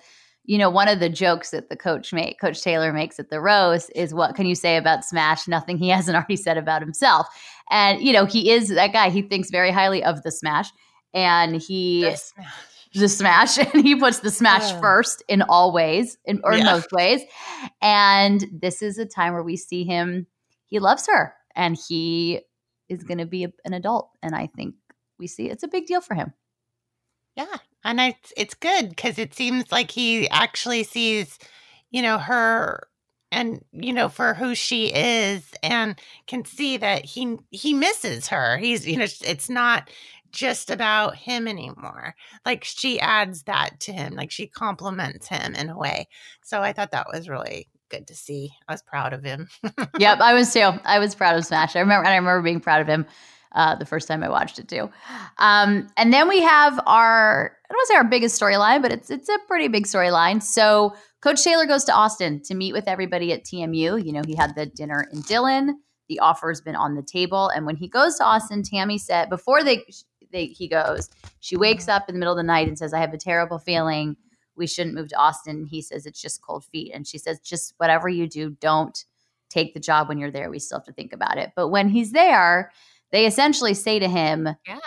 you 0.50 0.58
know 0.58 0.68
one 0.68 0.88
of 0.88 0.98
the 0.98 1.08
jokes 1.08 1.50
that 1.50 1.68
the 1.68 1.76
coach 1.76 2.12
make 2.12 2.40
coach 2.40 2.60
taylor 2.60 2.92
makes 2.92 3.20
at 3.20 3.30
the 3.30 3.40
roast 3.40 3.90
is 3.94 4.12
what 4.12 4.34
can 4.34 4.46
you 4.46 4.54
say 4.56 4.76
about 4.76 5.04
smash 5.04 5.46
nothing 5.46 5.78
he 5.78 5.88
hasn't 5.96 6.16
already 6.16 6.34
said 6.36 6.58
about 6.58 6.82
himself 6.82 7.26
and 7.70 8.00
you 8.02 8.12
know 8.12 8.24
he 8.26 8.50
is 8.50 8.68
that 8.68 8.92
guy 8.92 9.10
he 9.10 9.22
thinks 9.22 9.50
very 9.50 9.70
highly 9.70 10.02
of 10.02 10.22
the 10.24 10.32
smash 10.32 10.68
and 11.14 11.62
he 11.62 12.02
The 12.02 12.16
smash. 12.16 12.54
the 12.94 13.08
smash 13.08 13.58
and 13.74 13.84
he 13.84 13.94
puts 13.94 14.18
the 14.20 14.30
smash 14.30 14.72
Oh. 14.72 14.80
first 14.80 15.22
in 15.28 15.42
all 15.42 15.72
ways 15.72 16.18
in, 16.24 16.40
or 16.42 16.52
in 16.52 16.58
Yeah. 16.58 16.72
most 16.72 16.90
ways 16.90 17.20
and 17.80 18.44
this 18.52 18.82
is 18.82 18.98
a 18.98 19.06
time 19.06 19.32
where 19.34 19.44
we 19.44 19.56
see 19.56 19.84
him 19.84 20.26
he 20.66 20.80
loves 20.80 21.06
her 21.06 21.32
and 21.54 21.78
he 21.88 22.40
is 22.88 23.04
going 23.04 23.18
to 23.18 23.26
be 23.26 23.46
an 23.64 23.72
adult 23.72 24.10
and 24.22 24.34
i 24.34 24.48
think 24.56 24.74
we 25.20 25.28
see 25.28 25.48
it's 25.48 25.62
a 25.62 25.68
big 25.68 25.86
deal 25.86 26.00
for 26.00 26.14
him 26.14 26.32
Yeah. 27.36 27.46
And 27.84 28.00
it's 28.00 28.32
it's 28.36 28.54
good 28.54 28.90
because 28.90 29.18
it 29.18 29.34
seems 29.34 29.72
like 29.72 29.90
he 29.90 30.28
actually 30.30 30.84
sees, 30.84 31.38
you 31.90 32.02
know, 32.02 32.18
her 32.18 32.86
and 33.32 33.64
you 33.72 33.92
know 33.92 34.08
for 34.08 34.34
who 34.34 34.54
she 34.54 34.92
is 34.92 35.52
and 35.62 35.98
can 36.26 36.44
see 36.44 36.76
that 36.76 37.04
he 37.04 37.38
he 37.50 37.72
misses 37.72 38.28
her. 38.28 38.58
He's 38.58 38.86
you 38.86 38.98
know 38.98 39.06
it's 39.22 39.48
not 39.48 39.90
just 40.32 40.70
about 40.70 41.16
him 41.16 41.48
anymore. 41.48 42.14
Like 42.44 42.64
she 42.64 43.00
adds 43.00 43.44
that 43.44 43.80
to 43.80 43.92
him. 43.92 44.14
Like 44.14 44.30
she 44.30 44.46
compliments 44.46 45.28
him 45.28 45.54
in 45.54 45.70
a 45.70 45.78
way. 45.78 46.08
So 46.42 46.60
I 46.60 46.72
thought 46.72 46.92
that 46.92 47.08
was 47.12 47.28
really 47.28 47.68
good 47.88 48.06
to 48.08 48.14
see. 48.14 48.50
I 48.68 48.72
was 48.72 48.82
proud 48.82 49.12
of 49.12 49.24
him. 49.24 49.48
yep, 49.98 50.18
I 50.20 50.34
was 50.34 50.52
too. 50.52 50.70
I 50.84 50.98
was 50.98 51.14
proud 51.14 51.36
of 51.36 51.44
Smash. 51.44 51.76
I 51.76 51.80
remember, 51.80 52.04
and 52.04 52.12
I 52.12 52.16
remember 52.16 52.42
being 52.42 52.60
proud 52.60 52.80
of 52.80 52.86
him 52.86 53.06
uh, 53.52 53.74
the 53.74 53.84
first 53.84 54.06
time 54.06 54.22
I 54.22 54.28
watched 54.28 54.58
it 54.58 54.68
too. 54.68 54.90
Um, 55.38 55.88
and 55.96 56.12
then 56.12 56.28
we 56.28 56.40
have 56.42 56.80
our, 56.86 57.56
I 57.68 57.72
don't 57.72 57.76
want 57.76 57.86
to 57.86 57.92
say 57.92 57.96
our 57.96 58.04
biggest 58.04 58.40
storyline, 58.40 58.82
but 58.82 58.92
it's 58.92 59.10
it's 59.10 59.28
a 59.28 59.38
pretty 59.48 59.68
big 59.68 59.86
storyline. 59.86 60.42
So 60.42 60.94
Coach 61.20 61.42
Taylor 61.42 61.66
goes 61.66 61.84
to 61.84 61.92
Austin 61.92 62.42
to 62.44 62.54
meet 62.54 62.72
with 62.72 62.88
everybody 62.88 63.32
at 63.32 63.44
TMU. 63.44 64.04
You 64.04 64.12
know, 64.12 64.22
he 64.26 64.36
had 64.36 64.54
the 64.54 64.66
dinner 64.66 65.06
in 65.12 65.22
Dillon. 65.22 65.80
The 66.08 66.20
offer's 66.20 66.60
been 66.60 66.76
on 66.76 66.94
the 66.94 67.02
table, 67.02 67.48
and 67.48 67.66
when 67.66 67.76
he 67.76 67.86
goes 67.88 68.16
to 68.16 68.24
Austin, 68.24 68.64
Tammy 68.64 68.98
said 68.98 69.30
before 69.30 69.62
they, 69.62 69.84
they 70.32 70.46
he 70.46 70.66
goes, 70.66 71.08
she 71.38 71.56
wakes 71.56 71.86
up 71.86 72.08
in 72.08 72.14
the 72.14 72.18
middle 72.18 72.32
of 72.32 72.38
the 72.38 72.42
night 72.42 72.66
and 72.66 72.76
says, 72.76 72.92
"I 72.92 72.98
have 73.00 73.14
a 73.14 73.18
terrible 73.18 73.58
feeling." 73.58 74.16
We 74.56 74.66
shouldn't 74.66 74.94
move 74.94 75.08
to 75.08 75.16
Austin. 75.16 75.64
He 75.64 75.80
says 75.80 76.04
it's 76.04 76.20
just 76.20 76.42
cold 76.42 76.64
feet. 76.66 76.92
And 76.92 77.06
she 77.06 77.16
says, 77.16 77.40
just 77.40 77.72
whatever 77.78 78.10
you 78.10 78.28
do, 78.28 78.50
don't 78.60 79.04
take 79.48 79.72
the 79.72 79.80
job 79.80 80.08
when 80.08 80.18
you're 80.18 80.30
there. 80.30 80.50
We 80.50 80.58
still 80.58 80.78
have 80.78 80.86
to 80.86 80.92
think 80.92 81.14
about 81.14 81.38
it. 81.38 81.52
But 81.56 81.68
when 81.68 81.88
he's 81.88 82.12
there, 82.12 82.70
they 83.12 83.26
essentially 83.26 83.74
say 83.74 83.98
to 83.98 84.08
him, 84.08 84.48
yeah. 84.66 84.78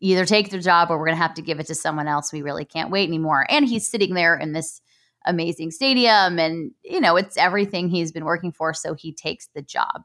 either 0.00 0.24
take 0.26 0.50
the 0.50 0.58
job 0.58 0.90
or 0.90 0.98
we're 0.98 1.06
going 1.06 1.16
to 1.16 1.22
have 1.22 1.34
to 1.34 1.42
give 1.42 1.60
it 1.60 1.66
to 1.68 1.74
someone 1.74 2.08
else. 2.08 2.32
We 2.32 2.42
really 2.42 2.64
can't 2.64 2.90
wait 2.90 3.08
anymore. 3.08 3.46
And 3.48 3.66
he's 3.66 3.88
sitting 3.88 4.14
there 4.14 4.36
in 4.36 4.52
this 4.52 4.80
amazing 5.26 5.70
stadium 5.70 6.38
and, 6.40 6.72
you 6.82 7.00
know, 7.00 7.16
it's 7.16 7.36
everything 7.36 7.88
he's 7.88 8.10
been 8.10 8.24
working 8.24 8.50
for. 8.52 8.74
So 8.74 8.94
he 8.94 9.12
takes 9.12 9.48
the 9.54 9.62
job. 9.62 10.02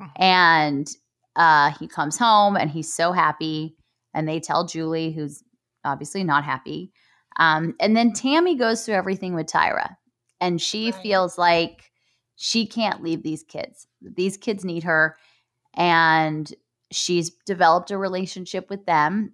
Mhm. 0.00 0.10
And 0.16 0.88
uh, 1.36 1.70
he 1.78 1.86
comes 1.86 2.16
home 2.16 2.56
and 2.56 2.70
he's 2.70 2.92
so 2.92 3.12
happy. 3.12 3.76
And 4.14 4.26
they 4.28 4.40
tell 4.40 4.66
Julie, 4.66 5.12
who's 5.12 5.42
obviously 5.84 6.24
not 6.24 6.44
happy. 6.44 6.92
Um, 7.38 7.74
and 7.80 7.96
then 7.96 8.12
Tammy 8.12 8.54
goes 8.54 8.84
through 8.86 8.94
everything 8.94 9.34
with 9.34 9.46
Tyra. 9.46 9.96
And 10.40 10.60
she 10.62 10.90
Right. 10.92 11.02
feels 11.02 11.36
like 11.36 11.90
she 12.36 12.66
can't 12.66 13.02
leave 13.02 13.22
these 13.22 13.42
kids. 13.42 13.86
These 14.00 14.36
kids 14.38 14.64
need 14.64 14.84
her. 14.84 15.16
And 15.74 16.52
she's 16.94 17.30
developed 17.46 17.90
a 17.90 17.98
relationship 17.98 18.70
with 18.70 18.84
them 18.86 19.32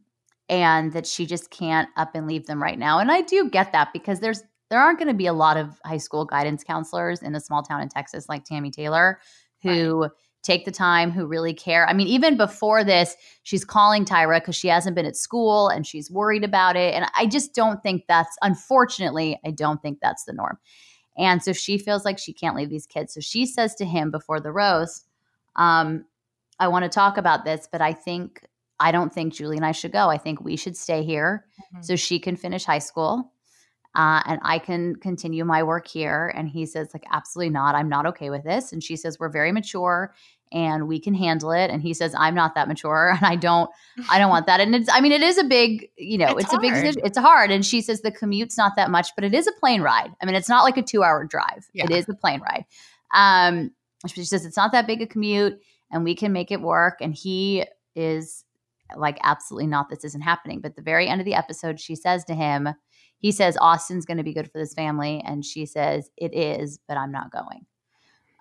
and 0.49 0.93
that 0.93 1.07
she 1.07 1.27
just 1.27 1.51
can't 1.51 1.89
up 1.97 2.15
and 2.15 2.27
leave 2.27 2.47
them 2.47 2.63
right 2.63 2.79
now. 2.79 2.99
And 2.99 3.11
I 3.11 3.21
do 3.23 3.49
get 3.49 3.73
that 3.73 3.93
because 3.93 4.21
there's 4.21 4.43
there 4.69 4.81
aren't 4.81 4.99
going 4.99 5.09
to 5.09 5.15
be 5.15 5.27
a 5.27 5.33
lot 5.33 5.57
of 5.57 5.81
high 5.85 5.99
school 5.99 6.25
guidance 6.25 6.63
counselors 6.63 7.23
in 7.23 7.35
a 7.35 7.41
small 7.41 7.63
town 7.63 7.81
in 7.81 7.89
Texas 7.89 8.29
like 8.29 8.45
Tammy 8.45 8.71
Taylor 8.71 9.19
who 9.63 10.09
take 10.43 10.65
the 10.65 10.71
time, 10.71 11.11
who 11.11 11.27
really 11.27 11.53
care. 11.53 11.87
I 11.89 11.93
mean, 11.93 12.07
even 12.07 12.37
before 12.37 12.83
this, 12.83 13.15
she's 13.43 13.65
calling 13.65 14.05
Tyra 14.05 14.41
because 14.41 14.57
she 14.57 14.69
hasn't 14.69 14.97
been 14.97 15.07
at 15.07 15.17
school 15.17 15.69
and 15.69 15.87
she's 15.87 16.11
worried 16.11 16.45
about 16.45 16.77
it. 16.77 16.95
And 16.95 17.05
I 17.17 17.27
just 17.27 17.55
don't 17.55 17.83
think 17.83 18.05
that's 18.09 18.37
unfortunately, 18.41 19.39
I 19.45 19.51
don't 19.51 19.83
think 19.83 19.99
that's 20.01 20.25
the 20.25 20.33
norm. 20.33 20.59
And 21.19 21.43
so 21.43 21.53
she 21.53 21.77
feels 21.77 22.05
like 22.05 22.19
she 22.19 22.33
can't 22.33 22.57
leave 22.57 22.71
these 22.71 22.87
kids. 22.87 23.13
So 23.13 23.21
she 23.21 23.45
says 23.45 23.75
to 23.75 23.85
him 23.85 24.11
before 24.11 24.41
the 24.41 24.53
roast, 24.53 25.07
um, 25.57 26.07
I 26.61 26.69
want 26.69 26.85
to 26.85 26.89
talk 26.89 27.17
about 27.17 27.45
this, 27.45 27.69
but 27.71 27.81
I 27.81 27.93
think 27.93 28.45
I 28.79 28.93
don't 28.93 29.13
think 29.13 29.35
Julie 29.35 29.57
and 29.57 29.67
I 29.67 29.73
should 29.73 29.93
go. 29.93 30.09
I 30.09 30.17
think 30.19 30.41
we 30.41 30.57
should 30.57 30.77
stay 30.77 31.03
here 31.03 31.45
Mhm. 31.75 31.85
so 31.85 31.97
she 31.97 32.19
can 32.19 32.37
finish 32.37 32.65
high 32.65 32.79
school. 32.79 33.33
Uh, 33.95 34.23
and 34.25 34.41
I 34.45 34.59
can 34.61 34.95
continue 34.97 35.45
my 35.45 35.65
work 35.65 35.89
here. 35.89 36.33
And 36.37 36.49
he 36.49 36.65
says, 36.65 36.91
like, 36.95 37.05
absolutely 37.11 37.51
not. 37.51 37.75
I'm 37.75 37.89
not 37.89 38.07
okay 38.07 38.31
with 38.31 38.45
this. 38.45 38.73
And 38.73 38.83
she 38.85 38.95
says, 38.97 39.19
we're 39.19 39.29
very 39.29 39.51
mature 39.51 40.15
and 40.53 40.87
we 40.87 41.01
can 41.01 41.13
handle 41.13 41.51
it. 41.51 41.71
And 41.71 41.83
he 41.83 41.93
says, 41.93 42.15
I'm 42.17 42.35
not 42.35 42.55
that 42.55 42.69
mature 42.69 43.11
and 43.17 43.25
I 43.27 43.35
don't, 43.37 43.69
I 44.09 44.19
don't 44.19 44.31
want 44.31 44.47
that. 44.47 44.61
And 44.61 44.75
it's, 44.77 44.89
I 44.93 45.01
mean, 45.01 45.11
it 45.13 45.23
is 45.23 45.39
a 45.39 45.45
big, 45.45 45.91
you 45.99 46.19
know, 46.19 46.37
it's, 46.37 46.45
It's 46.45 46.55
a 46.55 46.59
big, 46.59 46.73
it's 47.05 47.19
hard. 47.19 47.51
And 47.51 47.67
she 47.67 47.83
says 47.83 48.01
the 48.03 48.13
commute's 48.13 48.57
not 48.57 48.77
that 48.77 48.91
much, 48.91 49.09
but 49.17 49.25
it 49.25 49.35
is 49.35 49.47
a 49.49 49.53
plane 49.61 49.83
ride. 49.83 50.13
I 50.23 50.27
mean, 50.27 50.37
it's 50.37 50.49
not 50.49 50.63
like 50.63 50.77
a 50.77 50.83
two 50.83 51.03
hour 51.03 51.25
drive. 51.25 51.69
It 51.75 51.91
Yeah. 51.91 51.97
is 51.97 52.09
a 52.09 52.15
plane 52.15 52.41
ride. 52.41 52.65
Um, 53.13 53.73
she 54.07 54.25
says 54.25 54.47
it's 54.47 54.57
not 54.57 54.71
that 54.73 54.87
big 54.87 55.03
a 55.03 55.07
commute 55.07 55.61
and 55.91 56.05
we 56.05 56.15
can 56.15 56.33
make 56.33 56.51
it 56.51 56.61
work. 56.61 56.99
And 57.01 57.15
he 57.15 57.65
is 57.95 58.45
like, 58.97 59.19
absolutely 59.23 59.67
not. 59.67 59.89
This 59.89 60.05
isn't 60.05 60.21
happening. 60.21 60.61
But 60.61 60.73
at 60.73 60.77
the 60.77 60.83
very 60.83 61.09
end 61.09 61.21
of 61.21 61.25
the 61.25 61.35
episode, 61.35 61.81
she 61.81 61.95
says 61.95 62.25
to 62.25 62.35
him, 62.35 62.69
he 63.19 63.33
says, 63.33 63.57
Austin's 63.61 64.07
going 64.07 64.17
to 64.17 64.25
be 64.25 64.33
good 64.33 64.51
for 64.51 64.59
this 64.59 64.75
family. 64.75 65.23
And 65.25 65.45
she 65.45 65.67
says, 65.67 66.11
it 66.17 66.35
is, 66.35 66.79
but 66.89 66.97
I'm 66.97 67.13
not 67.13 67.31
going. 67.31 67.67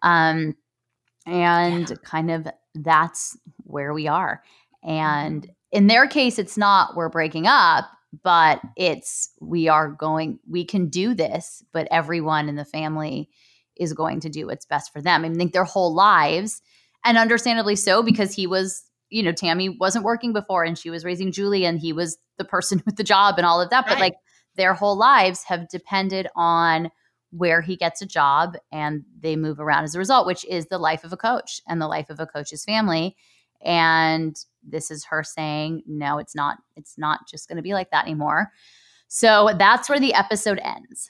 Um, 0.02 0.56
and 1.26 2.02
kind 2.04 2.32
of 2.32 2.48
that's 2.76 3.38
where 3.58 3.94
we 3.94 4.08
are. 4.08 4.42
And 4.84 5.50
in 5.72 5.88
their 5.88 6.08
case, 6.08 6.40
it's 6.40 6.58
not 6.58 6.96
we're 6.96 7.10
breaking 7.10 7.46
up, 7.46 7.86
but 8.24 8.62
it's 8.76 9.32
we 9.42 9.68
are 9.68 9.90
going, 9.90 10.40
we 10.50 10.66
can 10.66 10.88
do 10.88 11.14
this, 11.14 11.64
but 11.74 11.88
everyone 11.92 12.50
in 12.50 12.56
the 12.56 12.66
family 12.66 13.30
is 13.76 13.94
going 13.94 14.22
to 14.22 14.30
do 14.30 14.48
what's 14.48 14.66
best 14.66 14.92
for 14.92 15.02
them. 15.02 15.24
I 15.24 15.30
think 15.30 15.54
their 15.54 15.64
whole 15.64 15.94
lives, 15.94 16.62
and 17.06 17.18
understandably 17.18 17.76
so, 17.76 18.04
because 18.04 18.34
he 18.34 18.48
was, 18.48 18.84
you 19.10 19.24
know, 19.24 19.32
Tammy 19.32 19.70
wasn't 19.70 20.06
working 20.06 20.34
before 20.34 20.64
and 20.64 20.78
she 20.78 20.90
was 20.90 21.06
raising 21.06 21.32
Julie 21.32 21.66
and 21.66 21.80
he 21.80 21.94
was 21.94 22.18
the 22.38 22.46
person 22.46 22.82
with 22.86 22.96
the 22.96 23.04
job 23.04 23.36
and 23.38 23.46
all 23.46 23.62
of 23.62 23.70
that. 23.70 23.86
But 23.88 24.00
like 24.00 24.16
their 24.56 24.74
whole 24.74 24.98
lives 24.98 25.44
have 25.44 25.70
depended 25.70 26.28
on 26.36 26.90
where 27.32 27.62
he 27.62 27.76
gets 27.76 28.02
a 28.02 28.08
job 28.08 28.56
and 28.72 29.04
they 29.20 29.36
move 29.36 29.60
around 29.60 29.84
as 29.84 29.96
a 29.96 30.00
result, 30.00 30.26
which 30.26 30.44
is 30.46 30.66
the 30.66 30.80
life 30.80 31.04
of 31.04 31.14
a 31.14 31.18
coach 31.18 31.62
and 31.68 31.80
the 31.80 31.88
life 31.88 32.10
of 32.10 32.20
a 32.20 32.26
coach's 32.26 32.66
family. 32.66 33.16
And 33.62 34.36
this 34.64 34.90
is 34.90 35.06
her 35.06 35.24
saying, 35.24 35.84
no, 35.86 36.18
it's 36.18 36.36
not, 36.36 36.58
it's 36.76 36.98
not 36.98 37.28
just 37.30 37.48
going 37.48 37.58
to 37.58 37.62
be 37.62 37.74
like 37.74 37.92
that 37.92 38.06
anymore. 38.06 38.52
So 39.08 39.52
that's 39.58 39.90
where 39.90 40.00
the 40.00 40.14
episode 40.14 40.60
ends. 40.64 41.10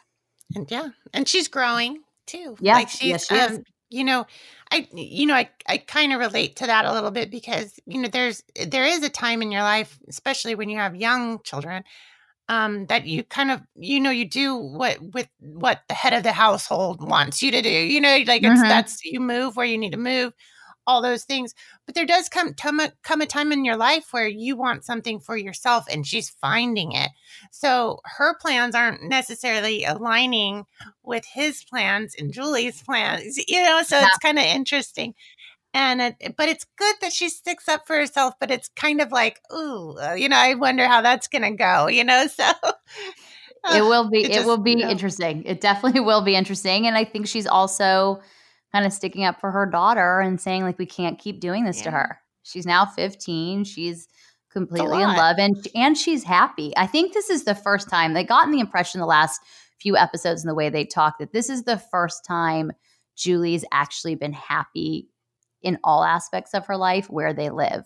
And 0.56 0.70
yeah, 0.70 0.90
and 1.14 1.28
she's 1.28 1.48
growing 1.48 2.02
too. 2.26 2.56
Yeah, 2.60 2.74
like 2.74 2.90
she's 2.90 3.10
yes, 3.10 3.28
she 3.28 3.36
is. 3.36 3.58
um, 3.58 3.64
you 3.90 4.04
know, 4.04 4.26
I 4.72 4.88
you 4.94 5.26
know, 5.28 5.36
I 5.36 5.50
I 5.68 5.78
kind 5.78 6.14
of 6.14 6.20
relate 6.20 6.56
to 6.58 6.68
that 6.68 6.86
a 6.86 6.94
little 6.94 7.12
bit 7.12 7.32
because, 7.32 7.80
you 7.86 8.02
know, 8.02 8.10
there's 8.10 8.44
there 8.68 8.86
is 8.86 9.04
a 9.04 9.10
time 9.10 9.42
in 9.42 9.52
your 9.52 9.64
life, 9.64 10.00
especially 10.10 10.56
when 10.56 10.70
you 10.70 10.78
have 10.78 10.96
young 10.96 11.42
children, 11.44 11.84
um, 12.50 12.88
that 12.88 13.06
you 13.06 13.24
kind 13.24 13.52
of 13.52 13.62
you 13.76 14.00
know, 14.00 14.12
you 14.12 14.28
do 14.30 14.56
what 14.58 15.00
with 15.14 15.30
what 15.40 15.82
the 15.90 15.94
head 15.96 16.14
of 16.14 16.24
the 16.24 16.32
household 16.34 17.02
wants 17.08 17.42
you 17.44 17.52
to 17.52 17.62
do. 17.62 17.70
You 17.70 18.02
know, 18.02 18.20
like 18.28 18.44
it's 18.44 18.64
Mhm. 18.64 18.70
that's 18.70 19.04
you 19.06 19.20
move 19.20 19.56
where 19.56 19.66
you 19.66 19.78
need 19.78 19.92
to 19.94 19.98
move, 20.00 20.34
all 20.90 21.02
those 21.04 21.24
things. 21.24 21.54
But 21.86 21.94
there 21.94 22.06
does 22.06 22.28
come 22.28 22.54
come 22.56 22.80
a, 22.80 22.92
come 23.04 23.22
a 23.22 23.28
time 23.28 23.52
in 23.52 23.64
your 23.64 23.78
life 23.78 24.08
where 24.12 24.28
you 24.28 24.58
want 24.58 24.84
something 24.84 25.20
for 25.20 25.38
yourself 25.38 25.86
and 25.90 26.06
she's 26.06 26.30
finding 26.30 26.92
it. 26.94 27.12
So 27.52 28.00
her 28.06 28.36
plans 28.42 28.74
aren't 28.74 29.04
necessarily 29.04 29.84
aligning 29.84 30.66
with 31.04 31.26
his 31.32 31.64
plans 31.64 32.16
and 32.18 32.34
Julie's 32.34 32.82
plans, 32.82 33.38
you 33.48 33.64
know, 33.64 33.84
so 33.84 34.00
it's 34.00 34.18
kind 34.18 34.40
of 34.40 34.46
interesting. 34.46 35.14
And 35.72 36.02
it, 36.02 36.36
but 36.36 36.50
it's 36.50 36.66
good 36.78 36.96
that 37.02 37.14
she 37.14 37.30
sticks 37.30 37.68
up 37.68 37.86
for 37.86 37.96
herself, 37.96 38.34
but 38.40 38.50
it's 38.50 38.70
kind 38.70 39.02
of 39.02 39.12
like, 39.12 39.40
ooh, 39.54 39.96
uh, 40.02 40.14
you 40.14 40.28
know, 40.28 40.36
I 40.36 40.56
wonder 40.56 40.88
how 40.88 41.02
that's 41.02 41.28
going 41.28 41.44
to 41.44 41.52
go, 41.52 41.88
you 41.88 42.04
know, 42.04 42.26
so 42.36 42.52
it 43.76 43.84
will 43.84 44.10
be 44.10 44.24
it 44.24 44.32
it, 44.32 44.34
just- 44.34 44.48
will 44.48 44.58
be 44.58 44.78
yeah. 44.80 44.90
interesting 44.90 45.44
it 45.44 45.62
definitely 45.62 46.00
will 46.10 46.22
be 46.22 46.36
interesting 46.36 46.88
and 46.88 46.98
i 46.98 47.04
think 47.04 47.28
she's 47.28 47.46
also 47.46 48.22
kind 48.72 48.86
of 48.86 48.94
sticking 48.94 49.24
up 49.24 49.40
for 49.40 49.52
her 49.52 49.66
daughter 49.66 50.20
and 50.20 50.40
saying 50.40 50.64
like 50.64 50.78
we 50.78 50.86
can't 50.86 51.20
keep 51.20 51.40
doing 51.40 51.66
this 51.66 51.82
to 51.82 51.92
her. 51.92 52.20
She's 52.44 52.66
now 52.66 52.86
15 52.86 53.64
she's 53.64 54.08
completely 54.52 55.02
in 55.02 55.10
love 55.10 55.38
and 55.38 55.56
and 55.76 55.98
she's 55.98 56.24
happy. 56.24 56.74
I 56.76 56.88
think 56.88 57.14
this 57.14 57.30
is 57.30 57.44
the 57.44 57.56
first 57.56 57.90
time 57.90 58.14
they 58.14 58.24
gotten 58.24 58.52
the 58.52 58.60
impression 58.60 59.00
the 59.00 59.06
last 59.06 59.42
few 59.80 59.96
episodes 59.96 60.44
and 60.44 60.50
the 60.50 60.56
way 60.56 60.70
they 60.70 60.86
talk 60.86 61.20
that 61.20 61.32
this 61.32 61.50
is 61.50 61.64
the 61.64 61.78
first 61.78 62.26
time 62.26 62.72
julie's 63.16 63.66
actually 63.72 64.16
been 64.16 64.34
happy 64.34 65.10
in 65.62 65.78
all 65.84 66.04
aspects 66.04 66.54
of 66.54 66.66
her 66.68 66.78
life 66.78 67.10
where 67.10 67.34
they 67.34 67.50
live. 67.50 67.86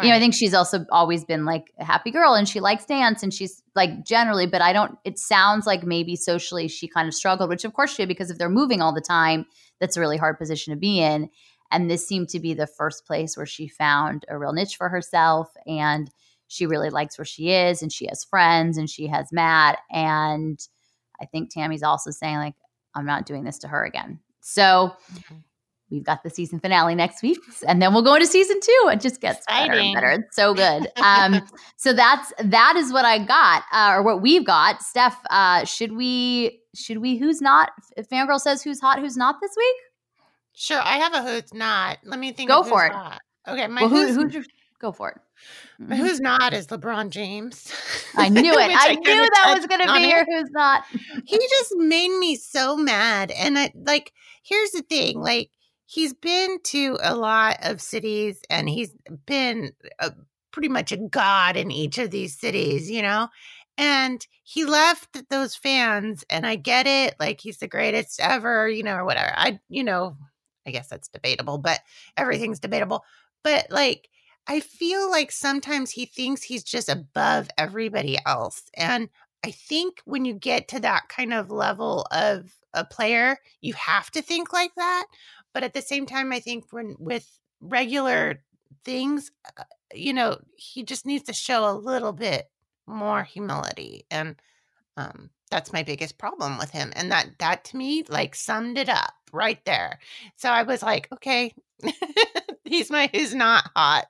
You 0.00 0.10
know, 0.10 0.14
I 0.14 0.20
think 0.20 0.32
she's 0.32 0.54
also 0.54 0.86
always 0.92 1.24
been 1.24 1.44
like 1.44 1.72
a 1.76 1.84
happy 1.84 2.12
girl 2.12 2.34
and 2.34 2.48
she 2.48 2.60
likes 2.60 2.84
dance 2.84 3.24
and 3.24 3.34
she's 3.34 3.64
like 3.74 4.04
generally, 4.04 4.46
but 4.46 4.62
I 4.62 4.72
don't, 4.72 4.96
it 5.04 5.18
sounds 5.18 5.66
like 5.66 5.82
maybe 5.82 6.14
socially 6.14 6.68
she 6.68 6.86
kind 6.86 7.08
of 7.08 7.14
struggled, 7.14 7.50
which 7.50 7.64
of 7.64 7.72
course 7.72 7.90
she 7.90 8.02
did 8.02 8.08
because 8.08 8.30
if 8.30 8.38
they're 8.38 8.48
moving 8.48 8.80
all 8.80 8.94
the 8.94 9.00
time, 9.00 9.44
that's 9.80 9.96
a 9.96 10.00
really 10.00 10.16
hard 10.16 10.38
position 10.38 10.72
to 10.72 10.78
be 10.78 11.00
in. 11.00 11.30
And 11.70 11.90
this 11.90 12.06
seemed 12.06 12.28
to 12.30 12.40
be 12.40 12.54
the 12.54 12.66
first 12.66 13.06
place 13.06 13.36
where 13.36 13.46
she 13.46 13.68
found 13.68 14.24
a 14.28 14.38
real 14.38 14.52
niche 14.52 14.76
for 14.76 14.88
herself 14.88 15.50
and 15.66 16.10
she 16.46 16.64
really 16.66 16.88
likes 16.90 17.18
where 17.18 17.26
she 17.26 17.50
is 17.50 17.82
and 17.82 17.92
she 17.92 18.06
has 18.06 18.24
friends 18.24 18.78
and 18.78 18.88
she 18.88 19.06
has 19.06 19.30
Matt. 19.32 19.78
And 19.90 20.58
I 21.20 21.26
think 21.26 21.50
Tammy's 21.50 21.82
also 21.82 22.10
saying, 22.10 22.38
like, 22.38 22.54
I'm 22.94 23.04
not 23.04 23.26
doing 23.26 23.44
this 23.44 23.58
to 23.58 23.68
her 23.68 23.84
again. 23.84 24.20
So, 24.40 24.92
Mhm. 25.14 25.42
We've 25.90 26.04
got 26.04 26.22
the 26.22 26.28
season 26.28 26.60
finale 26.60 26.94
next 26.94 27.22
week, 27.22 27.38
and 27.66 27.80
then 27.80 27.94
we'll 27.94 28.02
go 28.02 28.12
into 28.14 28.26
season 28.26 28.60
two. 28.60 28.90
It 28.92 29.00
just 29.00 29.22
gets 29.22 29.46
better 29.46 29.72
and 29.72 29.94
better. 29.94 30.10
It's 30.10 30.36
so 30.36 30.52
good. 30.52 30.86
Um, 31.02 31.40
so 31.78 31.94
that's 31.94 32.30
that 32.44 32.74
is 32.76 32.92
what 32.92 33.06
I 33.06 33.24
got, 33.24 33.62
uh, 33.72 33.92
or 33.94 34.02
what 34.02 34.20
we've 34.20 34.44
got. 34.44 34.82
Steph, 34.82 35.16
uh, 35.30 35.64
should 35.64 35.92
we 35.96 36.60
should 36.78 36.98
we 36.98 37.16
who's 37.16 37.40
not? 37.40 37.70
If 37.96 38.08
Fangirl 38.08 38.40
says 38.40 38.62
who's 38.62 38.80
hot, 38.80 38.98
who's 38.98 39.16
not 39.16 39.36
this 39.40 39.54
week? 39.56 39.76
Sure, 40.54 40.80
I 40.82 40.96
have 40.98 41.14
a 41.14 41.22
who's 41.22 41.52
not. 41.54 41.98
Let 42.04 42.18
me 42.18 42.32
think. 42.32 42.50
Go 42.50 42.60
of 42.60 42.66
who's 42.66 42.70
for 42.72 42.86
it. 42.86 42.92
not. 42.92 43.20
Okay, 43.46 43.66
my 43.66 43.82
well, 43.82 43.90
who, 43.90 44.12
who's, 44.12 44.34
who's 44.34 44.46
go 44.80 44.92
for 44.92 45.10
it. 45.10 45.18
my 45.78 45.96
Mhm. 45.96 45.98
who's 45.98 46.20
not 46.20 46.52
is 46.52 46.66
LeBron 46.68 47.10
James. 47.10 47.72
I 48.16 48.28
knew 48.28 48.52
it. 48.52 48.56
Which 48.68 48.76
I, 48.78 48.94
knew 48.94 49.30
that 49.34 49.54
was 49.56 49.66
going 49.66 49.80
to 49.86 49.92
be 49.92 50.08
your 50.08 50.24
who's 50.24 50.50
not. 50.50 50.84
he 51.26 51.38
just 51.38 51.74
made 51.76 52.16
me 52.18 52.36
so 52.36 52.76
mad 52.76 53.30
and 53.32 53.58
I 53.58 53.72
like 53.74 54.12
here's 54.42 54.70
the 54.70 54.82
thing 54.82 55.20
like 55.20 55.50
he's 55.86 56.12
been 56.14 56.58
to 56.64 56.98
a 57.02 57.14
lot 57.16 57.56
of 57.62 57.80
cities 57.80 58.40
and 58.50 58.68
he's 58.68 58.94
been 59.26 59.72
a, 60.00 60.12
pretty 60.52 60.68
much 60.68 60.92
a 60.92 60.96
god 60.96 61.56
in 61.56 61.70
each 61.70 61.98
of 61.98 62.10
these 62.10 62.38
cities 62.38 62.90
you 62.90 63.02
know 63.02 63.28
and 63.78 64.26
he 64.42 64.64
left 64.64 65.28
those 65.30 65.54
fans 65.54 66.24
and 66.28 66.46
i 66.46 66.56
get 66.56 66.86
it 66.86 67.14
like 67.18 67.40
he's 67.40 67.58
the 67.58 67.68
greatest 67.68 68.20
ever 68.20 68.68
you 68.68 68.82
know 68.82 68.96
or 68.96 69.04
whatever 69.04 69.32
i 69.36 69.58
you 69.68 69.84
know 69.84 70.16
i 70.66 70.70
guess 70.70 70.88
that's 70.88 71.08
debatable 71.08 71.58
but 71.58 71.80
everything's 72.16 72.60
debatable 72.60 73.04
but 73.42 73.66
like 73.70 74.08
i 74.48 74.60
feel 74.60 75.10
like 75.10 75.32
sometimes 75.32 75.90
he 75.90 76.04
thinks 76.04 76.42
he's 76.42 76.64
just 76.64 76.88
above 76.88 77.48
everybody 77.56 78.18
else 78.26 78.64
and 78.74 79.08
I 79.44 79.52
think 79.52 80.00
when 80.04 80.24
you 80.24 80.34
get 80.34 80.68
to 80.68 80.80
that 80.80 81.08
kind 81.08 81.32
of 81.32 81.50
level 81.50 82.06
of 82.10 82.52
a 82.74 82.84
player, 82.84 83.38
you 83.60 83.72
have 83.74 84.10
to 84.12 84.22
think 84.22 84.52
like 84.52 84.74
that. 84.76 85.06
But 85.54 85.62
at 85.62 85.74
the 85.74 85.82
same 85.82 86.06
time, 86.06 86.32
I 86.32 86.40
think 86.40 86.66
when 86.70 86.96
with 86.98 87.38
regular 87.60 88.42
things, 88.84 89.30
uh, 89.58 89.64
you 89.94 90.12
know, 90.12 90.38
he 90.56 90.82
just 90.82 91.06
needs 91.06 91.24
to 91.24 91.32
show 91.32 91.70
a 91.70 91.72
little 91.72 92.12
bit 92.12 92.50
more 92.88 93.24
humility, 93.24 94.06
and 94.10 94.36
um, 94.96 95.30
that's 95.50 95.72
my 95.72 95.82
biggest 95.84 96.18
problem 96.18 96.58
with 96.58 96.70
him. 96.70 96.92
And 96.96 97.12
that 97.12 97.28
that 97.40 97.64
to 97.66 97.76
me 97.78 98.04
like 98.08 98.34
summed 98.34 98.78
it 98.78 98.88
up 98.90 99.14
right 99.32 99.64
there. 99.66 100.00
So 100.36 100.50
I 100.50 100.64
was 100.64 100.82
like, 100.82 101.08
okay, 101.12 101.54
he's 102.64 102.90
my 102.90 103.10
who's 103.14 103.34
not 103.34 103.70
hot. 103.76 104.06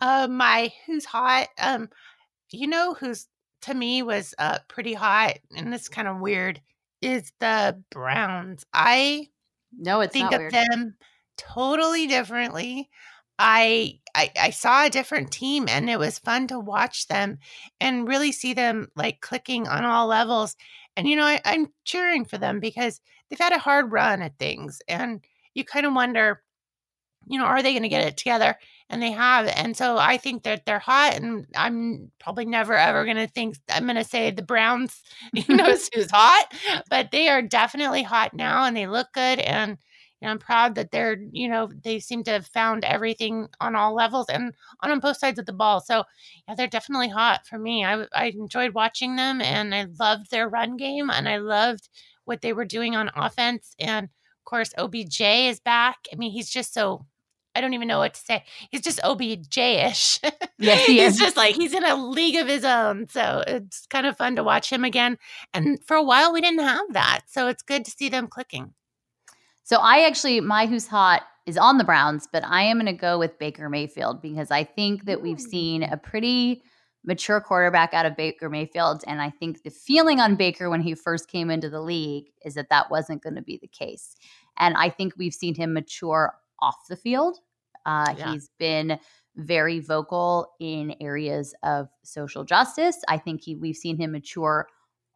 Uh, 0.00 0.26
my 0.28 0.72
who's 0.86 1.04
hot. 1.04 1.48
Um, 1.58 1.88
you 2.52 2.66
know 2.68 2.94
who's 2.94 3.28
to 3.62 3.74
me 3.74 4.02
was 4.02 4.34
uh 4.38 4.58
pretty 4.68 4.94
hot, 4.94 5.38
and 5.56 5.72
this 5.72 5.88
kind 5.88 6.08
of 6.08 6.20
weird 6.20 6.60
is 7.02 7.32
the 7.40 7.82
Browns. 7.90 8.64
I 8.72 9.28
No, 9.72 10.00
it's 10.00 10.14
think 10.14 10.18
not 10.18 10.34
of 10.34 10.40
weird. 10.40 10.52
them 10.52 10.96
totally 11.38 12.06
differently. 12.06 12.90
I, 13.38 13.98
I 14.14 14.30
I 14.38 14.50
saw 14.50 14.84
a 14.86 14.90
different 14.90 15.32
team 15.32 15.66
and 15.68 15.88
it 15.90 15.98
was 15.98 16.18
fun 16.18 16.46
to 16.48 16.58
watch 16.60 17.08
them 17.08 17.38
and 17.80 18.06
really 18.08 18.32
see 18.32 18.54
them 18.54 18.88
like 18.96 19.20
clicking 19.20 19.66
on 19.68 19.84
all 19.84 20.06
levels. 20.06 20.56
And 20.96 21.08
you 21.08 21.16
know, 21.16 21.24
I, 21.24 21.40
I'm 21.44 21.68
cheering 21.84 22.24
for 22.24 22.38
them 22.38 22.60
because 22.60 23.00
they've 23.30 23.38
had 23.38 23.52
a 23.54 23.58
hard 23.58 23.92
run 23.92 24.22
at 24.22 24.38
things 24.38 24.80
and 24.88 25.24
you 25.54 25.64
kind 25.64 25.86
of 25.86 25.94
wonder, 25.94 26.42
you 27.26 27.38
know, 27.38 27.44
are 27.46 27.62
they 27.62 27.72
going 27.72 27.82
to 27.84 27.88
get 27.88 28.06
it 28.06 28.16
together? 28.16 28.56
And 28.90 29.02
they 29.02 29.12
have. 29.12 29.46
And 29.46 29.76
so 29.76 29.96
I 29.98 30.18
think 30.18 30.42
that 30.42 30.66
they're 30.66 30.78
hot 30.78 31.14
and 31.16 31.46
I'm 31.56 32.10
probably 32.18 32.44
never 32.44 32.74
ever 32.76 33.04
going 33.04 33.16
to 33.16 33.28
think 33.28 33.56
I'm 33.70 33.84
going 33.84 33.96
to 33.96 34.04
say 34.04 34.30
the 34.30 34.42
Browns, 34.42 35.02
you 35.32 35.56
know, 35.56 35.64
who's 35.94 36.10
hot, 36.10 36.52
but 36.90 37.10
they 37.12 37.28
are 37.28 37.42
definitely 37.42 38.02
hot 38.02 38.34
now 38.34 38.64
and 38.64 38.76
they 38.76 38.86
look 38.86 39.08
good 39.14 39.38
and 39.40 39.78
you 40.22 40.28
know, 40.28 40.32
I'm 40.32 40.38
proud 40.38 40.76
that 40.76 40.92
they're, 40.92 41.16
you 41.32 41.48
know, 41.48 41.68
they 41.82 41.98
seem 41.98 42.22
to 42.24 42.30
have 42.30 42.46
found 42.46 42.84
everything 42.84 43.48
on 43.60 43.74
all 43.74 43.92
levels 43.92 44.26
and 44.28 44.54
on, 44.80 44.92
on 44.92 45.00
both 45.00 45.16
sides 45.16 45.40
of 45.40 45.46
the 45.46 45.52
ball. 45.52 45.80
So, 45.80 46.04
yeah, 46.46 46.54
they're 46.54 46.68
definitely 46.68 47.08
hot 47.08 47.44
for 47.44 47.58
me. 47.58 47.84
I, 47.84 48.06
I 48.14 48.26
enjoyed 48.26 48.72
watching 48.72 49.16
them 49.16 49.40
and 49.40 49.74
I 49.74 49.88
loved 49.98 50.30
their 50.30 50.48
run 50.48 50.76
game 50.76 51.10
and 51.10 51.28
I 51.28 51.38
loved 51.38 51.88
what 52.24 52.40
they 52.40 52.52
were 52.52 52.64
doing 52.64 52.94
on 52.94 53.10
offense. 53.16 53.74
And 53.80 54.04
of 54.04 54.44
course, 54.44 54.72
OBJ 54.78 55.20
is 55.22 55.58
back. 55.58 55.96
I 56.12 56.16
mean, 56.16 56.30
he's 56.30 56.50
just 56.50 56.72
so, 56.72 57.04
I 57.56 57.60
don't 57.60 57.74
even 57.74 57.88
know 57.88 57.98
what 57.98 58.14
to 58.14 58.20
say. 58.20 58.44
He's 58.70 58.82
just 58.82 59.00
OBJ 59.02 59.58
ish. 59.58 60.20
Yes, 60.56 60.86
he 60.86 61.00
he's 61.02 61.18
just 61.18 61.36
like, 61.36 61.56
he's 61.56 61.74
in 61.74 61.84
a 61.84 61.96
league 61.96 62.36
of 62.36 62.46
his 62.46 62.64
own. 62.64 63.08
So 63.08 63.42
it's 63.44 63.86
kind 63.88 64.06
of 64.06 64.16
fun 64.16 64.36
to 64.36 64.44
watch 64.44 64.70
him 64.70 64.84
again. 64.84 65.18
And 65.52 65.84
for 65.84 65.96
a 65.96 66.04
while, 66.04 66.32
we 66.32 66.40
didn't 66.40 66.60
have 66.60 66.92
that. 66.92 67.22
So 67.26 67.48
it's 67.48 67.64
good 67.64 67.84
to 67.86 67.90
see 67.90 68.08
them 68.08 68.28
clicking. 68.28 68.74
So 69.72 69.78
I 69.78 70.06
actually, 70.06 70.38
my 70.42 70.66
who's 70.66 70.86
hot 70.86 71.22
is 71.46 71.56
on 71.56 71.78
the 71.78 71.84
Browns, 71.84 72.28
but 72.30 72.44
I 72.44 72.60
am 72.60 72.76
going 72.76 72.84
to 72.84 72.92
go 72.92 73.18
with 73.18 73.38
Baker 73.38 73.70
Mayfield 73.70 74.20
because 74.20 74.50
I 74.50 74.64
think 74.64 75.06
that 75.06 75.22
we've 75.22 75.40
seen 75.40 75.82
a 75.82 75.96
pretty 75.96 76.62
mature 77.06 77.40
quarterback 77.40 77.94
out 77.94 78.04
of 78.04 78.14
Baker 78.14 78.50
Mayfield. 78.50 79.02
And 79.06 79.22
I 79.22 79.30
think 79.30 79.62
the 79.62 79.70
feeling 79.70 80.20
on 80.20 80.36
Baker 80.36 80.68
when 80.68 80.82
he 80.82 80.94
first 80.94 81.26
came 81.26 81.48
into 81.48 81.70
the 81.70 81.80
league 81.80 82.26
is 82.44 82.52
that 82.52 82.68
that 82.68 82.90
wasn't 82.90 83.22
going 83.22 83.36
to 83.36 83.40
be 83.40 83.56
the 83.56 83.66
case. 83.66 84.14
And 84.58 84.76
I 84.76 84.90
think 84.90 85.14
we've 85.16 85.32
seen 85.32 85.54
him 85.54 85.72
mature 85.72 86.34
off 86.60 86.76
the 86.90 86.96
field. 86.96 87.38
Uh, 87.86 88.14
Yeah. 88.18 88.30
He's 88.30 88.50
been 88.58 88.98
very 89.36 89.80
vocal 89.80 90.52
in 90.60 90.94
areas 91.00 91.54
of 91.62 91.88
social 92.02 92.44
justice. 92.44 93.00
I 93.08 93.16
think 93.16 93.40
he, 93.40 93.56
we've 93.56 93.74
seen 93.74 93.96
him 93.96 94.12
mature 94.12 94.66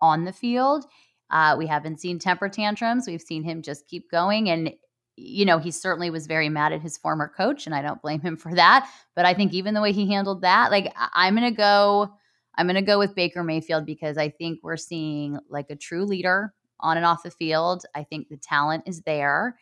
on 0.01 0.25
the 0.25 0.33
field. 0.33 0.87
Uh, 1.31 1.57
we 1.59 1.66
haven't 1.66 2.01
seen 2.01 2.18
temper 2.18 2.49
tantrums. 2.49 3.07
We've 3.07 3.20
seen 3.20 3.43
him 3.43 3.62
just 3.62 3.89
keep 3.89 4.11
going. 4.11 4.49
And, 4.49 4.72
you 5.16 5.45
know, 5.45 5.59
he 5.59 5.70
certainly 5.70 6.11
was 6.11 6.27
very 6.27 6.49
mad 6.49 6.72
at 6.72 6.83
his 6.83 6.97
former 6.97 7.29
coach, 7.29 7.66
and 7.66 7.74
I 7.74 7.83
don't 7.83 8.03
blame 8.03 8.20
him 8.20 8.37
for 8.37 8.55
that. 8.55 8.89
But 9.14 9.24
I 9.24 9.35
think 9.35 9.53
even 9.53 9.74
the 9.74 9.83
way 9.83 9.93
he 9.93 10.11
handled 10.11 10.43
that, 10.43 10.70
like, 10.70 10.93
I'm 11.14 11.35
going 11.37 11.51
to 11.51 11.57
go. 11.57 12.14
I'm 12.59 12.66
going 12.66 12.77
to 12.77 12.83
go 12.83 12.99
with 12.99 13.14
Baker 13.14 13.43
Mayfield 13.43 13.85
because 13.85 14.16
I 14.16 14.31
think 14.31 14.61
we're 14.62 14.79
seeing 14.79 15.39
like 15.51 15.66
a 15.68 15.77
true 15.77 16.07
leader 16.07 16.55
on 16.81 16.97
and 16.97 17.05
off 17.05 17.22
the 17.22 17.31
field. 17.31 17.85
I 17.95 18.03
think 18.05 18.29
the 18.29 18.39
talent 18.39 18.85
is 18.87 19.03
there. 19.03 19.59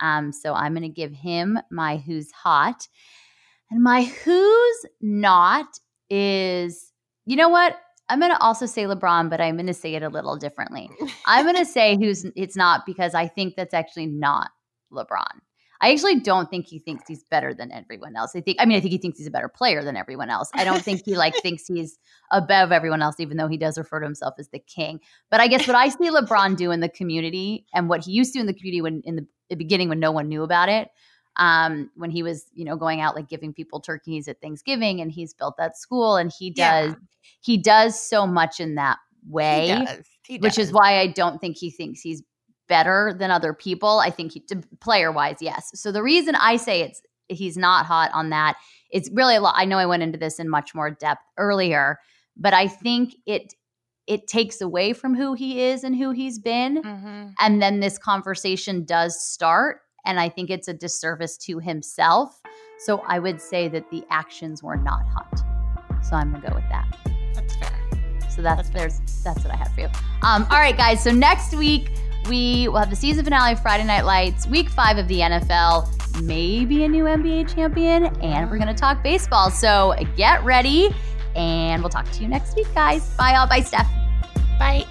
Um, 0.00 0.32
so 0.32 0.54
I'm 0.54 0.72
going 0.72 0.82
to 0.82 0.88
give 0.88 1.12
him 1.12 1.58
my 1.70 1.98
who's 1.98 2.30
hot. 2.30 2.88
And 3.70 3.82
my 3.82 4.04
who's 4.04 4.86
not 5.00 5.78
is, 6.08 6.92
you 7.26 7.36
know 7.36 7.50
what? 7.50 7.76
I'm 8.08 8.20
going 8.20 8.32
to 8.32 8.40
also 8.40 8.66
say 8.66 8.84
LeBron, 8.84 9.28
but 9.28 9.40
I'm 9.40 9.56
going 9.56 9.66
to 9.66 9.74
say 9.74 9.94
it 9.94 10.02
a 10.02 10.08
little 10.08 10.36
differently. 10.36 10.90
I'm 11.26 11.44
going 11.44 11.56
to 11.56 11.66
say 11.66 11.96
who's 11.96 12.26
it's 12.36 12.56
not 12.56 12.86
because 12.86 13.14
I 13.14 13.28
think 13.28 13.56
that's 13.56 13.74
actually 13.74 14.06
not 14.06 14.50
LeBron. 14.92 15.40
I 15.80 15.92
actually 15.92 16.18
don't 16.18 16.50
think 16.50 16.66
he 16.66 16.80
thinks 16.80 17.04
he's 17.06 17.22
better 17.24 17.54
than 17.54 17.70
everyone 17.70 18.16
else. 18.16 18.32
I 18.34 18.40
think 18.40 18.56
I 18.60 18.64
mean 18.64 18.76
I 18.76 18.80
think 18.80 18.92
he 18.92 18.98
thinks 18.98 19.18
he's 19.18 19.28
a 19.28 19.32
better 19.32 19.48
player 19.48 19.84
than 19.84 19.96
everyone 19.96 20.28
else. 20.28 20.50
I 20.54 20.64
don't 20.64 20.82
think 20.82 21.02
he 21.04 21.16
like 21.16 21.36
thinks 21.42 21.66
he's 21.66 21.98
above 22.32 22.72
everyone 22.72 23.00
else 23.00 23.16
even 23.20 23.36
though 23.36 23.46
he 23.46 23.56
does 23.56 23.78
refer 23.78 24.00
to 24.00 24.06
himself 24.06 24.34
as 24.38 24.48
the 24.48 24.58
king. 24.58 25.00
But 25.30 25.40
I 25.40 25.46
guess 25.46 25.68
what 25.68 25.76
I 25.76 25.88
see 25.88 26.10
LeBron 26.10 26.56
do 26.56 26.72
in 26.72 26.80
the 26.80 26.88
community 26.88 27.66
and 27.74 27.88
what 27.88 28.04
he 28.04 28.12
used 28.12 28.32
to 28.32 28.38
do 28.38 28.40
in 28.40 28.46
the 28.46 28.54
community 28.54 28.82
when 28.82 29.02
in 29.04 29.28
the 29.50 29.56
beginning 29.56 29.88
when 29.88 30.00
no 30.00 30.10
one 30.10 30.28
knew 30.28 30.42
about 30.42 30.68
it 30.68 30.88
um, 31.38 31.90
when 31.96 32.10
he 32.10 32.22
was, 32.22 32.46
you 32.54 32.64
know, 32.64 32.76
going 32.76 33.00
out 33.00 33.14
like 33.14 33.28
giving 33.28 33.52
people 33.52 33.80
turkeys 33.80 34.26
at 34.28 34.40
Thanksgiving 34.40 35.00
and 35.00 35.10
he's 35.12 35.32
built 35.34 35.56
that 35.58 35.76
school 35.76 36.16
and 36.16 36.32
he 36.36 36.50
does 36.50 36.90
Yeah. 36.90 36.94
he 37.40 37.56
does 37.56 37.98
so 38.00 38.26
much 38.26 38.60
in 38.60 38.74
that 38.76 38.98
way 39.28 39.68
He 39.78 39.84
does. 39.86 40.04
He 40.26 40.38
which 40.38 40.58
is 40.58 40.72
why 40.72 40.98
I 40.98 41.06
don't 41.08 41.40
think 41.40 41.56
he 41.56 41.70
thinks 41.70 42.00
he's 42.00 42.22
better 42.68 43.14
than 43.18 43.30
other 43.30 43.54
people. 43.54 43.98
I 44.00 44.10
think 44.10 44.32
he, 44.32 44.44
player 44.80 45.10
wise, 45.10 45.36
yes. 45.40 45.70
So 45.74 45.90
the 45.90 46.02
reason 46.02 46.34
I 46.34 46.56
say 46.56 46.82
it's 46.82 47.00
he's 47.28 47.56
not 47.56 47.86
hot 47.86 48.10
on 48.12 48.30
that, 48.30 48.56
it's 48.90 49.10
really 49.10 49.36
a 49.36 49.40
lot. 49.40 49.54
I 49.56 49.64
know 49.64 49.78
I 49.78 49.86
went 49.86 50.02
into 50.02 50.18
this 50.18 50.38
in 50.38 50.48
much 50.48 50.74
more 50.74 50.90
depth 50.90 51.22
earlier, 51.38 51.98
but 52.36 52.52
I 52.54 52.68
think 52.68 53.14
it 53.26 53.54
it 54.06 54.26
takes 54.26 54.60
away 54.62 54.94
from 54.94 55.14
who 55.14 55.34
he 55.34 55.62
is 55.62 55.84
and 55.84 55.94
who 55.94 56.10
he's 56.12 56.38
been, 56.38 56.82
Mhm. 56.82 57.34
and 57.40 57.60
then 57.62 57.80
this 57.80 57.98
conversation 57.98 58.84
does 58.86 59.22
start, 59.22 59.80
and 60.08 60.18
I 60.18 60.28
think 60.28 60.50
it's 60.50 60.66
a 60.66 60.74
disservice 60.74 61.36
to 61.36 61.58
himself. 61.60 62.40
So 62.78 63.02
I 63.06 63.18
would 63.18 63.40
say 63.40 63.68
that 63.68 63.88
the 63.90 64.02
actions 64.10 64.62
were 64.62 64.76
not 64.76 65.06
hot. 65.06 65.44
So 66.02 66.16
I'm 66.16 66.32
gonna 66.32 66.48
go 66.48 66.54
with 66.54 66.68
that. 66.70 66.96
That's 67.34 67.54
fair. 67.56 68.30
So 68.30 68.42
that's 68.42 68.70
there's 68.70 69.00
that's 69.22 69.44
what 69.44 69.52
I 69.52 69.56
have 69.56 69.72
for 69.74 69.82
you. 69.82 69.88
Um, 70.22 70.46
all 70.50 70.58
right, 70.58 70.76
guys. 70.76 71.02
So 71.02 71.10
next 71.10 71.54
week 71.54 71.90
we 72.28 72.68
will 72.68 72.78
have 72.78 72.90
the 72.90 72.96
season 72.96 73.24
finale 73.24 73.52
of 73.52 73.60
Friday 73.60 73.84
Night 73.84 74.04
Lights, 74.04 74.46
week 74.46 74.70
five 74.70 74.96
of 74.96 75.06
the 75.08 75.20
NFL, 75.20 76.22
maybe 76.22 76.84
a 76.84 76.88
new 76.88 77.04
NBA 77.04 77.54
champion, 77.54 78.06
and 78.22 78.50
we're 78.50 78.58
gonna 78.58 78.74
talk 78.74 79.02
baseball. 79.02 79.50
So 79.50 79.94
get 80.16 80.42
ready, 80.42 80.88
and 81.36 81.82
we'll 81.82 81.90
talk 81.90 82.10
to 82.12 82.22
you 82.22 82.28
next 82.28 82.56
week, 82.56 82.72
guys. 82.74 83.14
Bye, 83.16 83.34
all. 83.34 83.46
Bye, 83.46 83.60
Steph. 83.60 83.90
Bye. 84.58 84.86